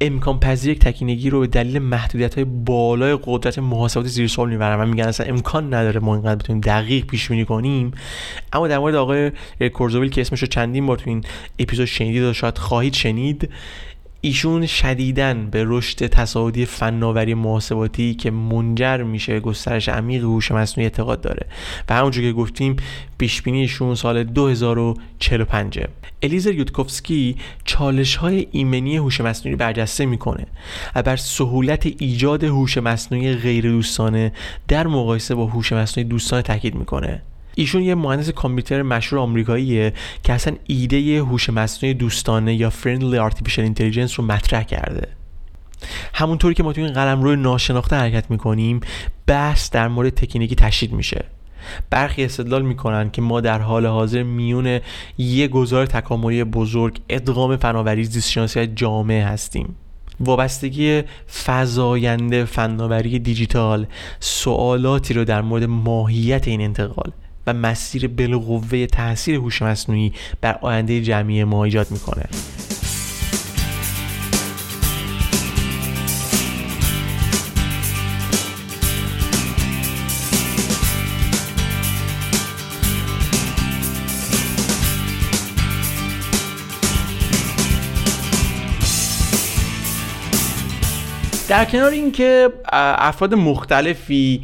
امکان 0.00 0.40
پذیر 0.40 0.72
یک 0.72 0.78
تکینگی 0.78 1.30
رو 1.30 1.40
به 1.40 1.46
دلیل 1.46 1.78
محدودیت 1.78 2.34
های 2.34 2.44
بالای 2.44 3.18
قدرت 3.24 3.58
محاسبات 3.58 4.06
زیر 4.06 4.28
سوال 4.28 4.48
می‌برن 4.48 4.80
و 4.80 4.86
میگن 4.86 5.04
اصلا 5.04 5.26
امکان 5.26 5.74
نداره 5.74 6.00
ما 6.00 6.14
اینقدر 6.14 6.34
بتونیم 6.34 6.60
دقیق 6.60 7.06
پیش 7.06 7.28
بینی 7.28 7.44
کنیم. 7.44 7.92
اما 8.52 8.68
در 8.68 8.78
مورد 8.78 8.94
آقای 8.94 9.30
کورزویل 9.72 10.10
که 10.10 10.20
اسمش 10.20 10.40
رو 10.42 10.48
چندین 10.48 10.86
بار 10.86 10.96
تو 10.96 11.10
این 11.10 11.24
اپیزود 11.58 11.86
شنیدید 11.86 12.22
و 12.22 12.32
شاید 12.32 12.58
خواهید 12.58 12.94
شنید 12.94 13.50
ایشون 14.20 14.66
شدیدن 14.66 15.50
به 15.50 15.64
رشد 15.66 16.06
تصاعدی 16.06 16.66
فناوری 16.66 17.34
محاسباتی 17.34 18.14
که 18.14 18.30
منجر 18.30 19.02
میشه 19.02 19.32
به 19.32 19.40
گسترش 19.40 19.88
عمیق 19.88 20.22
هوش 20.22 20.52
مصنوعی 20.52 20.84
اعتقاد 20.84 21.20
داره. 21.20 21.46
و 21.88 21.94
همونجور 21.94 22.24
که 22.24 22.32
گفتیم 22.32 22.76
پیش 23.18 23.42
ایشون 23.46 23.94
سال 23.94 24.24
2045 24.24 25.80
الیزر 26.22 26.54
یودکوفسکی 26.54 27.36
چالش 27.64 28.16
های 28.16 28.46
ایمنی 28.52 28.96
هوش 28.96 29.20
مصنوعی 29.20 29.56
برجسته 29.56 30.06
می‌کنه 30.06 30.46
و 30.94 31.02
بر 31.02 31.16
سهولت 31.16 31.86
ایجاد 31.98 32.44
هوش 32.44 32.78
مصنوعی 32.78 33.34
غیر 33.34 33.70
دوستانه 33.70 34.32
در 34.68 34.86
مقایسه 34.86 35.34
با 35.34 35.46
هوش 35.46 35.72
مصنوعی 35.72 36.08
دوستانه 36.08 36.42
تاکید 36.42 36.74
می‌کنه. 36.74 37.22
ایشون 37.58 37.82
یه 37.82 37.94
مهندس 37.94 38.30
کامپیوتر 38.30 38.82
مشهور 38.82 39.22
آمریکاییه 39.22 39.92
که 40.22 40.32
اصلا 40.32 40.56
ایده 40.66 41.18
هوش 41.18 41.50
مصنوعی 41.50 41.94
دوستانه 41.94 42.54
یا 42.54 42.70
friendly 42.70 43.18
artificial 43.18 43.64
intelligence 43.64 44.20
رو 44.20 44.26
مطرح 44.26 44.62
کرده. 44.62 45.08
همونطوری 46.14 46.54
که 46.54 46.62
ما 46.62 46.72
توی 46.72 46.84
این 46.84 46.92
قلمروی 46.92 47.36
ناشناخته 47.36 47.96
حرکت 47.96 48.30
می‌کنیم 48.30 48.80
بحث 49.26 49.70
در 49.70 49.88
مورد 49.88 50.14
تکنیکی 50.14 50.54
تشدید 50.54 50.92
میشه. 50.92 51.24
برخی 51.90 52.24
استدلال 52.24 52.62
می‌کنن 52.62 53.10
که 53.10 53.22
ما 53.22 53.40
در 53.40 53.58
حال 53.58 53.86
حاضر 53.86 54.22
میون 54.22 54.80
یه 55.18 55.48
گذار 55.48 55.86
تکاملی 55.86 56.44
بزرگ 56.44 57.00
ادغام 57.08 57.56
فناوری 57.56 58.04
زیستشناسی 58.04 58.66
جامعه 58.66 59.24
هستیم. 59.24 59.76
وابستگی 60.20 61.02
فضاینده 61.44 62.44
فناوری 62.44 63.18
دیجیتال 63.18 63.86
سوالاتی 64.20 65.14
رو 65.14 65.24
در 65.24 65.42
مورد 65.42 65.64
ماهیت 65.64 66.48
این 66.48 66.60
انتقال. 66.60 67.12
و 67.48 67.52
مسیر 67.52 68.08
بالقوه 68.08 68.86
تاثیر 68.86 69.34
هوش 69.34 69.62
مصنوعی 69.62 70.12
بر 70.40 70.58
آینده 70.62 71.00
جمعی 71.02 71.44
ما 71.44 71.64
ایجاد 71.64 71.90
می‌کنه. 71.90 72.24
در 91.48 91.64
کنار 91.64 91.90
اینکه 91.90 92.48
افراد 92.72 93.34
مختلفی 93.34 94.42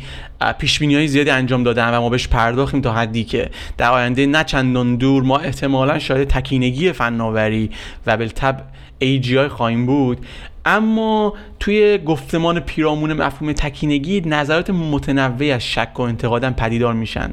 پیش 0.58 0.82
های 0.82 1.08
زیادی 1.08 1.30
انجام 1.30 1.62
دادن 1.62 1.94
و 1.94 2.00
ما 2.00 2.08
بهش 2.08 2.28
پرداختیم 2.28 2.80
تا 2.80 2.92
حدی 2.92 3.24
که 3.24 3.50
در 3.78 3.90
آینده 3.90 4.26
نه 4.26 4.44
چندان 4.44 4.96
دور 4.96 5.22
ما 5.22 5.38
احتمالا 5.38 5.98
شاید 5.98 6.28
تکینگی 6.28 6.92
فناوری 6.92 7.70
و 8.06 8.16
بالتب 8.16 8.60
AGI 9.02 9.48
خواهیم 9.48 9.86
بود. 9.86 10.26
اما 10.64 11.34
توی 11.60 11.98
گفتمان 11.98 12.60
پیرامون 12.60 13.12
مفهوم 13.12 13.52
تکینگی 13.52 14.20
نظرات 14.20 14.70
متنوعی 14.70 15.50
از 15.50 15.62
شک 15.62 16.00
و 16.00 16.02
انتقادم 16.02 16.52
پدیدار 16.52 16.94
میشن 16.94 17.32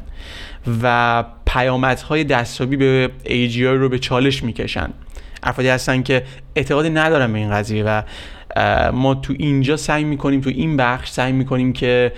و 0.84 1.24
پیامدهای 1.45 2.24
دستابی 2.24 2.78
به 2.78 3.11
AGI 3.26 3.59
رو 3.59 3.89
به 3.89 3.99
چالش 3.99 4.43
می‌کشن. 4.43 4.89
افرادی 5.44 5.70
هستن 5.70 6.04
که 6.04 6.24
اعتقادی 6.56 6.89
ندارن 6.89 7.34
به 7.34 7.39
این 7.39 7.52
قضیه 7.52 7.84
و 7.84 8.02
ما 8.92 9.16
تو 9.16 9.34
اینجا 9.39 9.78
سعی 9.78 10.04
می‌کنیم 10.04 10.42
تو 10.42 10.50
این 10.50 10.78
بخش 10.78 11.12
سعی 11.12 11.32
می‌کنیم 11.32 11.74
که 11.74 12.14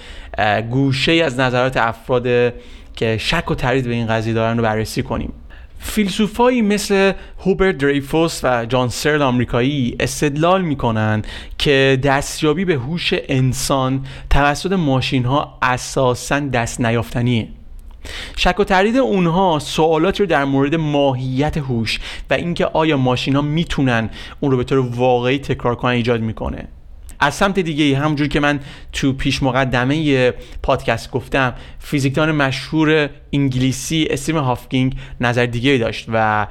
گوشه 0.69 1.11
از 1.11 1.39
نظرات 1.39 1.77
افراد 1.77 2.53
که 2.95 3.17
شک 3.17 3.51
و 3.51 3.55
تردید 3.55 3.87
به 3.87 3.93
این 3.93 4.07
قضیه 4.07 4.33
دارن 4.33 4.57
رو 4.57 4.63
بررسی 4.63 5.03
کنیم. 5.03 5.33
فیلسوفایی 5.79 6.61
مثل 6.61 7.11
هوبرت 7.45 7.77
دریفوس 7.77 8.39
و 8.43 8.65
جان 8.65 8.89
سرل 8.89 9.21
آمریکایی 9.21 9.95
استدلال 9.99 10.61
می‌کنن 10.61 11.21
که 11.57 11.99
دستیابی 12.03 12.65
به 12.65 12.73
هوش 12.73 13.13
انسان 13.13 14.05
توسط 14.29 14.71
ماشین 14.71 15.25
ها 15.25 15.57
اساسا 15.61 16.39
دست 16.39 16.81
نیافتنیه. 16.81 17.47
شک 18.35 18.59
و 18.59 18.63
تردید 18.63 18.97
اونها 18.97 19.59
سوالاتی 19.59 20.23
رو 20.23 20.29
در 20.29 20.45
مورد 20.45 20.75
ماهیت 20.75 21.57
هوش 21.57 21.99
و 22.29 22.33
اینکه 22.33 22.65
آیا 22.65 22.97
ماشین 22.97 23.35
ها 23.35 23.41
می‌تونن 23.41 24.09
اون 24.39 24.51
رو 24.51 24.57
به 24.57 24.63
طور 24.63 24.79
واقعی 24.79 25.39
تکرار 25.39 25.75
کنن 25.75 25.91
ایجاد 25.91 26.21
می‌کنه. 26.21 26.67
از 27.19 27.33
سمت 27.33 27.59
دیگه 27.59 27.97
همونجور 27.97 28.27
که 28.27 28.39
من 28.39 28.59
تو 28.93 29.13
پیش 29.13 29.43
مقدمه 29.43 30.31
پادکست 30.63 31.11
گفتم 31.11 31.53
فیزیکدان 31.79 32.31
مشهور 32.31 33.09
انگلیسی 33.33 34.07
استیم 34.09 34.37
هافکینگ 34.37 34.95
نظر 35.21 35.45
دیگه 35.45 35.77
داشت 35.77 36.05
و 36.13 36.47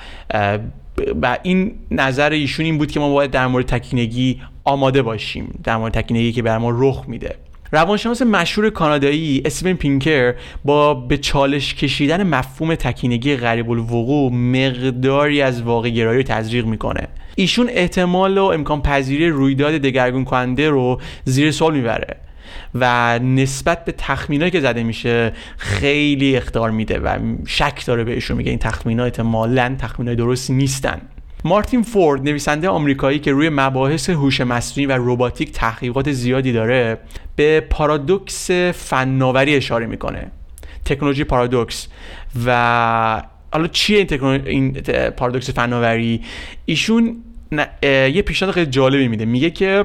و 1.23 1.39
این 1.43 1.75
نظر 1.91 2.31
ایشون 2.31 2.67
این 2.67 2.79
بود 2.79 2.91
که 2.91 3.01
ما 3.01 3.13
باید 3.13 3.31
در 3.31 3.47
مورد 3.47 3.67
تکینگی 3.67 4.43
آماده 4.65 5.03
باشیم 5.03 5.61
در 5.65 5.77
مورد 5.77 5.93
تکینگی 5.93 6.33
که 6.33 6.43
بر 6.43 6.59
ما 6.59 6.71
رخ 6.71 7.05
میده. 7.07 7.37
روانشناس 7.75 8.23
مشهور 8.23 8.71
کانادایی 8.71 9.43
استیون 9.45 9.75
پینکر 9.75 10.35
با 10.65 10.95
به 10.95 11.19
چالش 11.19 11.75
کشیدن 11.75 12.23
مفهوم 12.23 12.75
تکینگی 12.75 13.37
غریب 13.37 13.71
الوقوع 13.71 14.33
مقداری 14.33 15.43
از 15.43 15.63
واقع 15.63 15.89
گرایی 15.89 16.17
رو 16.17 16.23
تزریق 16.23 16.67
می‌کنه. 16.67 17.09
ایشون 17.35 17.69
احتمال 17.71 18.39
و 18.39 18.45
امکان 18.45 18.83
پذیری 18.83 19.29
رویداد 19.29 19.73
دگرگون 19.75 20.25
کننده 20.25 20.71
رو 20.71 21.01
زیر 21.25 21.51
سوال 21.51 21.75
می‌بره 21.75 22.17
و 22.75 23.19
نسبت 23.19 23.85
به 23.85 23.93
تخمینایی 23.99 24.51
که 24.51 24.61
زده 24.61 24.83
میشه 24.83 25.33
خیلی 25.57 26.37
اختار 26.37 26.71
میده 26.71 26.99
و 26.99 27.19
شک 27.47 27.87
داره 27.87 28.05
بهشون 28.05 28.37
میگه 28.37 28.51
این 28.51 28.59
تخمینات 28.59 29.07
احتمالاً 29.07 29.77
تخمینای 29.79 30.17
درستی 30.17 30.53
نیستن. 30.53 31.01
مارتین 31.45 31.83
فورد 31.83 32.23
نویسنده 32.23 32.69
آمریکایی 32.69 33.19
که 33.19 33.33
روی 33.33 33.49
مباحث 33.49 34.11
هوش 34.11 34.41
مصنوعی 34.41 34.87
و 34.87 34.93
روباتیک 34.93 35.53
تحقیقات 35.53 36.13
زیادی 36.13 36.53
داره 36.53 36.99
به 37.37 37.61
پارادوکس 37.61 38.51
فناوری 38.75 39.57
اشاره 39.57 39.87
می‌کنه. 39.87 40.31
تکنولوژی 40.85 41.25
پارادوکس. 41.25 41.89
و 42.47 43.23
حالا 43.53 43.67
چیه 43.67 43.99
این, 43.99 44.07
تکنولوژی 44.07 44.51
این 44.51 44.73
پارادوکس 45.11 45.51
فناوری؟ 45.51 46.21
ایشون 46.65 47.17
یه 47.83 48.23
پیشنهاد 48.27 48.55
خیلی 48.55 48.71
جالبی 48.71 49.09
میده. 49.09 49.25
میگه 49.25 49.51
که 49.51 49.85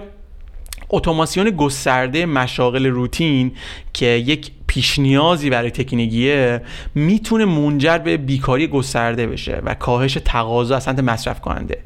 اتوماسیون 0.89 1.49
گسترده 1.49 2.25
مشاغل 2.25 2.85
روتین 2.85 3.51
که 3.93 4.05
یک 4.05 4.51
پیش 4.77 4.99
نیازی 4.99 5.49
برای 5.49 5.71
تکنیکیه 5.71 6.61
می‌تونه 6.95 7.45
منجر 7.45 7.97
به 7.97 8.17
بیکاری 8.17 8.67
گسترده 8.67 9.27
بشه 9.27 9.61
و 9.65 9.73
کاهش 9.73 10.17
تقاضا 10.25 10.75
از 10.75 10.83
سمت 10.83 10.99
مصرف 10.99 11.41
کننده. 11.41 11.77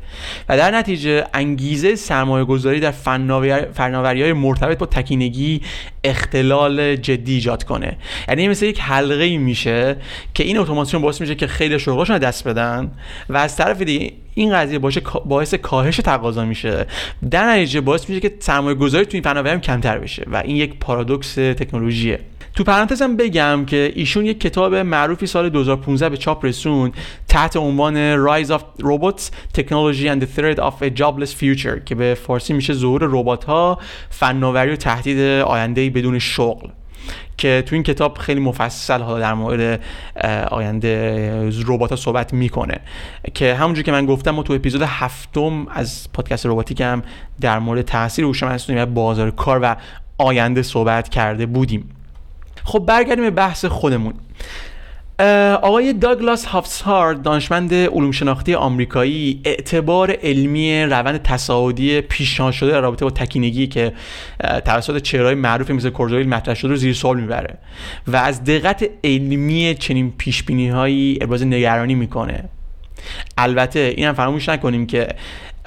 و 0.49 0.57
در 0.57 0.71
نتیجه 0.71 1.23
انگیزه 1.33 1.95
سرمایه 1.95 2.45
گذاری 2.45 2.79
در 2.79 2.91
فناوری 3.73 4.21
های 4.21 4.33
مرتبط 4.33 4.77
با 4.77 4.85
تکینگی 4.85 5.61
اختلال 6.03 6.95
جدی 6.95 7.33
ایجاد 7.33 7.63
کنه. 7.63 7.97
یعنی 8.27 8.47
مثل 8.47 8.65
یک 8.65 8.79
حلقه 8.81 9.23
ای 9.23 9.37
میشه 9.37 9.95
که 10.33 10.43
این 10.43 10.57
اتوماسیون 10.57 11.01
باعث 11.01 11.21
میشه 11.21 11.35
که 11.35 11.47
خیلی 11.47 11.79
شغلاشون 11.79 12.17
دست 12.17 12.47
بدن 12.47 12.91
و 13.29 13.37
از 13.37 13.55
طرف 13.55 13.81
دیگه 13.81 14.13
این 14.33 14.53
قضیه 14.53 14.79
باشه 14.79 15.01
باعث 15.25 15.53
کاهش 15.53 15.97
تقاضا 15.97 16.45
میشه. 16.45 16.85
در 17.31 17.51
نتیجه 17.51 17.81
باعث 17.81 18.09
میشه 18.09 18.21
که 18.21 18.35
سرمایه 18.39 18.75
گذاری 18.75 19.05
تو 19.05 19.11
این 19.13 19.23
فناوری 19.23 19.53
هم 19.53 19.61
کمتر 19.61 19.97
بشه 19.97 20.23
و 20.31 20.35
این 20.45 20.55
یک 20.55 20.79
پارادوکس 20.79 21.35
تکنولوژیه. 21.35 22.19
تو 22.55 22.63
پرانتزم 22.63 23.17
بگم 23.17 23.65
که 23.65 23.91
ایشون 23.95 24.25
یک 24.25 24.39
کتاب 24.39 24.75
معروفی 24.75 25.27
سال 25.27 25.49
2015 25.49 26.09
به 26.09 26.17
چاپ 26.17 26.45
رسون 26.45 26.91
تحت 27.27 27.57
عنوان 27.57 28.27
Rise 28.27 28.47
of 28.47 28.61
Robots 28.83 29.21
Technology 29.57 30.07
and 30.07 30.21
the 30.21 30.37
Threat 30.37 30.59
of 30.59 30.73
a 30.81 30.89
Jobless 30.99 31.33
Future 31.41 31.83
که 31.85 31.95
به 31.95 32.13
فارسی 32.13 32.53
میشه 32.53 32.73
ظهور 32.73 33.01
ربات 33.03 33.43
ها 33.43 33.79
فناوری 34.09 34.71
و 34.71 34.75
تهدید 34.75 35.19
آینده 35.41 35.89
بدون 35.89 36.19
شغل. 36.19 36.69
که 37.37 37.63
تو 37.65 37.75
این 37.75 37.83
کتاب 37.83 38.17
خیلی 38.17 38.39
مفصل 38.39 39.01
حالا 39.01 39.19
در 39.19 39.33
مورد 39.33 39.81
آینده 40.51 41.49
ربات 41.67 41.89
ها 41.89 41.95
صحبت 41.95 42.33
می‌کنه. 42.33 42.79
که 43.33 43.55
همونجور 43.55 43.83
که 43.83 43.91
من 43.91 44.05
گفتم 44.05 44.31
ما 44.31 44.43
تو 44.43 44.53
اپیزود 44.53 44.81
هفتم 44.81 45.67
از 45.67 46.07
پادکست 46.13 46.45
رباتیک 46.45 46.81
هم 46.81 47.01
در 47.41 47.59
مورد 47.59 47.81
تاثیر 47.81 48.25
هوش 48.25 48.43
مصنوعی 48.43 48.85
بازار 48.85 49.31
کار 49.31 49.59
و 49.63 49.75
آینده 50.17 50.61
صحبت 50.61 51.09
کرده 51.09 51.45
بودیم. 51.45 51.89
خب 52.63 52.79
برگردیم 52.79 53.23
به 53.23 53.31
بحث 53.31 53.65
خودمون. 53.65 54.13
آقای 55.61 55.93
داگلاس 55.93 56.45
هافسهارد 56.45 57.21
دانشمند 57.21 57.73
علوم 57.73 58.11
شناختی 58.11 58.55
آمریکایی 58.55 59.41
اعتبار 59.45 60.17
علمی 60.23 60.83
روند 60.83 61.21
تصاعدی 61.21 62.01
پیشان 62.01 62.51
شده 62.51 62.71
در 62.71 62.81
رابطه 62.81 63.05
با 63.05 63.11
تکینگی 63.11 63.67
که 63.67 63.93
توسط 64.65 65.01
چهرهای 65.01 65.35
معروفی 65.35 65.73
مثل 65.73 65.89
کورزویل 65.89 66.29
مطرح 66.29 66.55
شده 66.55 66.69
رو 66.69 66.75
زیر 66.75 66.93
سوال 66.93 67.19
می‌بره 67.19 67.57
و 68.07 68.15
از 68.15 68.43
دقت 68.43 68.89
علمی 69.03 69.75
چنین 69.79 70.13
پیش 70.17 70.43
هایی 70.49 71.17
ابراز 71.21 71.45
نگرانی 71.45 71.95
می‌کنه. 71.95 72.43
البته 73.37 73.93
این 73.97 74.05
هم 74.07 74.13
فراموش 74.13 74.49
نکنیم 74.49 74.85
که 74.85 75.07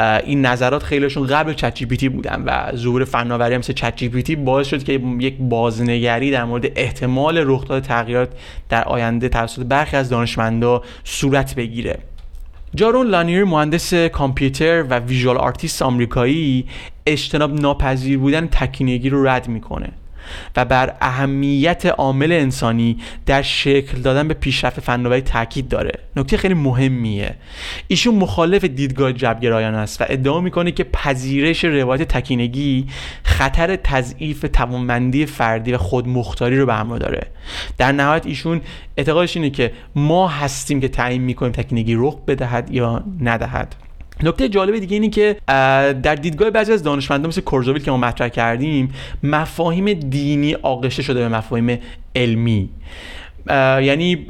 این 0.00 0.46
نظرات 0.46 0.82
خیلیشون 0.82 1.26
قبل 1.26 1.52
چت 1.52 1.74
جی 1.74 2.08
بودن 2.08 2.42
و 2.46 2.76
ظهور 2.76 3.04
فناوری 3.04 3.58
مثل 3.58 3.72
چت 3.72 3.96
جی 3.96 4.36
باعث 4.36 4.66
شد 4.66 4.82
که 4.82 5.00
یک 5.20 5.36
بازنگری 5.38 6.30
در 6.30 6.44
مورد 6.44 6.66
احتمال 6.76 7.38
رخ 7.46 7.68
داد 7.68 7.82
تغییرات 7.82 8.28
در 8.68 8.84
آینده 8.84 9.28
توسط 9.28 9.62
برخی 9.62 9.96
از 9.96 10.08
دانشمندا 10.08 10.82
صورت 11.04 11.54
بگیره. 11.54 11.98
جارون 12.74 13.06
لانیر 13.06 13.44
مهندس 13.44 13.94
کامپیوتر 13.94 14.82
و 14.82 14.98
visual 14.98 15.36
artist 15.36 15.82
آمریکایی 15.82 16.66
اجتناب 17.06 17.60
ناپذیر 17.60 18.18
بودن 18.18 18.46
تکینگی 18.46 19.08
رو 19.08 19.28
رد 19.28 19.48
می‌کنه. 19.48 19.88
و 20.56 20.64
بر 20.64 20.94
اهمیت 21.00 21.86
عامل 21.86 22.32
انسانی 22.32 22.96
در 23.26 23.42
شکل 23.42 23.98
دادن 23.98 24.28
به 24.28 24.34
پیشرفت 24.34 24.80
فناوری 24.80 25.20
تاکید 25.20 25.68
داره. 25.68 25.92
نکته 26.16 26.36
خیلی 26.36 26.54
مهمیه. 26.54 27.34
ایشون 27.88 28.14
مخالف 28.14 28.64
دیدگاه 28.64 29.12
جبرگرایانه‌ست 29.12 30.00
و 30.00 30.04
ادعا 30.08 30.40
می‌کنه 30.40 30.72
که 30.72 30.84
پذیرش 30.84 31.64
روایت 31.64 32.02
تکینگی 32.02 32.86
خطر 33.22 33.76
تضعیف 33.76 34.44
توانمندی 34.52 35.26
فردی 35.26 35.72
و 35.72 35.78
خودمختاری 35.78 36.58
رو 36.58 36.66
به 36.66 36.74
همراه 36.74 36.98
داره. 36.98 37.26
در 37.78 37.92
نهایت 37.92 38.26
ایشون 38.26 38.60
اعتقادش 38.96 39.36
اینه 39.36 39.50
که 39.50 39.72
ما 39.94 40.28
هستیم 40.28 40.80
که 40.80 40.88
تعیین 40.88 41.22
می‌کنیم 41.22 41.52
تکینگی 41.52 41.94
رخ 41.98 42.16
بدهد 42.26 42.70
یا 42.70 43.04
ندهد. 43.20 43.74
نکته 44.22 44.48
جالب 44.48 44.78
دیگه 44.78 44.94
اینه 44.94 45.08
که 45.08 45.36
در 46.02 46.14
دیدگاه 46.14 46.50
بعضی 46.50 46.72
از 46.72 46.82
دانشمندان 46.82 47.28
مثل 47.28 47.40
کورزویل 47.40 47.82
که 47.82 47.90
ما 47.90 47.96
مطرح 47.96 48.28
کردیم 48.28 48.94
مفاهیم 49.22 49.92
دینی 49.92 50.54
آغشته 50.54 51.02
شده 51.02 51.20
به 51.20 51.28
مفاهیم 51.28 51.78
علمی. 52.16 52.68
یعنی 53.48 54.26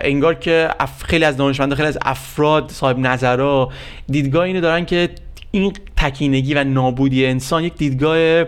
انگار 0.00 0.34
که 0.34 0.68
خیلی 1.04 1.24
از 1.24 1.36
دانشمندان 1.36 1.76
خیلی 1.76 1.88
از 1.88 1.98
افراد 2.02 2.70
صاحب 2.70 2.98
نظرها 2.98 3.72
دیدگاه 4.08 4.44
اینو 4.44 4.60
دارن 4.60 4.84
که 4.84 5.08
این 5.50 5.72
تکینگی 5.96 6.54
و 6.54 6.64
نابودی 6.64 7.26
انسان 7.26 7.64
یک 7.64 7.74
دیدگاه 7.74 8.44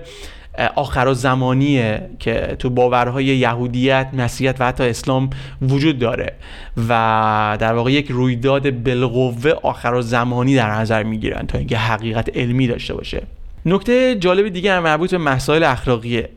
آخر 0.75 1.13
زمانیه 1.13 2.11
که 2.19 2.57
تو 2.59 2.71
باورهای 2.71 3.25
یهودیت 3.25 4.09
مسیحیت 4.13 4.61
و 4.61 4.65
حتی 4.65 4.85
اسلام 4.85 5.31
وجود 5.63 5.99
داره 5.99 6.33
و 6.89 7.57
در 7.61 7.75
واقع 7.75 7.93
یک 7.93 8.11
رویداد 8.11 8.71
بالقوه 8.71 9.51
آخر 9.63 10.01
زمانی 10.01 10.57
در 10.57 10.71
نظر 10.71 11.03
می‌گیرن 11.03 11.47
تا 11.47 11.59
اینکه 11.59 11.79
حقیقت 11.79 12.37
علمی 12.37 12.67
داشته 12.67 12.95
باشه. 12.95 13.23
نکته 13.67 14.15
جالب 14.15 14.49
دیگه 14.49 14.73
هم 14.73 14.83
مربوط 14.83 15.11
به 15.11 15.19
مسائل 15.19 15.63
اخلاقیه. 15.63 16.29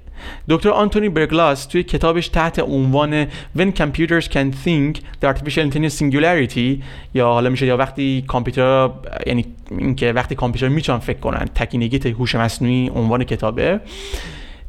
دکتر 0.49 0.69
آنتونی 0.69 1.09
برگلاس 1.09 1.65
توی 1.65 1.83
کتابش 1.83 2.27
تحت 2.27 2.59
عنوان 2.59 3.25
When 3.57 3.71
Computers 3.79 4.25
Can 4.25 4.53
Think 4.65 4.97
The 5.21 5.27
Artificial 5.33 5.71
Intelligence 5.71 5.99
Singularity 5.99 6.83
یا 7.13 7.27
حالا 7.27 7.49
میشه 7.49 7.65
یا 7.65 7.77
وقتی 7.77 8.23
کامپیوتر 8.27 8.89
یعنی 9.27 9.45
اینکه 9.71 10.11
وقتی 10.11 10.35
کامپیوتر 10.35 10.67
می‌تونن 10.67 10.99
فکر 10.99 11.19
کنن 11.19 11.45
تکینگی 11.55 12.09
هوش 12.09 12.35
مصنوعی 12.35 12.91
عنوان 12.95 13.23
کتابه. 13.23 13.79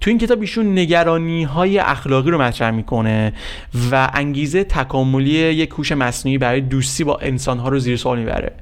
تو 0.02 0.10
این 0.10 0.18
کتاب 0.18 0.40
ایشون 0.40 0.78
نگرانی 0.78 1.44
های 1.44 1.78
اخلاقی 1.78 2.30
رو 2.30 2.42
مطرح 2.42 2.70
می‌کنه 2.70 3.32
و 3.90 4.10
انگیزه 4.14 4.64
تکاملی 4.64 5.30
یک 5.30 5.70
هوش 5.70 5.92
مصنوعی 5.92 6.38
برای 6.38 6.60
دوستی 6.60 7.04
با 7.04 7.18
انسان 7.18 7.58
ها 7.58 7.68
رو 7.68 7.78
زیر 7.78 7.96
سوال 7.96 8.18
می‌بره. 8.18 8.52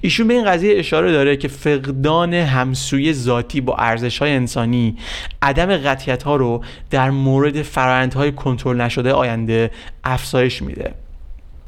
ایشون 0.00 0.28
به 0.28 0.34
این 0.34 0.44
قضیه 0.44 0.78
اشاره 0.78 1.12
داره 1.12 1.36
که 1.36 1.48
فقدان 1.48 2.34
همسوی 2.34 3.12
ذاتی 3.12 3.60
با 3.60 3.76
ارزش 3.76 4.18
های 4.18 4.32
انسانی 4.32 4.96
عدم 5.42 5.76
قطیت 5.76 6.22
ها 6.22 6.36
رو 6.36 6.64
در 6.90 7.10
مورد 7.10 7.62
فرآیندهای 7.62 8.32
کنترل 8.32 8.80
نشده 8.80 9.12
آینده 9.12 9.70
افزایش 10.04 10.62
میده. 10.62 10.94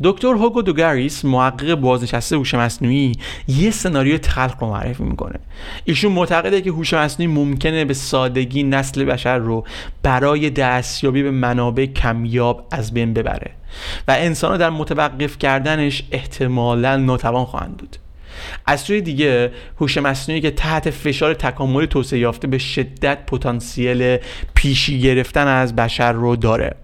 دکتر 0.04 0.28
هوگو 0.28 0.62
دوگاریس 0.62 1.24
محقق 1.24 1.74
بازنشسته 1.74 2.36
هوش 2.36 2.54
مصنوعی 2.54 3.12
یه 3.48 3.70
سناریو 3.70 4.18
تلخ 4.18 4.54
رو 4.60 4.66
معرفی 4.66 5.02
می‌کنه. 5.02 5.38
ایشون 5.84 6.12
معتقده 6.12 6.60
که 6.60 6.70
هوش 6.70 6.94
مصنوعی 6.94 7.32
ممکنه 7.32 7.84
به 7.84 7.94
سادگی 7.94 8.62
نسل 8.62 9.04
بشر 9.04 9.38
رو 9.38 9.64
برای 10.02 10.50
دستیابی 10.50 11.22
به 11.22 11.30
منابع 11.30 11.86
کمیاب 11.86 12.66
از 12.70 12.94
بین 12.94 13.14
ببره 13.14 13.50
و 14.08 14.16
انسان 14.18 14.58
در 14.58 14.70
متوقف 14.70 15.38
کردنش 15.38 16.02
احتمالا 16.12 16.96
ناتوان 16.96 17.44
خواهند 17.44 17.76
بود. 17.76 17.96
از 18.66 18.80
سوی 18.80 19.00
دیگه 19.00 19.52
هوش 19.80 19.98
مصنوعی 19.98 20.40
که 20.40 20.50
تحت 20.50 20.90
فشار 20.90 21.34
تکاملی 21.34 21.86
توسعه 21.86 22.18
یافته 22.18 22.46
به 22.46 22.58
شدت 22.58 23.18
پتانسیل 23.26 24.16
پیشی 24.54 25.00
گرفتن 25.00 25.46
از 25.46 25.76
بشر 25.76 26.12
رو 26.12 26.36
داره. 26.36 26.74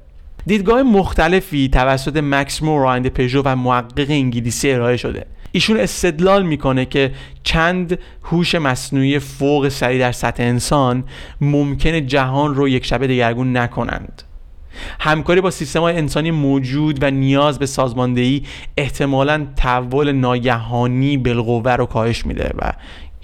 دیدگاه 0.46 0.82
مختلفی 0.82 1.68
توسط 1.68 2.16
مکس 2.16 2.62
مور 2.62 2.82
رانند 2.82 3.08
پژو 3.08 3.42
و 3.44 3.56
محقق 3.56 4.06
انگلیسی 4.10 4.72
ارائه 4.72 4.96
شده. 4.96 5.26
ایشون 5.52 5.80
استدلال 5.80 6.46
می‌کنه 6.46 6.84
که 6.84 7.12
چند 7.42 7.98
هوش 8.22 8.54
مصنوعی 8.54 9.18
فوق 9.18 9.68
سری 9.68 9.98
در 9.98 10.12
سطح 10.12 10.42
انسان 10.42 11.04
ممکنه 11.40 12.00
جهان 12.00 12.54
رو 12.54 12.68
یک 12.68 12.86
شبه 12.86 13.06
دگرگون 13.06 13.56
نکنند. 13.56 14.22
همکاری 15.00 15.40
با 15.40 15.50
سیستم 15.50 15.80
های 15.80 15.96
انسانی 15.96 16.30
موجود 16.30 17.02
و 17.02 17.10
نیاز 17.10 17.58
به 17.58 17.66
سازماندهی 17.66 18.42
احتمالا 18.76 19.46
تحول 19.56 20.12
ناگهانی 20.12 21.16
بالقوه 21.16 21.72
رو 21.72 21.86
کاهش 21.86 22.26
میده 22.26 22.50
و 22.58 22.72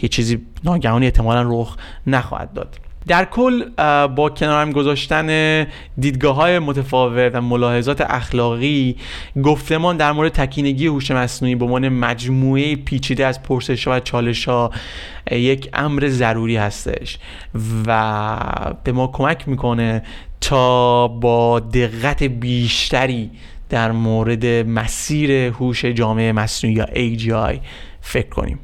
یه 0.02 0.08
چیزی 0.08 0.46
ناگهانی 0.64 1.06
احتمالا 1.06 1.60
رخ 1.60 1.76
نخواهد 2.06 2.52
داد. 2.52 2.76
در 3.06 3.24
کل 3.24 3.64
با 4.06 4.30
کنارم 4.30 4.72
گذاشتن 4.72 5.66
دیدگاه 5.98 6.36
های 6.36 6.58
متفاوت 6.58 7.30
و 7.34 7.40
ملاحظات 7.40 8.00
اخلاقی 8.00 8.96
گفتمان 9.42 9.96
در 9.96 10.12
مورد 10.12 10.32
تکینگی 10.32 10.86
هوش 10.86 11.10
مصنوعی 11.10 11.54
به 11.54 11.64
عنوان 11.64 11.88
مجموعه 11.88 12.76
پیچیده 12.76 13.26
از 13.26 13.42
پرسش 13.42 13.88
و 13.88 14.00
چالش 14.00 14.48
ها 14.48 14.70
یک 15.30 15.68
امر 15.72 16.08
ضروری 16.08 16.56
هستش 16.56 17.18
و 17.86 18.36
به 18.84 18.92
ما 18.92 19.06
کمک 19.06 19.48
می‌کنه 19.48 20.02
تا 20.40 21.08
با 21.08 21.60
دقت 21.60 22.22
بیشتری 22.22 23.30
در 23.68 23.92
مورد 23.92 24.46
مسیر 24.46 25.30
هوش 25.32 25.84
جامعه 25.84 26.32
مصنوعی 26.32 26.76
یا 26.76 26.86
AGI 26.86 27.58
فکر 28.00 28.28
کنیم. 28.28 28.58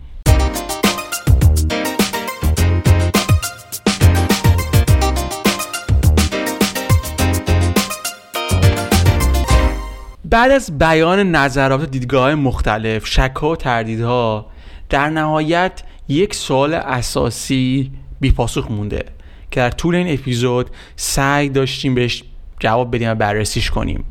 بعد 10.31 10.51
از 10.51 10.79
بیان 10.79 11.31
نظرات 11.37 11.83
و 11.83 11.87
دیدگاه 11.87 12.35
مختلف 12.35 13.07
شکها 13.07 13.51
و 13.51 13.57
تردیدها 13.57 14.47
در 14.89 15.11
نهایت 15.11 15.83
یک 16.09 16.35
سوال 16.35 16.75
اساسی 16.75 17.91
بیپاسخ 18.21 18.71
مونده 18.71 19.05
که 19.51 19.61
در 19.61 19.71
طول 19.71 19.95
این 19.95 20.13
اپیزود 20.19 20.71
سعی 20.97 21.49
داشتیم 21.49 21.95
بهش 21.95 22.25
جواب 22.61 22.95
بدیم 22.95 23.11
و 23.11 23.15
بررسیش 23.15 23.71
کنیم. 23.71 24.05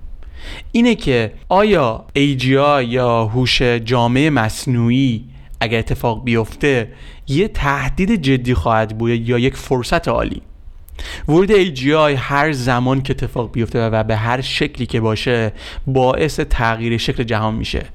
اینه 0.71 0.95
که 0.95 1.33
آیا 1.49 2.05
AGI 2.17 2.83
یا 2.87 3.25
هوش 3.25 3.61
جامعه 3.61 4.29
مصنوعی 4.29 5.25
اگر 5.59 5.79
اتفاق 5.79 6.23
بیفته 6.23 6.91
یه 7.27 7.47
تهدید 7.47 8.21
جدی 8.21 8.53
خواهد 8.53 8.97
بود 8.97 9.11
یا 9.11 9.39
یک 9.39 9.55
فرصت 9.55 10.07
عالی؟ 10.07 10.41
ورود 11.27 11.75
AGI 11.75 12.15
هر 12.17 12.51
زمان 12.51 13.01
که 13.01 13.13
اتفاق 13.13 13.51
بیفته 13.51 13.89
و 13.89 14.03
به 14.03 14.15
هر 14.15 14.41
شکلی 14.41 14.85
که 14.85 14.99
باشه 14.99 15.51
باعث 15.87 16.39
تغییر 16.39 16.97
شکل 16.97 17.23
جهان 17.23 17.55
میشه. 17.55 17.85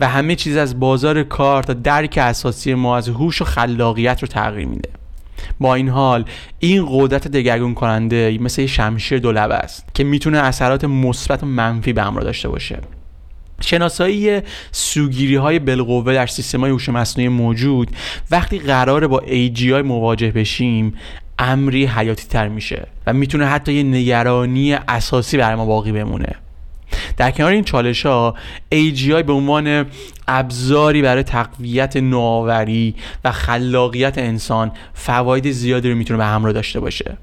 و 0.00 0.08
همه 0.08 0.34
چیز 0.34 0.56
از 0.56 0.80
بازار 0.80 1.22
کار 1.22 1.62
تا 1.62 1.72
درک 1.72 2.18
اساسی 2.22 2.74
ما 2.74 2.96
از 2.96 3.08
هوش 3.08 3.42
و 3.42 3.44
خلاقیت 3.44 4.22
رو 4.22 4.28
تغییر 4.28 4.68
میده. 4.68 4.88
با 5.60 5.74
این 5.74 5.88
حال 5.88 6.24
این 6.58 6.86
قدرت 6.90 7.28
دگرگون 7.28 7.74
کننده 7.74 8.38
مثل 8.40 8.60
یه 8.60 8.66
شمشیر 8.66 9.18
دولبه 9.18 9.54
است 9.54 9.84
که 9.94 10.04
می‌تونه 10.04 10.38
اثرات 10.38 10.84
مثبت 10.84 11.42
و 11.42 11.46
منفی 11.46 11.92
به 11.92 12.02
همراه 12.02 12.24
داشته 12.24 12.48
باشه. 12.48 12.78
شناسایی 13.60 14.40
سوگیری 14.72 15.34
های 15.34 15.58
بالقوه 15.58 16.14
در 16.14 16.26
سیستم 16.26 16.60
های 16.60 16.70
هوش 16.70 16.88
مصنوعی 16.88 17.28
موجود 17.28 17.90
وقتی 18.30 18.58
قراره 18.58 19.06
با 19.06 19.22
AGI 19.26 19.82
مواجه 19.84 20.30
بشیم 20.30 20.94
امری 21.38 21.86
حیاتی 21.86 22.26
تر 22.28 22.48
میشه 22.48 22.86
و 23.06 23.12
می‌تونه 23.12 23.46
حتی 23.46 23.72
یه 23.72 23.82
نگرانی 23.82 24.74
اساسی 24.74 25.36
برای 25.36 25.56
ما 25.56 25.66
باقی 25.66 25.92
بمونه. 25.92 26.34
در 27.16 27.30
کنار 27.30 27.52
این 27.52 27.64
چالش 27.64 28.06
ها 28.06 28.34
AGI 28.74 29.22
به 29.22 29.32
عنوان 29.32 29.86
ابزاری 30.28 31.02
برای 31.02 31.22
تقویت 31.22 31.96
نوآوری 31.96 32.94
و 33.24 33.32
خلاقیت 33.32 34.18
انسان 34.18 34.72
فواید 34.94 35.50
زیادی 35.50 35.90
رو 35.90 35.96
می‌تونه 35.96 36.18
به 36.18 36.24
همراه 36.24 36.52
داشته 36.52 36.80
باشه. 36.80 37.16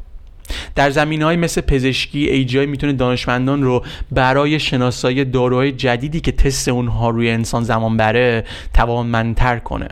در 0.76 0.89
زمین 0.89 1.22
های 1.22 1.36
مثل 1.36 1.62
پزشکی 1.62 2.47
AGI 2.47 2.68
می‌تونه 2.68 2.93
دانشمندان 2.93 3.64
رو 3.64 3.86
برای 4.12 4.60
شناسایی 4.60 5.26
داروهای 5.26 5.72
جدیدی 5.72 6.20
که 6.20 6.32
تست 6.32 6.68
اونها 6.68 7.10
روی 7.10 7.30
انسان 7.30 7.64
زمان 7.64 7.97
بره 7.97 8.45
توانمندتر 8.74 9.60
کنه. 9.60 9.88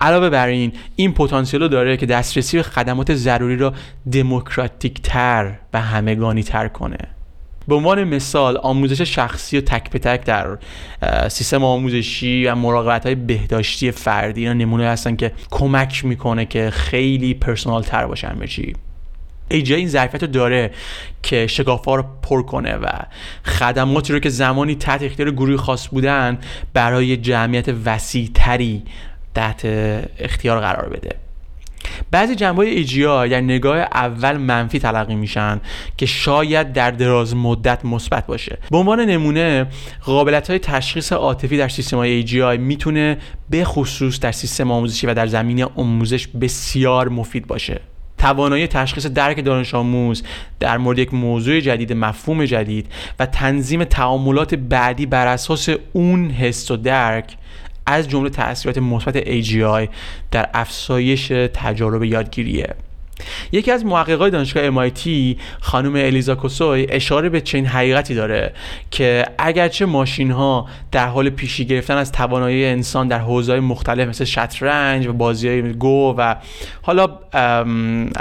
علاوه 0.00 0.30
بر 0.30 0.46
این 0.46 0.72
این 0.96 1.12
پتانسیل 1.12 1.68
داره 1.68 1.96
که 1.96 2.06
دسترسی 2.06 2.56
به 2.56 2.62
خدمات 2.62 3.14
ضروری 3.14 3.56
را 3.56 3.74
دموکراتیک 4.12 5.02
تر 5.02 5.54
و 5.72 5.80
همگانی 5.80 6.42
تر 6.42 6.68
کنه. 6.68 6.98
به 7.68 7.74
عنوان 7.74 8.04
مثال 8.04 8.56
آموزش 8.56 9.14
شخصی 9.14 9.58
و 9.58 9.60
تک 9.60 9.90
به 9.90 9.98
تک 9.98 10.24
در 10.24 10.58
سیستم 11.28 11.64
آموزشی 11.64 12.46
و 12.46 12.54
مراقبت 12.54 13.06
های 13.06 13.14
بهداشتی 13.14 13.90
فردی 13.90 14.40
اینا 14.40 14.52
نمونه 14.52 14.84
هستن 14.84 15.16
که 15.16 15.32
کمک 15.50 16.04
می‌کنه 16.04 16.44
که 16.44 16.70
خیلی 16.70 17.34
پرسونال 17.34 17.82
تر 17.82 18.06
باشه 18.06 18.28
همه 18.28 18.46
ایجا 19.50 19.76
این 19.76 19.88
ظرفیت 19.88 20.22
رو 20.22 20.28
داره 20.28 20.70
که 21.22 21.46
شکافا 21.46 21.94
رو 21.94 22.04
پر 22.22 22.42
کنه 22.42 22.76
و 22.76 22.86
خدماتی 23.44 24.12
رو 24.12 24.18
که 24.18 24.28
زمانی 24.28 24.74
تحت 24.74 25.02
اختیار 25.02 25.30
گروه 25.30 25.56
خاص 25.56 25.88
بودن 25.88 26.38
برای 26.72 27.16
جمعیت 27.16 27.68
وسیع 27.84 28.30
تری 28.34 28.82
تحت 29.38 29.60
اختیار 30.18 30.60
قرار 30.60 30.88
بده. 30.88 31.16
بعضی 32.10 32.34
جنبه 32.34 32.58
ایجیا 32.58 33.26
در 33.26 33.40
نگاه 33.40 33.78
اول 33.78 34.36
منفی 34.36 34.78
تلقی 34.78 35.14
میشن 35.14 35.60
که 35.96 36.06
شاید 36.06 36.72
در 36.72 36.90
دراز 36.90 37.36
مدت 37.36 37.84
مثبت 37.84 38.26
باشه. 38.26 38.58
به 38.70 38.76
عنوان 38.76 39.00
نمونه 39.00 39.66
قابلت 40.04 40.50
های 40.50 40.58
تشخیص 40.58 41.12
عاطفی 41.12 41.56
در 41.56 41.68
سیستم 41.68 41.96
های 41.96 42.26
AGI 42.26 42.58
می‌تونه 42.58 43.18
به 43.50 43.64
خصوص 43.64 44.20
در 44.20 44.32
سیستم 44.32 44.70
آموزشی 44.70 45.06
و 45.06 45.14
در 45.14 45.26
زمینه 45.26 45.64
آموزش 45.64 46.26
بسیار 46.26 47.08
مفید 47.08 47.46
باشه. 47.46 47.80
توانایی 48.18 48.66
تشخیص 48.66 49.06
درک 49.06 49.44
دانش 49.44 49.74
آموز 49.74 50.22
در 50.60 50.78
مورد 50.78 50.98
یک 50.98 51.14
موضوع 51.14 51.60
جدید 51.60 51.92
مفهوم 51.92 52.44
جدید 52.44 52.86
و 53.18 53.26
تنظیم 53.26 53.84
تعاملات 53.84 54.54
بعدی 54.54 55.06
بر 55.06 55.26
اساس 55.26 55.68
اون 55.92 56.30
حس 56.30 56.70
و 56.70 56.76
درک 56.76 57.36
از 57.88 58.08
جمله 58.08 58.30
تاثیرات 58.30 58.78
مثبت 58.78 59.20
AGI 59.24 59.88
در 60.30 60.48
افزایش 60.54 61.28
تجارب 61.54 62.04
یادگیریه. 62.04 62.74
یکی 63.52 63.70
از 63.70 63.84
محققای 63.84 64.30
دانشگاه 64.30 64.70
MIT 64.70 65.08
خانم 65.60 65.94
الیزا 65.94 66.34
کوسوی 66.34 66.86
اشاره 66.90 67.28
به 67.28 67.40
چنین 67.40 67.66
حقیقتی 67.66 68.14
داره 68.14 68.52
که 68.90 69.26
اگرچه 69.38 69.86
ماشین 69.86 70.30
ها 70.30 70.66
در 70.92 71.08
حال 71.08 71.30
پیشی 71.30 71.64
گرفتن 71.64 71.96
از 71.96 72.12
توانایی 72.12 72.64
انسان 72.64 73.08
در 73.08 73.18
حوزه‌های 73.18 73.60
مختلف 73.60 74.08
مثل 74.08 74.24
شطرنج 74.24 75.06
و 75.06 75.12
بازی 75.12 75.48
های 75.48 75.72
گو 75.72 76.14
و 76.18 76.36
حالا 76.82 77.18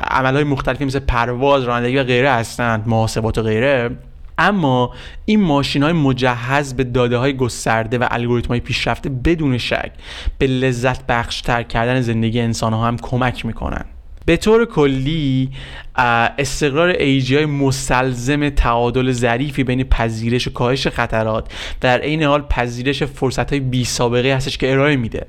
عملهای 0.09 0.43
مختلفی 0.43 0.85
مثل 0.85 0.99
پرواز 0.99 1.63
رانندگی 1.63 1.97
و 1.97 2.03
غیره 2.03 2.31
هستند 2.31 2.83
محاسبات 2.87 3.37
و 3.37 3.41
غیره 3.41 3.89
اما 4.37 4.93
این 5.25 5.41
ماشین 5.41 5.83
های 5.83 5.93
مجهز 5.93 6.73
به 6.73 6.83
داده 6.83 7.17
های 7.17 7.33
گسترده 7.33 7.97
و 7.97 8.07
الگوریتم 8.11 8.49
های 8.49 8.59
پیشرفته 8.59 9.09
بدون 9.09 9.57
شک 9.57 9.91
به 10.37 10.47
لذت 10.47 11.05
بخشتر 11.07 11.63
کردن 11.63 12.01
زندگی 12.01 12.39
انسان 12.39 12.73
ها 12.73 12.87
هم 12.87 12.97
کمک 12.97 13.45
می‌کنن. 13.45 13.85
به 14.25 14.37
طور 14.37 14.65
کلی 14.65 15.49
استقرار 15.95 16.87
ایجی 16.87 17.35
های 17.35 17.45
مستلزم 17.45 18.49
تعادل 18.49 19.11
ظریفی 19.11 19.63
بین 19.63 19.83
پذیرش 19.83 20.47
و 20.47 20.51
کاهش 20.51 20.87
خطرات 20.87 21.53
در 21.81 21.99
عین 21.99 22.23
حال 22.23 22.41
پذیرش 22.41 23.03
فرصت 23.03 23.49
های 23.49 23.59
بی 23.59 23.85
سابقه 23.85 24.35
هستش 24.35 24.57
که 24.57 24.71
ارائه 24.71 24.95
میده. 24.95 25.27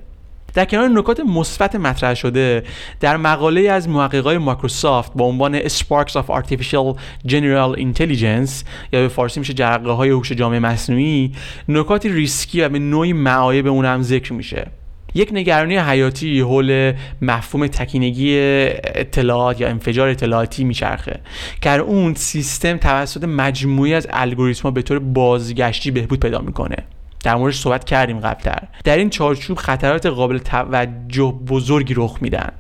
در 0.55 0.64
کنار 0.64 0.88
نکات 0.88 1.20
مثبت 1.20 1.76
مطرح 1.76 2.14
شده 2.14 2.62
در 3.01 3.16
مقاله 3.16 3.70
از 3.70 3.88
محققای 3.88 4.38
مایکروسافت 4.38 5.12
با 5.14 5.24
عنوان 5.24 5.61
Sparks 5.61 6.12
of 6.12 6.26
Artificial 6.28 6.96
General 7.28 7.78
Intelligence 7.78 8.64
یا 8.92 9.01
به 9.01 9.09
فارسی 9.09 9.40
میشه 9.40 9.55
جرقه 9.55 9.90
های 9.90 10.11
هوش 10.11 10.32
جامعه 10.32 10.59
مصنوعی 10.59 11.32
نکاتی 11.68 12.09
ریسکی 12.09 12.61
و 12.61 12.68
به 12.68 12.78
نوعی 12.78 13.12
معایب 13.12 13.66
اون 13.66 13.84
هم 13.84 14.03
ذکر 14.03 14.32
میشه. 14.32 14.66
یک 15.14 15.28
نگرانی 15.32 15.78
حیاتی 15.78 16.40
حول 16.40 16.92
مفهوم 17.22 17.66
تکینگی 17.66 18.38
اطلاعات 18.38 19.61
یا 19.61 19.68
انفجار 19.68 20.09
اطلاعاتی 20.09 20.64
میچرخه 20.64 21.20
که 21.61 21.70
اون 21.70 22.14
سیستم 22.14 22.76
توسط 22.76 23.24
مجموعی 23.24 23.94
از 23.94 24.07
الگوریتم‌ها 24.11 24.70
به 24.70 24.82
طور 24.82 24.99
بازگشتی 24.99 25.90
بهبود 25.90 26.20
پیدا 26.20 26.38
می‌کنه. 26.38 26.76
در 27.25 27.37
موردش 27.37 27.59
صحبت 27.59 27.85
کردیم 27.85 28.21
قبلتر. 28.21 28.69
در 28.85 28.97
این 28.97 29.11
چارچوب 29.11 29.59
خطرات 29.59 30.07
قابل 30.07 30.39
توجه 30.39 31.35
بزرگی 31.49 31.95
رخ 31.95 32.19
میدن. 32.21 32.53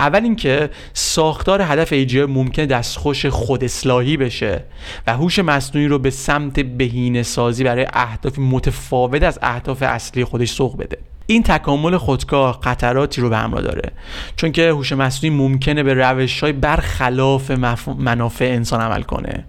اول 0.00 0.22
اینکه 0.22 0.70
ساختار 0.92 1.62
هدف 1.62 1.92
ایجی 1.92 2.24
ممکن 2.24 2.64
دستخوش 2.64 3.26
خود 3.26 3.64
اصلاحی 3.64 4.16
بشه 4.16 4.64
و 5.06 5.12
هوش 5.12 5.38
مصنوعی 5.38 5.88
رو 5.88 5.98
به 5.98 6.10
سمت 6.10 6.60
بهینه 6.60 7.22
سازی 7.22 7.64
برای 7.64 7.86
اهدافی 7.92 8.40
متفاوت 8.40 9.22
از 9.22 9.38
اهداف 9.42 9.82
اصلی 9.82 10.24
خودش 10.24 10.50
سوق 10.50 10.78
بده. 10.78 10.98
این 11.26 11.42
تکامل 11.42 11.96
خودکار 11.96 12.58
خطراتی 12.62 13.20
رو 13.20 13.28
به 13.28 13.36
همراه 13.36 13.62
داره. 13.62 13.92
چون 14.36 14.52
که 14.52 14.70
هوش 14.70 14.92
مصنوعی 14.92 15.36
ممکنه 15.36 15.82
به 15.82 15.94
روش 15.94 16.40
های 16.40 16.52
برخلاف 16.52 17.50
منافع 17.98 18.44
انسان 18.44 18.80
عمل 18.80 19.02
کنه. 19.02 19.44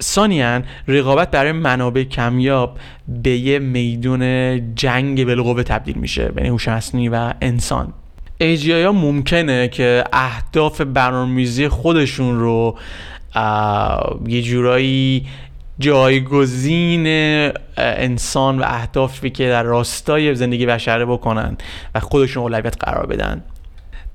سانیان 0.00 0.64
رقابت 0.88 1.30
برای 1.30 1.52
منابع 1.52 2.02
کمیاب 2.04 2.78
به 3.08 3.30
یه 3.30 3.58
میدون 3.58 4.74
جنگ 4.74 5.26
بالقوه 5.26 5.62
تبدیل 5.62 5.98
میشه 5.98 6.28
بین 6.28 6.46
هوش 6.46 6.68
مصنوعی 6.68 7.08
و 7.08 7.34
انسان. 7.40 7.92
ایجی 8.38 8.82
ها 8.82 8.92
ممکنه 8.92 9.68
که 9.68 10.04
اهداف 10.12 10.80
برنامه‌ریزی 10.80 11.68
خودشون 11.68 12.38
رو 12.38 12.78
یه 14.26 14.42
جورایی 14.42 15.26
جایگزین 15.78 17.06
انسان 17.76 18.58
و 18.58 18.62
اهدافی 18.66 19.30
که 19.30 19.48
در 19.48 19.62
راستای 19.62 20.34
زندگی 20.34 20.66
بشره 20.66 21.04
بکنن 21.04 21.56
و 21.94 22.00
خودشون 22.00 22.42
اولویت 22.42 22.84
قرار 22.84 23.06
بدن. 23.06 23.42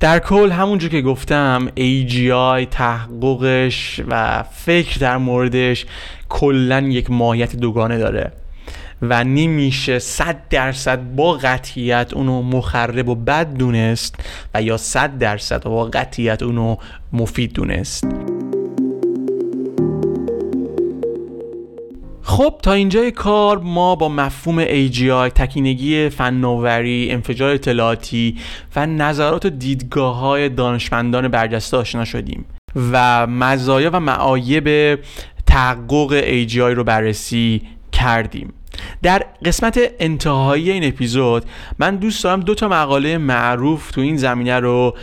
در 0.01 0.19
کل 0.19 0.51
همونجور 0.51 0.89
که 0.89 1.01
گفتم 1.01 1.67
AGI 1.77 2.67
تحققش 2.71 4.01
و 4.07 4.43
فکر 4.43 4.97
در 4.99 5.17
موردش 5.17 5.85
کلا 6.29 6.79
یک 6.79 7.11
ماهیت 7.11 7.55
دوگانه 7.55 7.97
داره 7.97 8.31
و 9.01 9.23
نمیشه 9.23 9.99
صد 9.99 10.37
درصد 10.49 11.15
با 11.15 11.33
قطعیت 11.33 12.13
اونو 12.13 12.41
مخرب 12.41 13.09
و 13.09 13.15
بد 13.15 13.53
دونست 13.53 14.15
و 14.53 14.61
یا 14.61 14.77
صد 14.77 15.17
درصد 15.17 15.63
با 15.63 15.85
قطعیت 15.85 16.43
اونو 16.43 16.75
مفید 17.13 17.53
دونست. 17.53 18.07
خب 22.31 22.55
تا 22.63 22.71
اینجای 22.71 23.11
کار 23.11 23.57
ما 23.57 23.95
با 23.95 24.09
مفهوم 24.09 24.65
AGI 24.65 25.33
تکینگی 25.35 26.09
فناوری 26.09 27.07
انفجار 27.11 27.53
اطلاعاتی 27.53 28.37
و 28.75 28.85
نظرات 28.85 29.45
و 29.45 29.49
دیدگاه 29.49 30.15
های 30.15 30.49
دانشمندان 30.49 31.27
برجسته 31.27 31.77
آشنا 31.77 32.05
شدیم 32.05 32.45
و 32.91 33.27
مزایا 33.27 33.89
و 33.93 33.99
معایب 33.99 34.99
تحقق 35.45 36.21
AGI 36.21 36.57
رو 36.57 36.83
بررسی 36.83 37.61
کردیم. 37.91 38.53
در 39.03 39.25
قسمت 39.45 39.79
انتهایی 39.99 40.71
این 40.71 40.83
اپیزود 40.83 41.45
من 41.79 41.95
دوست 41.95 42.23
دارم 42.23 42.39
دو 42.39 42.55
تا 42.55 42.67
مقاله 42.67 43.17
معروف 43.17 43.91
تو 43.91 44.01
این 44.01 44.17
زمینه 44.17 44.59
رو 44.59 44.95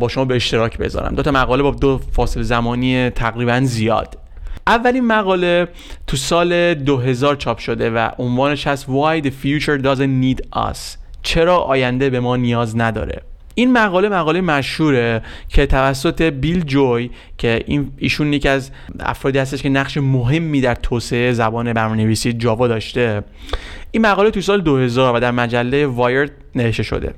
با 0.00 0.08
شما 0.08 0.24
به 0.24 0.36
اشتراک 0.36 0.78
بذارم. 0.78 1.14
دو 1.14 1.22
تا 1.22 1.30
مقاله 1.30 1.62
با 1.62 1.70
دو 1.70 2.00
فاصله 2.12 2.42
زمانی 2.42 3.10
تقریبا 3.10 3.60
زیاد. 3.64 4.21
اولین 4.66 5.06
مقاله 5.06 5.68
تو 6.06 6.16
سال 6.16 6.74
2000 6.74 7.36
چاپ 7.36 7.58
شده 7.58 7.90
و 7.90 8.08
عنوانش 8.18 8.66
هست 8.66 8.86
Why 8.86 9.24
the 9.24 9.30
future 9.30 9.82
doesn't 9.82 10.22
need 10.24 10.58
us. 10.58 10.78
چرا 11.22 11.56
آینده 11.56 12.10
به 12.10 12.20
ما 12.20 12.36
نیاز 12.36 12.76
نداره؟ 12.76 13.22
این 13.54 13.72
مقاله 13.72 14.08
مقاله 14.08 14.40
مشهوره 14.40 15.22
که 15.48 15.66
توسط 15.66 16.22
بیل 16.22 16.64
جوی 16.64 17.10
که 17.38 17.64
این 17.66 17.92
ایشون 17.98 18.32
یکی 18.32 18.48
از 18.48 18.70
افرادی 19.00 19.38
هستش 19.38 19.62
که 19.62 19.68
نقش 19.68 19.96
مهمی 19.96 20.60
در 20.60 20.74
توسعه 20.74 21.32
زبان 21.32 21.72
برنامه‌نویسی 21.72 22.32
جاوا 22.32 22.68
داشته. 22.68 23.22
این 23.90 24.06
مقاله 24.06 24.30
تو 24.30 24.40
سال 24.40 24.60
2000 24.60 25.16
و 25.16 25.20
در 25.20 25.30
مجله 25.30 25.86
وایرد 25.86 26.30
نوشته 26.54 26.82
شده. 26.82 27.14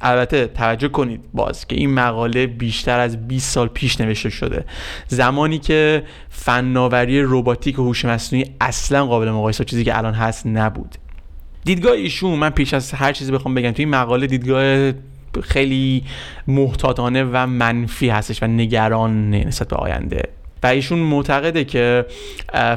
البته 0.00 0.46
توجه 0.46 0.88
کنید 0.88 1.20
باز 1.34 1.66
که 1.66 1.76
این 1.76 1.94
مقاله 1.94 2.46
بیشتر 2.46 3.00
از 3.00 3.28
20 3.28 3.52
سال 3.52 3.68
پیش 3.68 4.00
نوشته 4.00 4.30
شده. 4.30 4.64
زمانی 5.08 5.58
که 5.58 6.02
فناوری 6.28 7.22
رباتیک 7.22 7.78
و 7.78 7.82
هوش 7.82 8.04
مصنوعی 8.04 8.46
اصلا 8.60 9.06
قابل 9.06 9.30
مقایسه 9.30 9.64
چیزی 9.64 9.84
که 9.84 9.98
الان 9.98 10.14
هست 10.14 10.46
نبود. 10.46 10.94
دیدگاه 11.64 11.92
ایشون 11.92 12.38
من 12.38 12.50
پیش 12.50 12.74
از 12.74 12.92
هر 12.92 13.12
چیزی 13.12 13.32
بخوام 13.32 13.54
بگم 13.54 13.70
تو 13.70 13.82
این 13.82 13.88
مقاله 13.88 14.26
دیدگاه 14.26 14.92
خیلی 15.42 16.04
محتاطانه 16.46 17.24
و 17.24 17.46
منفی 17.46 18.08
هستش 18.08 18.42
و 18.42 18.46
نگران 18.46 19.30
نسبت 19.30 19.68
به 19.68 19.76
آینده. 19.76 20.22
و 20.64 20.66
ایشون 20.66 20.98
معتقده 20.98 21.64
که 21.64 22.06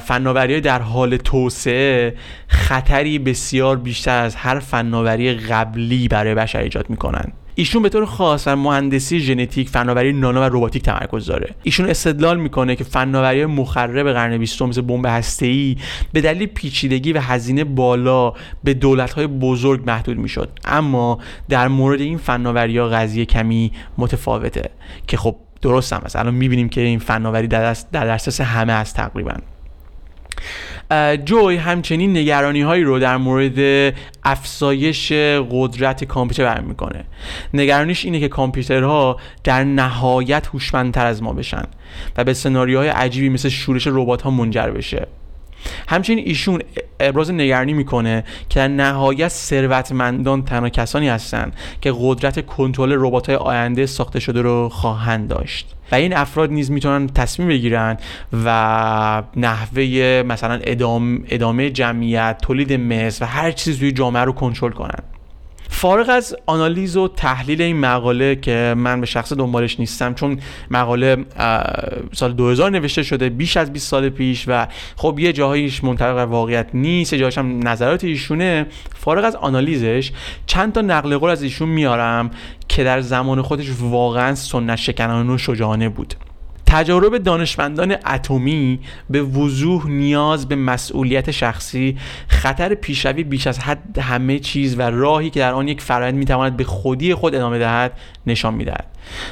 فناوری 0.02 0.62
در 0.62 0.82
حال 0.82 1.18
توسعه 1.18 2.16
خطری 2.48 3.20
بسیار 3.20 3.78
بیشتر 3.78 4.24
از 4.24 4.36
هر 4.36 4.60
فناوری 4.60 5.34
قبلی 5.34 6.08
برای 6.08 6.36
بشر 6.36 6.60
ایجاد 6.60 6.90
می‌کنن. 6.90 7.34
ایشون 7.56 7.82
به 7.82 7.90
طور 7.90 8.06
خاص 8.06 8.48
بر 8.48 8.56
مهندسی 8.56 9.20
ژنتیک 9.20 9.70
فناوری 9.70 10.14
نانو 10.14 10.42
و 10.42 10.50
رباتیک 10.52 10.84
تمرکز 10.84 11.26
داره. 11.26 11.56
ایشون 11.64 11.90
استدلال 11.90 12.40
می‌کنه 12.40 12.76
که 12.76 12.84
فناوری 12.84 13.46
مخرب 13.46 14.14
قرن 14.14 14.38
بیستم 14.38 14.66
مثل 14.66 14.82
بمب 14.82 15.06
هسته‌ای 15.06 15.76
به 16.14 16.22
دلیل 16.22 16.48
پیچیدگی 16.48 17.14
و 17.14 17.20
هزینه 17.20 17.64
بالا 17.64 18.34
به 18.64 18.74
دولت‌های 18.74 19.28
بزرگ 19.28 19.84
محدود 19.86 20.18
می‌شد. 20.18 20.50
اما 20.66 21.20
در 21.50 21.68
مورد 21.68 22.02
این 22.02 22.18
فناوری 22.18 22.78
ها 22.78 22.88
قضیه 22.88 23.26
کمی 23.26 23.72
متفاوته 23.98 24.70
که 25.08 25.18
خب 25.18 25.36
درست 25.62 25.94
هم 25.94 26.02
الان 26.16 26.34
می‌بینیم 26.34 26.70
که 26.70 26.82
این 26.82 27.00
فناوری 27.00 27.48
در 27.48 27.76
دسترس 27.94 28.42
همه 28.42 28.74
است 28.74 28.96
تقریبا. 28.96 29.34
جوی 31.26 31.56
همچنین 31.56 32.18
نگرانی 32.18 32.62
هایی 32.62 32.84
رو 32.84 33.00
در 33.00 33.18
مورد 33.18 33.94
افزایش 34.24 35.12
قدرت 35.52 36.04
کامپیوتر 36.04 36.46
برمی 36.46 36.68
می‌کنه. 36.68 37.04
نگرانیش 37.54 38.06
اینه 38.06 38.20
که 38.20 38.28
کامپیوترها 38.28 39.18
در 39.44 39.64
نهایت 39.64 40.48
هوشمندتر 40.48 41.06
از 41.06 41.24
ما 41.24 41.34
بشن 41.34 41.64
و 42.18 42.24
به 42.24 42.34
سناریوهای 42.34 42.88
عجیبی 42.88 43.30
مثل 43.30 43.50
شورش 43.50 43.88
ربات 43.88 44.22
ها 44.22 44.32
منجر 44.32 44.70
بشه. 44.70 45.08
همچنین 45.88 46.20
ایشون 46.20 46.62
ابراز 47.00 47.32
نگرانی 47.32 47.74
می‌کنه 47.74 48.24
که 48.50 48.60
در 48.60 48.68
نهایت 48.68 49.28
ثروتمندان 49.28 50.44
تنها 50.44 50.70
کسانی 50.70 51.10
هستند 51.10 51.54
که 51.82 51.94
قدرت 52.00 52.46
کنترل 52.46 52.94
ربات 52.98 53.30
آینده 53.30 53.86
ساخته 53.86 54.20
شده 54.20 54.42
رو 54.42 54.70
خواهند 54.70 55.28
داشت. 55.28 55.74
و 55.92 55.96
این 55.96 56.18
افراد 56.18 56.52
نیز 56.52 56.72
می‌تونن 56.72 57.08
تصمیم 57.08 57.48
بگیرن 57.48 57.98
و 58.46 59.24
نحوه 59.36 59.84
مثلا 60.28 60.60
ادامه, 60.64 61.20
ادامه 61.30 61.70
جمعیت 61.70 62.38
تولید 62.42 62.74
مثل 62.74 63.26
و 63.26 63.28
هر 63.28 63.52
چیز 63.52 63.80
توی 63.80 63.92
جامعه 63.92 64.24
رو 64.24 64.32
کنترل 64.32 64.72
کنن. 64.72 65.00
فارغ 65.70 66.10
از 66.10 66.36
آنالیز 66.46 66.98
و 66.98 67.08
تحلیل 67.08 67.62
این 67.62 67.80
مقاله 67.80 68.36
که 68.36 68.74
من 68.78 69.02
به 69.02 69.06
شخص 69.06 69.34
دنبالش 69.34 69.80
نیستم 69.80 70.14
چون 70.14 70.40
مقاله 70.72 71.26
سال 72.14 72.34
2000 72.34 72.72
نوشته 72.72 73.04
شده 73.04 73.30
بیش 73.30 73.58
از 73.58 73.74
20 73.74 73.88
سال 73.88 74.10
پیش 74.10 74.46
و 74.48 74.68
خب 74.96 75.20
یه 75.20 75.34
جاهایش 75.34 75.84
منطبق 75.84 76.18
واقعیت 76.18 76.68
نیست 76.74 77.14
یه 77.14 77.20
جاهایش 77.20 77.38
هم 77.38 77.68
نظرات 77.68 78.04
ایشونه. 78.04 78.66
فارغ 78.96 79.26
از 79.26 79.36
آنالیزش 79.36 80.12
چند 80.46 80.74
تا 80.74 80.82
نقل 80.82 81.18
قول 81.18 81.30
از 81.30 81.44
ایشون 81.44 81.70
میارم 81.70 82.32
که 82.68 82.84
در 82.84 83.02
زمان 83.02 83.42
خودش 83.42 83.68
واقعا 83.80 84.36
سنت 84.36 84.76
شکنانه 84.76 85.34
و 85.34 85.38
شجاعانه 85.38 85.90
بود. 85.90 86.14
تجارب 86.68 87.18
دانشمندان 87.18 87.96
اتمی 88.06 88.80
به 89.10 89.22
وضوح 89.22 89.88
نیاز 89.88 90.48
به 90.48 90.56
مسئولیت 90.56 91.32
شخصی 91.32 91.98
خطر 92.28 92.74
پیشروی 92.76 93.24
بیش 93.24 93.48
از 93.48 93.60
حد 93.60 94.00
همه 94.00 94.40
چیز 94.40 94.80
و 94.80 94.82
راهی 94.82 95.30
که 95.30 95.40
در 95.40 95.54
آن 95.54 95.68
یک 95.68 95.82
فرآیند 95.82 96.16
می‌تواند 96.18 96.58
به 96.58 96.64
خودی 96.64 97.14
خود 97.14 97.36
ادامه 97.36 97.60
دهد 97.60 97.92
نشان 98.28 98.54
می‌دهد. 98.54 98.86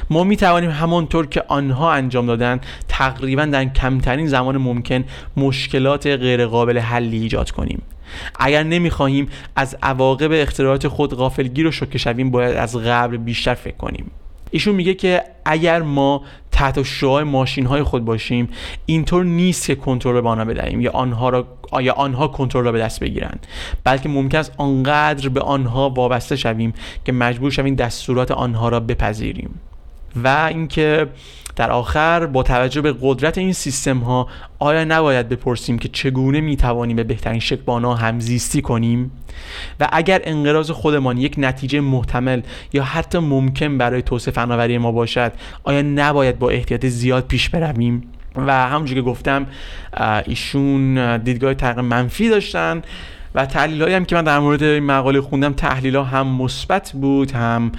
ما 0.09 0.23
می 0.23 0.37
توانیم 0.37 0.69
همانطور 0.69 1.27
که 1.27 1.43
آنها 1.47 1.93
انجام 1.93 2.25
دادن 2.25 2.59
تقریبا 2.87 3.45
در 3.45 3.65
کمترین 3.65 4.27
زمان 4.27 4.57
ممکن 4.57 5.03
مشکلات 5.37 6.07
غیرقابل 6.07 6.77
حلی 6.77 7.17
ایجاد 7.17 7.51
کنیم. 7.51 7.81
اگر 8.39 8.63
نمی‌خواهیم 8.63 9.29
از 9.55 9.77
عواقب 9.83 10.29
اختراعات 10.31 10.87
خود 10.87 11.13
غافلگیر 11.13 11.67
و 11.67 11.71
شوکه 11.71 11.97
شویم 11.97 12.31
باید 12.31 12.55
از 12.55 12.77
قبل 12.77 13.17
بیشتر 13.17 13.53
فکر 13.53 13.77
کنیم. 13.77 14.11
ایشون 14.55 14.75
میگه 14.75 14.93
که 14.93 15.23
اگر 15.45 15.81
ما 15.81 16.21
تحت 16.51 16.83
شعاع 16.83 17.23
ماشین 17.23 17.65
های 17.65 17.83
خود 17.83 18.05
باشیم 18.05 18.49
اینطور 18.85 19.23
نیست 19.23 19.67
که 19.67 19.75
کنترل 19.75 20.21
به 20.21 20.29
آنها 20.29 20.45
بدهیم 20.45 20.81
یا 20.81 20.91
آنها 20.91 21.29
را 21.29 21.47
یا 21.81 21.93
آنها 21.93 22.27
کنترل 22.27 22.63
را 22.65 22.71
به 22.71 22.79
دست 22.79 22.99
بگیرند 22.99 23.47
بلکه 23.83 24.09
ممکن 24.09 24.37
است 24.37 24.51
آنقدر 24.57 25.29
به 25.29 25.41
آنها 25.41 25.89
وابسته 25.89 26.35
شویم 26.35 26.73
که 27.05 27.11
مجبور 27.11 27.51
شویم 27.51 27.75
دستورات 27.75 28.31
آنها 28.31 28.69
را 28.69 28.79
بپذیریم. 28.79 29.59
و 30.23 30.47
اینکه 30.49 31.07
در 31.55 31.71
آخر 31.71 32.25
با 32.25 32.43
توجه 32.43 32.81
به 32.81 32.95
قدرت 33.01 33.37
این 33.37 33.53
سیستم 33.53 33.97
ها 33.97 34.27
آیا 34.59 34.83
نباید 34.83 35.29
بپرسیم 35.29 35.79
که 35.79 35.87
چگونه 35.87 36.41
می 36.41 36.57
توانیم 36.57 36.95
به 36.95 37.03
بهترین 37.03 37.39
شکل 37.39 37.61
با 37.61 37.73
آنها 37.73 37.95
همزیستی 37.95 38.61
کنیم؟ 38.61 39.11
و 39.79 39.87
اگر 39.91 40.21
انقراض 40.23 40.71
خودمان 40.71 41.17
یک 41.17 41.35
نتیجه 41.37 41.79
محتمل 41.79 42.41
یا 42.73 42.83
حتی 42.83 43.19
ممکن 43.19 43.77
برای 43.77 44.01
توسعه 44.01 44.33
فناوری 44.33 44.77
ما 44.77 44.91
باشد 44.91 45.31
آیا 45.63 45.81
نباید 45.81 46.39
با 46.39 46.49
احتیاط 46.49 46.85
زیاد 46.85 47.27
پیش 47.27 47.49
برویم؟ 47.49 48.03
و 48.35 48.67
همونجور 48.67 48.95
که 48.95 49.01
گفتم 49.01 49.47
ایشون 50.25 51.17
دیدگاه 51.17 51.53
تقریبا 51.53 51.81
منفی 51.81 52.29
داشتن 52.29 52.81
و 53.35 53.45
تحلیل 53.45 53.81
هم 53.81 54.05
که 54.05 54.15
من 54.15 54.23
در 54.23 54.39
مورد 54.39 54.63
این 54.63 54.83
مقاله 54.83 55.21
خوندم 55.21 55.53
تحلیل 55.53 55.95
ها 55.95 56.03
هم 56.03 56.27
مثبت 56.27 56.91
بود 56.91 57.31
هم 57.31 57.71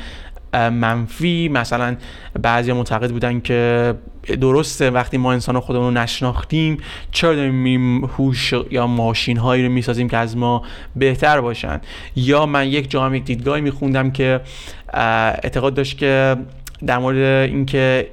منفی. 0.57 1.49
مثلا 1.49 1.97
بعضی 2.43 2.73
معتقد 2.73 3.11
بودن 3.11 3.41
که 3.41 3.95
درسته 4.41 4.91
وقتی 4.91 5.17
ما 5.17 5.33
انسان 5.33 5.61
خودمون 5.61 5.85
رو 5.85 6.03
نشناختیم 6.03 6.79
چرا 7.13 7.35
داریم 7.35 8.05
هوش 8.05 8.55
یا 8.71 8.87
ماشین 8.87 9.37
هایی 9.37 9.63
رو 9.65 9.73
می‌سازیم 9.73 10.09
که 10.09 10.17
از 10.17 10.37
ما 10.37 10.63
بهتر 10.97 11.41
باشن؟ 11.41 11.81
یا 12.17 12.47
من 12.47 12.69
یک 12.69 12.91
جا 12.91 13.05
هم 13.05 13.15
یک 13.15 13.25
دیدگاهی 13.25 13.61
میخوندم 13.61 14.11
که 14.11 14.41
اعتقاد 14.93 15.75
داشت 15.75 15.99
که 15.99 16.37
در 16.87 16.99
مورد 16.99 17.17
اینکه 17.51 18.09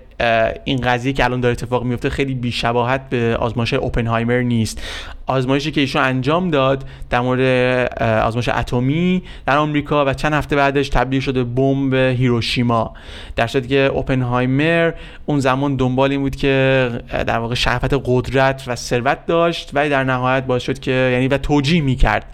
این 0.63 0.82
قضیه 0.82 1.13
که 1.13 1.24
الان 1.24 1.39
داره 1.39 1.51
اتفاق 1.51 1.84
میفته 1.84 2.09
خیلی 2.09 2.34
بیشباهت 2.34 3.09
به 3.09 3.38
آزمایش 3.39 3.74
اوپنهایمر 3.74 4.41
نیست. 4.41 4.82
آزمایشی 5.26 5.71
که 5.71 5.82
ایشون 5.82 6.01
انجام 6.01 6.49
داد 6.49 6.86
در 7.09 7.21
مورد 7.21 7.93
آزمایش 8.01 8.49
اتمی 8.49 9.24
در 9.45 9.57
آمریکا 9.57 10.05
و 10.05 10.13
چند 10.13 10.34
هفته 10.34 10.55
بعدش 10.55 10.89
تبدیل 10.89 11.19
شده 11.19 11.43
بمب 11.43 11.93
هیروشیما. 11.93 12.93
در 13.36 13.47
صورتی 13.47 13.67
که 13.67 13.80
اوپنهایمر 13.93 14.91
اون 15.26 15.39
زمان 15.39 15.76
دنبال 15.76 16.11
این 16.11 16.21
بود 16.21 16.36
که 16.36 16.89
در 17.28 17.39
واقع 17.39 17.55
شهوت 17.55 18.01
قدرت 18.05 18.63
و 18.67 18.76
ثروت 18.76 19.26
داشت 19.26 19.69
ولی 19.74 19.89
در 19.89 20.03
نهایت 20.03 20.43
باعث 20.45 20.63
شد 20.63 20.80
که 20.80 20.91
یعنی 20.91 21.28
و 21.28 21.38
توجیه 21.38 21.82
می‌کرد 21.82 22.26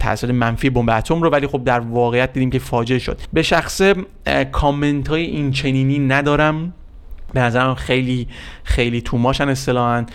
تاثیر 0.00 0.32
منفی 0.32 0.70
بمب 0.70 0.90
اتم 0.90 1.22
رو 1.22 1.30
ولی 1.30 1.46
خب 1.46 1.64
در 1.64 1.80
واقعیت 1.80 2.32
دیدیم 2.32 2.50
که 2.50 2.58
فاجعه 2.58 2.98
شد. 2.98 3.20
به 3.32 3.42
شخص 3.42 3.82
کامنت 4.52 5.08
های 5.08 5.22
این 5.22 5.50
چنینی 5.50 5.98
ندارم. 5.98 6.72
به 7.34 7.40
نظرم 7.40 7.74
خیلی 7.74 8.28
خیلی 8.64 9.00
توماشن 9.00 9.48
اصطلاحا. 9.48 10.06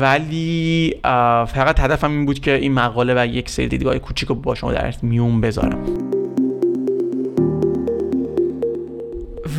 ولی 0.00 0.94
فقط 1.46 1.80
هدفم 1.80 2.10
این 2.10 2.26
بود 2.26 2.40
که 2.40 2.54
این 2.54 2.72
مقاله 2.72 3.14
و 3.22 3.26
یک 3.26 3.50
سری 3.50 3.68
دیدگاه 3.68 3.98
کوچیک 3.98 4.28
رو 4.28 4.34
با 4.34 4.54
شما 4.54 4.72
در 4.72 4.94
میون 5.02 5.40
بذارم. 5.40 5.78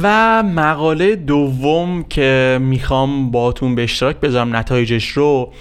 و 0.02 0.44
مقاله 0.44 1.16
دوم 1.16 2.04
که 2.04 2.58
می‌خوام 2.62 3.32
باتون 3.32 3.76
به 3.76 3.84
اشتراک 3.84 4.20
بذارم 4.20 4.56
نتایجش 4.56 5.08
رو. 5.10 5.52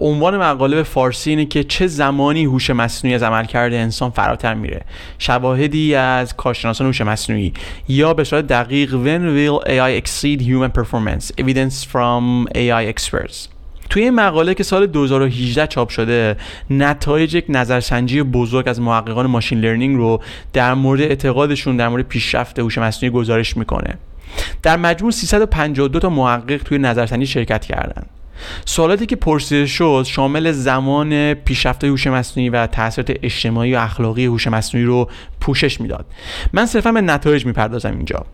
عنوان 0.00 0.36
مقاله 0.36 0.76
به 0.76 0.82
فارسی 0.82 1.30
اینه 1.30 1.44
که 1.44 1.64
چه 1.64 1.86
زمانی 1.86 2.44
هوش 2.44 2.70
مصنوعی 2.70 3.14
از 3.14 3.22
عملکرد 3.22 3.72
انسان 3.72 4.10
فراتر 4.10 4.54
میره. 4.54 4.80
شواهدی 5.18 5.94
از 5.94 6.36
کارشناسان 6.36 6.86
هوش 6.86 7.00
مصنوعی 7.00 7.52
یا 7.88 8.14
به 8.14 8.24
صورت 8.24 8.46
دقیق 8.46 8.90
when 8.90 9.22
will 9.36 9.68
AI 9.68 10.02
exceed 10.02 10.40
human 10.40 10.80
performance? 10.80 11.32
Evidence 11.38 11.84
from 11.92 12.46
AI 12.54 12.94
experts. 12.94 13.48
توی 13.90 14.02
این 14.02 14.14
مقاله 14.14 14.54
که 14.54 14.62
سال 14.62 14.86
2018 14.86 15.66
چاپ 15.66 15.88
شده 15.88 16.36
نتایج 16.70 17.34
یک 17.34 17.44
نظرسنجی 17.48 18.22
بزرگ 18.22 18.68
از 18.68 18.80
محققان 18.80 19.26
ماشین 19.26 19.60
لرنینگ 19.60 19.96
رو 19.96 20.20
در 20.52 20.74
مورد 20.74 21.00
اعتقادشون 21.00 21.76
در 21.76 21.88
مورد 21.88 22.08
پیشرفت 22.08 22.58
هوش 22.58 22.78
مصنوعی 22.78 23.14
گزارش 23.14 23.56
می‌کنه. 23.56 23.94
در 24.62 24.76
مجموع 24.76 25.12
352 25.12 25.98
تا 25.98 26.10
محقق 26.10 26.56
توی 26.56 26.78
نظرسنجی 26.78 27.26
شرکت 27.26 27.64
کردند 27.64 28.10
سوالاتی 28.64 29.06
که 29.06 29.16
پرسیده 29.16 29.66
شد 29.66 30.04
شامل 30.06 30.52
زمان 30.52 31.34
پیشرفت 31.34 31.84
هوش 31.84 32.06
مصنوعی 32.06 32.48
و 32.48 32.66
تاثیرات 32.66 33.18
اجتماعی 33.22 33.74
و 33.74 33.78
اخلاقی 33.78 34.24
هوش 34.24 34.46
مصنوعی 34.46 34.86
رو 34.86 35.10
پوشش 35.40 35.80
می‌داد. 35.80 36.06
من 36.52 36.66
صرفا 36.66 36.92
به 36.92 37.00
نتایج 37.00 37.46
می‌پردازم 37.46 37.96
اینجا. 37.96 38.26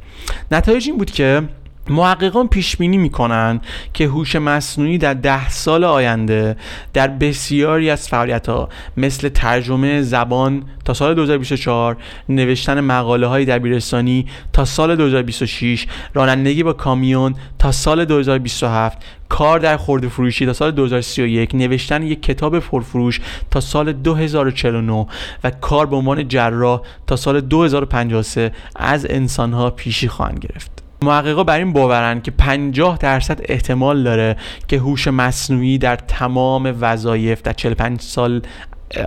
نتایج 0.51 0.89
این 0.89 0.99
بود 0.99 1.11
که 1.11 1.43
محققان 1.89 2.49
پیش 2.49 2.77
بینی 2.77 2.99
می‌کنن 2.99 3.61
که 3.95 4.07
هوش 4.07 4.37
مصنوعی 4.37 4.99
در 4.99 5.15
ده 5.15 5.49
سال 5.49 5.85
آینده 5.85 6.57
در 6.93 7.09
بسیاری 7.09 7.91
از 7.91 8.09
فعالیت 8.09 8.49
ها 8.49 8.69
مثل 8.97 9.29
ترجمه 9.29 10.03
زبان 10.03 10.63
تا 10.85 10.95
سال 10.95 11.15
2024 11.15 11.97
نوشتن 12.29 12.81
مقاله 12.81 13.27
های 13.27 13.45
دبیرستانی 13.45 14.27
تا 14.53 14.65
سال 14.65 14.97
2026 14.97 15.87
رانندگی 16.15 16.63
با 16.63 16.73
کامیون 16.73 17.35
تا 17.59 17.73
سال 17.73 18.05
2027 18.05 18.99
کار 19.29 19.59
در 19.59 19.77
خورده 19.77 20.09
فروشی 20.09 20.47
تا 20.47 20.53
سال 20.53 20.71
2031 20.71 21.55
نوشتن 21.55 22.03
یک 22.03 22.23
کتاب 22.23 22.59
پرفروش 22.59 23.21
تا 23.51 23.61
سال 23.61 23.93
2049 23.93 25.07
و 25.45 25.51
کار 25.51 25.87
به 25.87 25.97
عنوان 25.97 26.29
جراح 26.29 26.81
تا 27.07 27.17
سال 27.17 27.41
2053 27.41 28.53
از 28.77 29.07
انسانها 29.11 29.71
پیشی 29.71 30.09
خواهند 30.09 30.39
گرفت. 30.39 30.90
محققا 31.05 31.45
بر 31.45 31.59
این 31.59 31.73
باورن 31.73 32.21
که 32.21 32.31
50 32.31 32.99
درصد 32.99 33.41
احتمال 33.45 34.03
داره 34.03 34.37
که 34.69 34.79
هوش 34.79 35.09
مصنوعی 35.09 35.79
در 35.79 35.97
تمام 35.97 36.77
وظایف 36.81 37.43
در 37.43 37.53
45 37.53 38.01
سال 38.01 38.43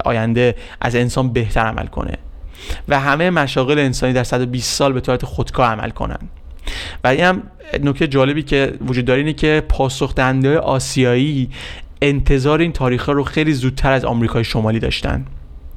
آینده 0.05 0.55
از 0.81 0.95
انسان 0.95 1.33
بهتر 1.33 1.61
عمل 1.61 1.85
کنه 1.85 2.17
و 2.87 2.99
همه 2.99 3.29
مشاغل 3.29 3.79
انسانی 3.79 4.13
در 4.13 4.23
120 4.23 4.73
سال 4.73 4.93
به 4.93 5.01
طورت 5.01 5.25
خودکار 5.25 5.65
عمل 5.65 5.89
کنن. 5.89 6.19
و 7.03 7.07
این 7.07 7.23
هم 7.23 7.43
نکته 7.83 8.07
جالبی 8.07 8.43
که 8.43 8.73
وجود 8.87 9.05
داره 9.05 9.19
اینه 9.19 9.33
که 9.33 9.63
پاسخ 9.69 10.19
آسیایی 10.63 11.49
انتظار 12.01 12.59
این 12.59 12.71
تاریخ 12.71 13.09
رو 13.09 13.23
خیلی 13.23 13.53
زودتر 13.53 13.91
از 13.91 14.05
آمریکای 14.05 14.43
شمالی 14.43 14.79
داشتن. 14.79 15.25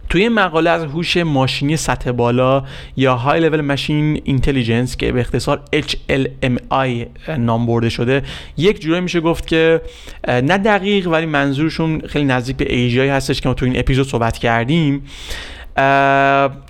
توی 0.08 0.28
مقاله 0.28 0.70
از 0.70 0.84
هوش 0.84 1.16
ماشینی 1.16 1.76
سطح 1.76 2.10
بالا 2.10 2.64
یا 2.96 3.16
های 3.16 3.40
لول 3.40 3.60
ماشین 3.60 4.20
اینتلیجنس 4.24 4.96
که 4.96 5.12
به 5.12 5.20
اختصار 5.20 5.60
HLMI 5.76 7.06
نام 7.38 7.66
برده 7.66 7.88
شده 7.88 8.22
یک 8.56 8.80
جورایی 8.80 9.02
میشه 9.02 9.20
گفت 9.20 9.46
که 9.46 9.80
نه 10.28 10.58
دقیق 10.58 11.08
ولی 11.08 11.26
منظورشون 11.26 12.00
خیلی 12.00 12.24
نزدیک 12.24 12.56
به 12.56 12.64
AGI 12.64 13.10
هستش 13.10 13.40
که 13.40 13.48
ما 13.48 13.54
تو 13.54 13.64
این 13.64 13.78
اپیزود 13.78 14.06
صحبت 14.06 14.38
کردیم. 14.38 15.02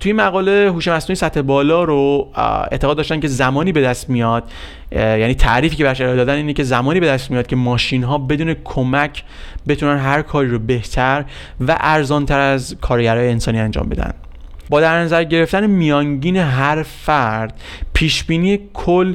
توی 0.01 0.13
مقاله 0.13 0.71
هوش 0.71 0.89
مصنوعی 0.89 1.15
سطح 1.15 1.41
بالا 1.41 1.85
رو 1.85 2.29
اعتقاد 2.71 2.97
داشتن 2.97 3.21
که 3.21 3.29
زمانی 3.29 3.73
به 3.73 3.83
دست 3.83 4.11
میاد 4.11 4.45
یعنی 4.93 5.35
تعریفی 5.35 5.77
که 5.77 5.85
برش 5.85 6.01
ارائه 6.01 6.17
دادن 6.17 6.35
اینه 6.35 6.53
که 6.53 6.65
زمانی 6.65 7.01
به 7.01 7.07
دست 7.07 7.31
میاد 7.31 7.47
که 7.47 7.57
ماشین 7.57 8.05
ها 8.05 8.19
بدون 8.19 8.55
کمک 8.65 9.25
بتونن 9.69 9.99
هر 9.99 10.23
کاری 10.23 10.49
رو 10.49 10.59
بهتر 10.59 11.25
و 11.61 11.77
ارزانتر 11.81 12.41
از 12.41 12.77
کارگرای 12.81 13.31
انسانی 13.31 13.61
انجام 13.61 13.89
بدن. 13.89 14.13
با 14.71 14.81
در 14.81 14.99
نظر 14.99 15.25
گرفتن 15.25 15.67
میانگین 15.67 16.37
هر 16.37 16.83
فرد 16.83 17.61
پیش 17.93 18.25
بینی 18.25 18.59
کل 18.75 19.15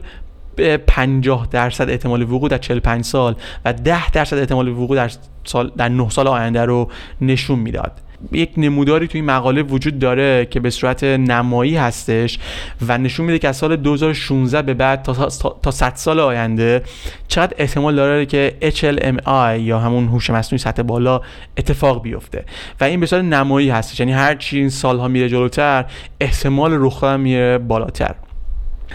50 0.87 1.47
درصد 1.51 1.89
احتمال 1.89 2.21
وقوع 2.23 2.49
در 2.49 2.57
45 2.57 3.05
سال 3.05 3.35
و 3.65 3.73
10 3.73 4.11
درصد 4.11 4.37
احتمال 4.37 4.67
وقوع 4.67 4.95
در 4.95 5.11
سال 5.43 5.71
در 5.77 5.89
9 5.89 6.09
سال 6.09 6.27
آینده 6.27 6.65
رو 6.65 6.89
نشون 7.21 7.59
می‌داد. 7.59 7.91
یک 8.31 8.49
نموداری 8.57 9.07
توی 9.07 9.21
مقاله 9.21 9.61
وجود 9.63 9.99
داره 9.99 10.45
که 10.45 10.59
به 10.59 10.69
صورت 10.69 11.03
نمایی 11.03 11.75
هستش 11.75 12.39
و 12.87 12.97
نشون 12.97 13.25
میده 13.25 13.39
که 13.39 13.47
از 13.47 13.57
سال 13.57 13.75
2016 13.75 14.61
به 14.61 14.73
بعد 14.73 15.01
تا, 15.01 15.29
تا 15.61 15.71
100 15.71 15.95
سال 15.95 16.19
آینده 16.19 16.83
چقدر 17.27 17.53
احتمال 17.57 17.95
داره 17.95 18.25
که 18.25 18.55
HLMI 18.61 19.59
یا 19.59 19.79
همون 19.79 20.07
هوش 20.07 20.29
مصنوعی 20.29 20.59
سطح 20.59 20.81
بالا 20.81 21.21
اتفاق 21.57 22.01
بیفته. 22.01 22.45
و 22.81 22.83
این 22.83 22.99
به 22.99 23.05
صورت 23.05 23.23
نمایی 23.23 23.69
هستش. 23.69 23.99
یعنی 23.99 24.11
هر 24.11 24.35
چی 24.35 24.57
این 24.57 24.69
سالها 24.69 25.07
میره 25.07 25.29
جلوتر 25.29 25.85
احتمال 26.19 26.71
رخ 26.73 27.03
میره 27.03 27.57
بالاتر. 27.57 28.15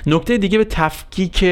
نکته 0.07 0.38
دیگه 0.38 0.59
به 0.59 0.64
تفکیک 0.64 1.44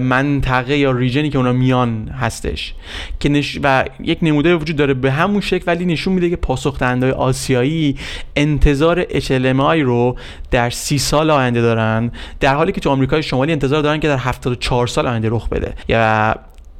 منطقه 0.00 0.76
یا 0.76 0.90
ریجنی 0.90 1.30
که 1.30 1.38
اونا 1.38 1.52
میان 1.52 2.08
هستش. 2.08 2.74
که 3.20 3.28
نش... 3.28 3.58
و 3.62 3.84
یک 4.00 4.18
نموده 4.22 4.54
وجود 4.54 4.76
داره 4.76 4.94
به 4.94 5.12
همون 5.12 5.40
شکل 5.40 5.64
ولی 5.66 5.84
نشون 5.84 6.12
میده 6.12 6.30
که 6.30 6.36
پاسخ 6.36 6.78
دهنده 6.78 7.12
آسیایی 7.12 7.96
انتظار 8.36 9.02
HLMI 9.04 9.78
رو 9.82 10.16
در 10.50 10.70
سی 10.70 10.98
سال 10.98 11.30
آینده 11.30 11.60
دارن 11.60 12.12
در 12.40 12.54
حالی 12.54 12.72
که 12.72 12.80
تو 12.80 12.90
آمریکای 12.90 13.22
شمالی 13.22 13.52
انتظار 13.52 13.82
دارن 13.82 14.00
که 14.00 14.08
در 14.08 14.16
74 14.16 14.86
سال 14.86 15.06
آینده 15.06 15.28
رخ 15.30 15.48
بده. 15.48 15.74
یا 15.88 16.34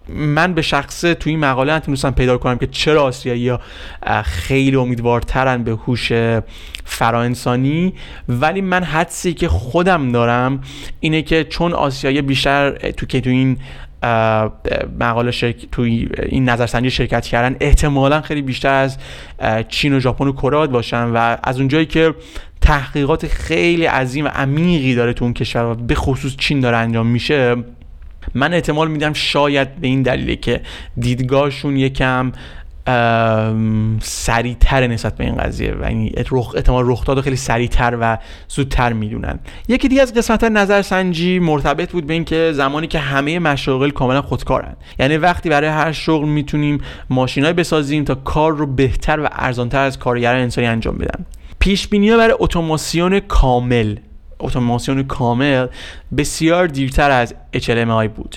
من 0.09 0.55
به 0.55 0.63
شخص 0.63 1.01
تو 1.01 1.31
این 1.31 1.39
مقاله 1.39 1.73
نتونستم 1.75 2.11
پیدا 2.11 2.39
کنم 2.39 2.59
که 2.59 2.67
چرا 2.67 3.03
آسیایی 3.03 3.49
ها 3.49 3.61
خیلی 4.23 4.77
امیدوارترن 4.77 5.65
به 5.65 5.71
هوش 5.71 6.13
فراانسانی 6.85 7.93
ولی 8.29 8.61
من 8.61 8.85
حدسی 8.85 9.35
که 9.35 9.49
خودم 9.49 10.13
دارم 10.13 10.61
اینه 11.01 11.23
که 11.23 11.45
چون 11.45 11.73
آسیایی 11.73 12.23
بیشتر 12.23 12.91
تو 12.91 13.07
که 13.07 13.21
تو 13.21 13.31
این 13.31 13.59
مقاله 15.01 15.31
شرک... 15.31 15.67
توی 15.73 16.09
این 16.23 16.49
نظرسنجی 16.49 16.91
شرکت 16.91 17.27
کردن 17.27 17.57
احتمالا 17.61 18.21
خیلی 18.21 18.43
بیشتر 18.43 18.75
از 18.75 18.99
چین 19.69 19.95
و 19.95 20.01
ژاپن 20.01 20.27
و 20.27 20.33
کره 20.33 20.67
باشن 20.67 21.05
و 21.05 21.37
از 21.43 21.59
اونجایی 21.59 21.87
که 21.87 22.15
تحقیقات 22.61 23.27
خیلی 23.27 23.85
عظیم 23.85 24.25
و 24.25 24.29
عمیقی 24.29 24.95
داره 24.95 25.13
تو 25.13 25.25
اون 25.25 25.35
کشور 25.35 25.65
و 25.65 25.75
به 25.75 25.95
خصوص 25.95 26.37
چین 26.37 26.61
داره 26.61 26.77
انجام 26.77 27.07
میشه 27.07 27.57
من 28.35 28.55
احتمال 28.55 28.91
میدم 28.91 29.13
شاید 29.13 29.77
به 29.77 29.87
این 29.87 30.03
دلیله 30.03 30.37
که 30.37 30.61
دیدگاهشون 30.97 31.77
یکم 31.77 32.33
سریعتر 34.01 34.87
نسبت 34.87 35.17
به 35.17 35.25
این 35.25 35.37
قضیه 35.37 35.75
و 35.75 35.85
این 35.85 36.13
رخ 36.31 36.53
احتمال 36.57 36.85
رخ 36.87 37.05
داد 37.05 37.21
خیلی 37.21 37.37
سریعتر 37.37 37.99
و 38.01 38.19
زودتر 38.49 38.93
می‌دونن. 38.93 39.39
یکی 39.69 39.89
دیگه 39.89 40.03
از 40.03 40.15
قسمت 40.15 40.45
نظرسنجی 40.45 41.39
مرتبط 41.39 41.93
بود 41.93 42.07
به 42.07 42.15
اینکه 42.15 42.53
زمانی 42.53 42.87
که 42.87 42.99
همه 42.99 43.39
مشاغل 43.39 43.91
کاملا 43.91 44.23
خودکارن. 44.23 44.77
یعنی 44.99 45.17
وقتی 45.17 45.49
برای 45.49 45.71
هر 45.71 45.93
شغل 45.93 46.29
می‌تونیم 46.29 46.81
ماشینای 47.11 47.53
بسازیم 47.53 48.05
تا 48.05 48.15
کار 48.15 48.53
رو 48.53 48.67
بهتر 48.67 49.21
و 49.21 49.29
ارزانتر 49.33 49.85
از 49.85 49.99
کارگران 49.99 50.41
انسانی 50.41 50.67
انجام 50.67 50.99
بدن. 50.99 51.27
پیش 51.59 51.89
بینی 51.89 52.17
برای 52.17 52.35
اتوماسیون 52.39 53.21
کامل. 53.21 53.97
اتوماسیون 54.43 55.03
کامل 55.03 55.67
بسیار 56.17 56.67
دیرتر 56.67 57.11
از 57.11 57.35
HLMI 57.57 58.09
بود. 58.17 58.37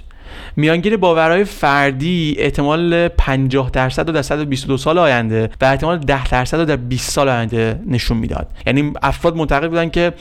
میانگین 0.56 0.98
باورهای 0.98 1.44
فردی 1.44 2.36
احتمال 2.40 3.08
50 3.08 3.70
درصد 3.70 4.08
رو 4.08 4.14
در 4.14 4.22
122 4.22 4.78
سال 4.78 4.98
آینده 4.98 5.50
و 5.62 5.66
احتمال 5.66 5.98
10 5.98 6.28
درصد 6.28 6.58
رو 6.58 6.66
در 6.66 6.76
20 6.76 7.12
سال 7.12 7.30
آینده 7.30 7.80
نشون 7.88 8.18
می‌داد. 8.18 8.48
یعنی 8.68 8.94
افراد 9.04 9.36
معتقد 9.36 9.70
بودن 9.70 9.90
که 9.90 10.14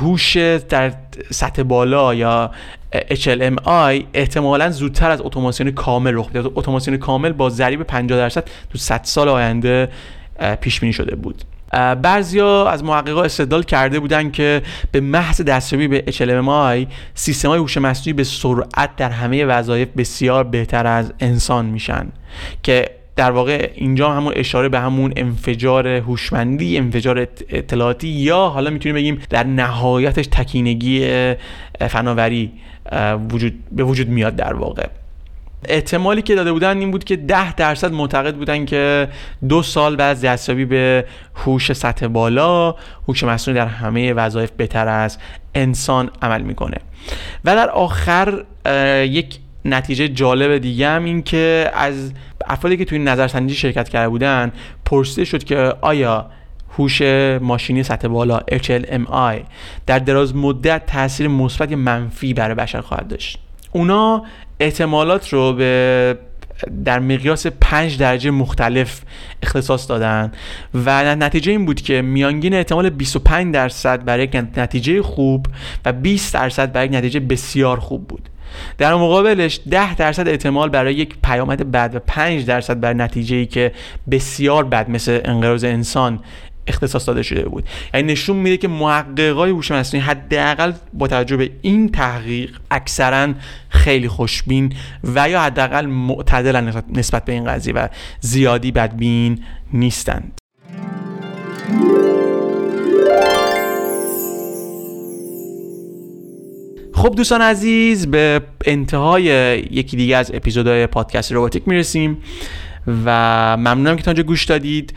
هوش 0.00 0.36
در 0.68 0.92
سطح 1.30 1.62
بالا 1.62 2.14
یا 2.14 2.50
HLMI 2.94 4.02
احتمالا 4.14 4.70
زودتر 4.70 5.10
از 5.10 5.20
اتوماسیون 5.20 5.70
کامل 5.70 6.12
رخ 6.14 6.26
میده 6.34 6.50
اتوماسیون 6.54 6.96
کامل 6.96 7.32
با 7.32 7.50
ضریب 7.50 7.82
50 7.82 8.18
درصد 8.18 8.44
تو 8.70 8.78
100 8.78 9.00
سال 9.04 9.28
آینده 9.28 9.88
پیش 10.60 10.80
بینی 10.80 10.92
شده 10.92 11.16
بود. 11.16 11.42
بعضیا 12.02 12.68
از 12.68 12.84
محققا 12.84 13.22
استدلال 13.22 13.62
کرده 13.62 14.00
بودن 14.00 14.30
که 14.30 14.62
به 14.92 15.00
محض 15.00 15.40
دستیابی 15.40 15.88
به 15.88 16.04
HLMI 16.12 16.92
سیستم 17.14 17.48
های 17.48 17.58
هوش 17.58 17.76
مصنوعی 17.76 18.12
به 18.12 18.24
سرعت 18.24 18.96
در 18.96 19.10
همه 19.10 19.44
وظایف 19.44 19.88
بسیار 19.96 20.44
بهتر 20.44 20.86
از 20.86 21.12
انسان 21.20 21.66
میشن. 21.66 22.08
که 22.62 22.90
در 23.16 23.30
واقع 23.30 23.70
اینجا 23.74 24.10
همون 24.10 24.32
اشاره 24.36 24.68
به 24.68 24.80
همون 24.80 25.12
انفجار 25.16 25.88
هوشمندی 25.88 26.78
انفجار 26.78 27.18
اطلاعاتی 27.48 28.08
یا 28.08 28.48
حالا 28.48 28.70
می‌تونیم 28.70 28.96
بگیم 28.96 29.22
در 29.30 29.44
نهایتش 29.44 30.26
تکینگی 30.26 31.08
فناوری 31.88 32.52
وجود 33.30 33.54
به 33.72 33.84
وجود 33.84 34.08
میاد 34.08 34.36
در 34.36 34.54
واقع. 34.54 34.86
احتمالی 35.64 36.22
که 36.22 36.34
داده 36.34 36.52
بودن 36.52 36.78
این 36.78 36.90
بود 36.90 37.04
که 37.04 37.16
ده 37.16 37.52
درصد 37.52 37.92
معتقد 37.92 38.34
بودن 38.34 38.64
که 38.64 39.08
دو 39.48 39.62
سال 39.62 39.96
بعد 39.96 40.16
از 40.16 40.24
دستیابی 40.24 40.64
به 40.64 41.04
هوش 41.34 41.72
سطح 41.72 42.06
بالا 42.06 42.74
هوش 43.08 43.24
مصنوعی 43.24 43.60
در 43.60 43.66
همه 43.66 44.12
وظایف 44.12 44.50
بهتر 44.50 44.88
از 44.88 45.18
انسان 45.54 46.10
عمل 46.22 46.42
می‌کنه. 46.42 46.76
و 47.44 47.54
در 47.56 47.70
آخر 47.70 48.44
یک 49.04 49.38
نتیجه 49.64 50.08
جالب 50.08 50.58
دیگه 50.58 50.88
هم 50.88 51.04
این 51.04 51.22
که 51.22 51.70
از 51.74 52.12
افرادی 52.46 52.76
که 52.76 52.84
توی 52.84 52.98
نظرسنجی 52.98 53.54
شرکت 53.54 53.88
کرده 53.88 54.08
بودن 54.08 54.52
پرسیده 54.84 55.24
شد 55.24 55.44
که 55.44 55.74
آیا 55.80 56.30
هوش 56.78 57.02
ماشینی 57.40 57.82
سطح 57.82 58.08
بالا 58.08 58.38
HLMI 58.38 59.42
در 59.86 59.98
دراز 59.98 60.36
مدت 60.36 60.86
تاثیر 60.86 61.28
مثبت 61.28 61.70
یا 61.70 61.76
منفی 61.76 62.34
برای 62.34 62.54
بشر 62.54 62.80
خواهد 62.80 63.08
داشت. 63.08 63.38
اونا 63.72 64.24
احتمالات 64.60 65.28
رو 65.28 65.52
به 65.52 66.18
در 66.84 66.98
مقیاس 66.98 67.46
پنج 67.46 67.98
درجه 67.98 68.30
مختلف 68.30 69.00
اختصاص 69.42 69.88
دادن 69.88 70.32
و 70.74 71.16
نتیجه 71.16 71.52
این 71.52 71.64
بود 71.64 71.80
که 71.80 72.02
میانگین 72.02 72.54
احتمال 72.54 72.90
25 72.90 73.54
درصد 73.54 74.04
برای 74.04 74.24
یک 74.24 74.36
نتیجه 74.56 75.02
خوب 75.02 75.46
و 75.84 75.92
20 75.92 76.34
درصد 76.34 76.72
برای 76.72 76.88
نتیجه 76.88 77.20
بسیار 77.20 77.80
خوب 77.80 78.08
بود. 78.08 78.28
در 78.78 78.94
مقابلش 78.94 79.60
10 79.70 79.94
درصد 79.94 80.28
احتمال 80.28 80.68
برای 80.68 80.94
یک 80.94 81.14
پیامد 81.24 81.70
بد 81.70 81.90
و 81.94 81.98
5 81.98 82.44
درصد 82.44 82.80
برای 82.80 82.94
نتیجه 82.94 83.36
ای 83.36 83.46
که 83.46 83.72
بسیار 84.10 84.64
بد 84.64 84.90
مثل 84.90 85.20
انقراض 85.24 85.64
انسان 85.64 86.20
اختصاص 86.68 87.08
داده 87.08 87.22
شده 87.22 87.48
بود. 87.48 87.64
یعنی 87.94 88.12
نشون 88.12 88.36
میده 88.36 88.56
که 88.56 88.68
محققای 88.68 89.50
هوش 89.50 89.70
مصنوعی 89.70 90.06
حداقل 90.06 90.72
با 90.92 91.08
توجه 91.08 91.36
به 91.36 91.50
این 91.62 91.88
تحقیق 91.88 92.50
اکثرا 92.70 93.28
خیلی 93.68 94.08
خوشبین 94.08 94.72
و 95.14 95.28
یا 95.28 95.40
حداقل 95.40 95.86
معتدلن 95.86 96.82
نسبت 96.94 97.24
به 97.24 97.32
این 97.32 97.44
قضیه 97.44 97.74
و 97.74 97.88
زیادی 98.20 98.72
بدبین 98.72 99.44
نیستند. 99.72 100.32
خب 106.94 107.14
دوستان 107.16 107.42
عزیز 107.42 108.06
به 108.06 108.40
انتهای 108.64 109.24
یکی 109.70 109.96
دیگه 109.96 110.16
از 110.16 110.30
اپیزودهای 110.34 110.86
پادکست 110.86 111.32
روباتیک 111.32 111.68
می‌رسیم 111.68 112.18
و 112.86 113.10
ممنونم 113.56 113.96
که 113.96 114.02
تا 114.02 114.22
گوش 114.22 114.44
دادید. 114.44 114.94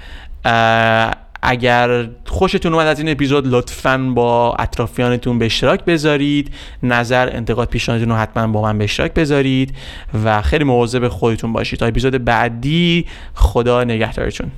اگر 1.42 2.10
خوشتون 2.26 2.74
اومد 2.74 2.88
از 2.88 3.00
این 3.00 3.10
اپیزود 3.10 3.48
لطفا 3.48 3.98
با 4.16 4.56
اطرافیانتون 4.60 5.40
به 5.40 5.46
اشتراک 5.46 5.86
بذارید. 5.86 6.54
نظر 6.84 7.30
انتقاد 7.36 7.68
پیشنهادتون 7.68 8.10
رو 8.10 8.16
حتما 8.16 8.48
با 8.48 8.62
من 8.62 8.78
به 8.78 8.84
اشتراک 8.84 9.14
بذارید 9.14 9.76
و 10.26 10.42
خیلی 10.42 10.64
مواظب 10.64 11.08
خودتون 11.08 11.54
باشید. 11.54 11.80
تا 11.80 11.86
اپیزود 11.86 12.26
بعدی 12.26 13.06
خدا 13.34 13.84
نگهدارتون. 13.84 14.52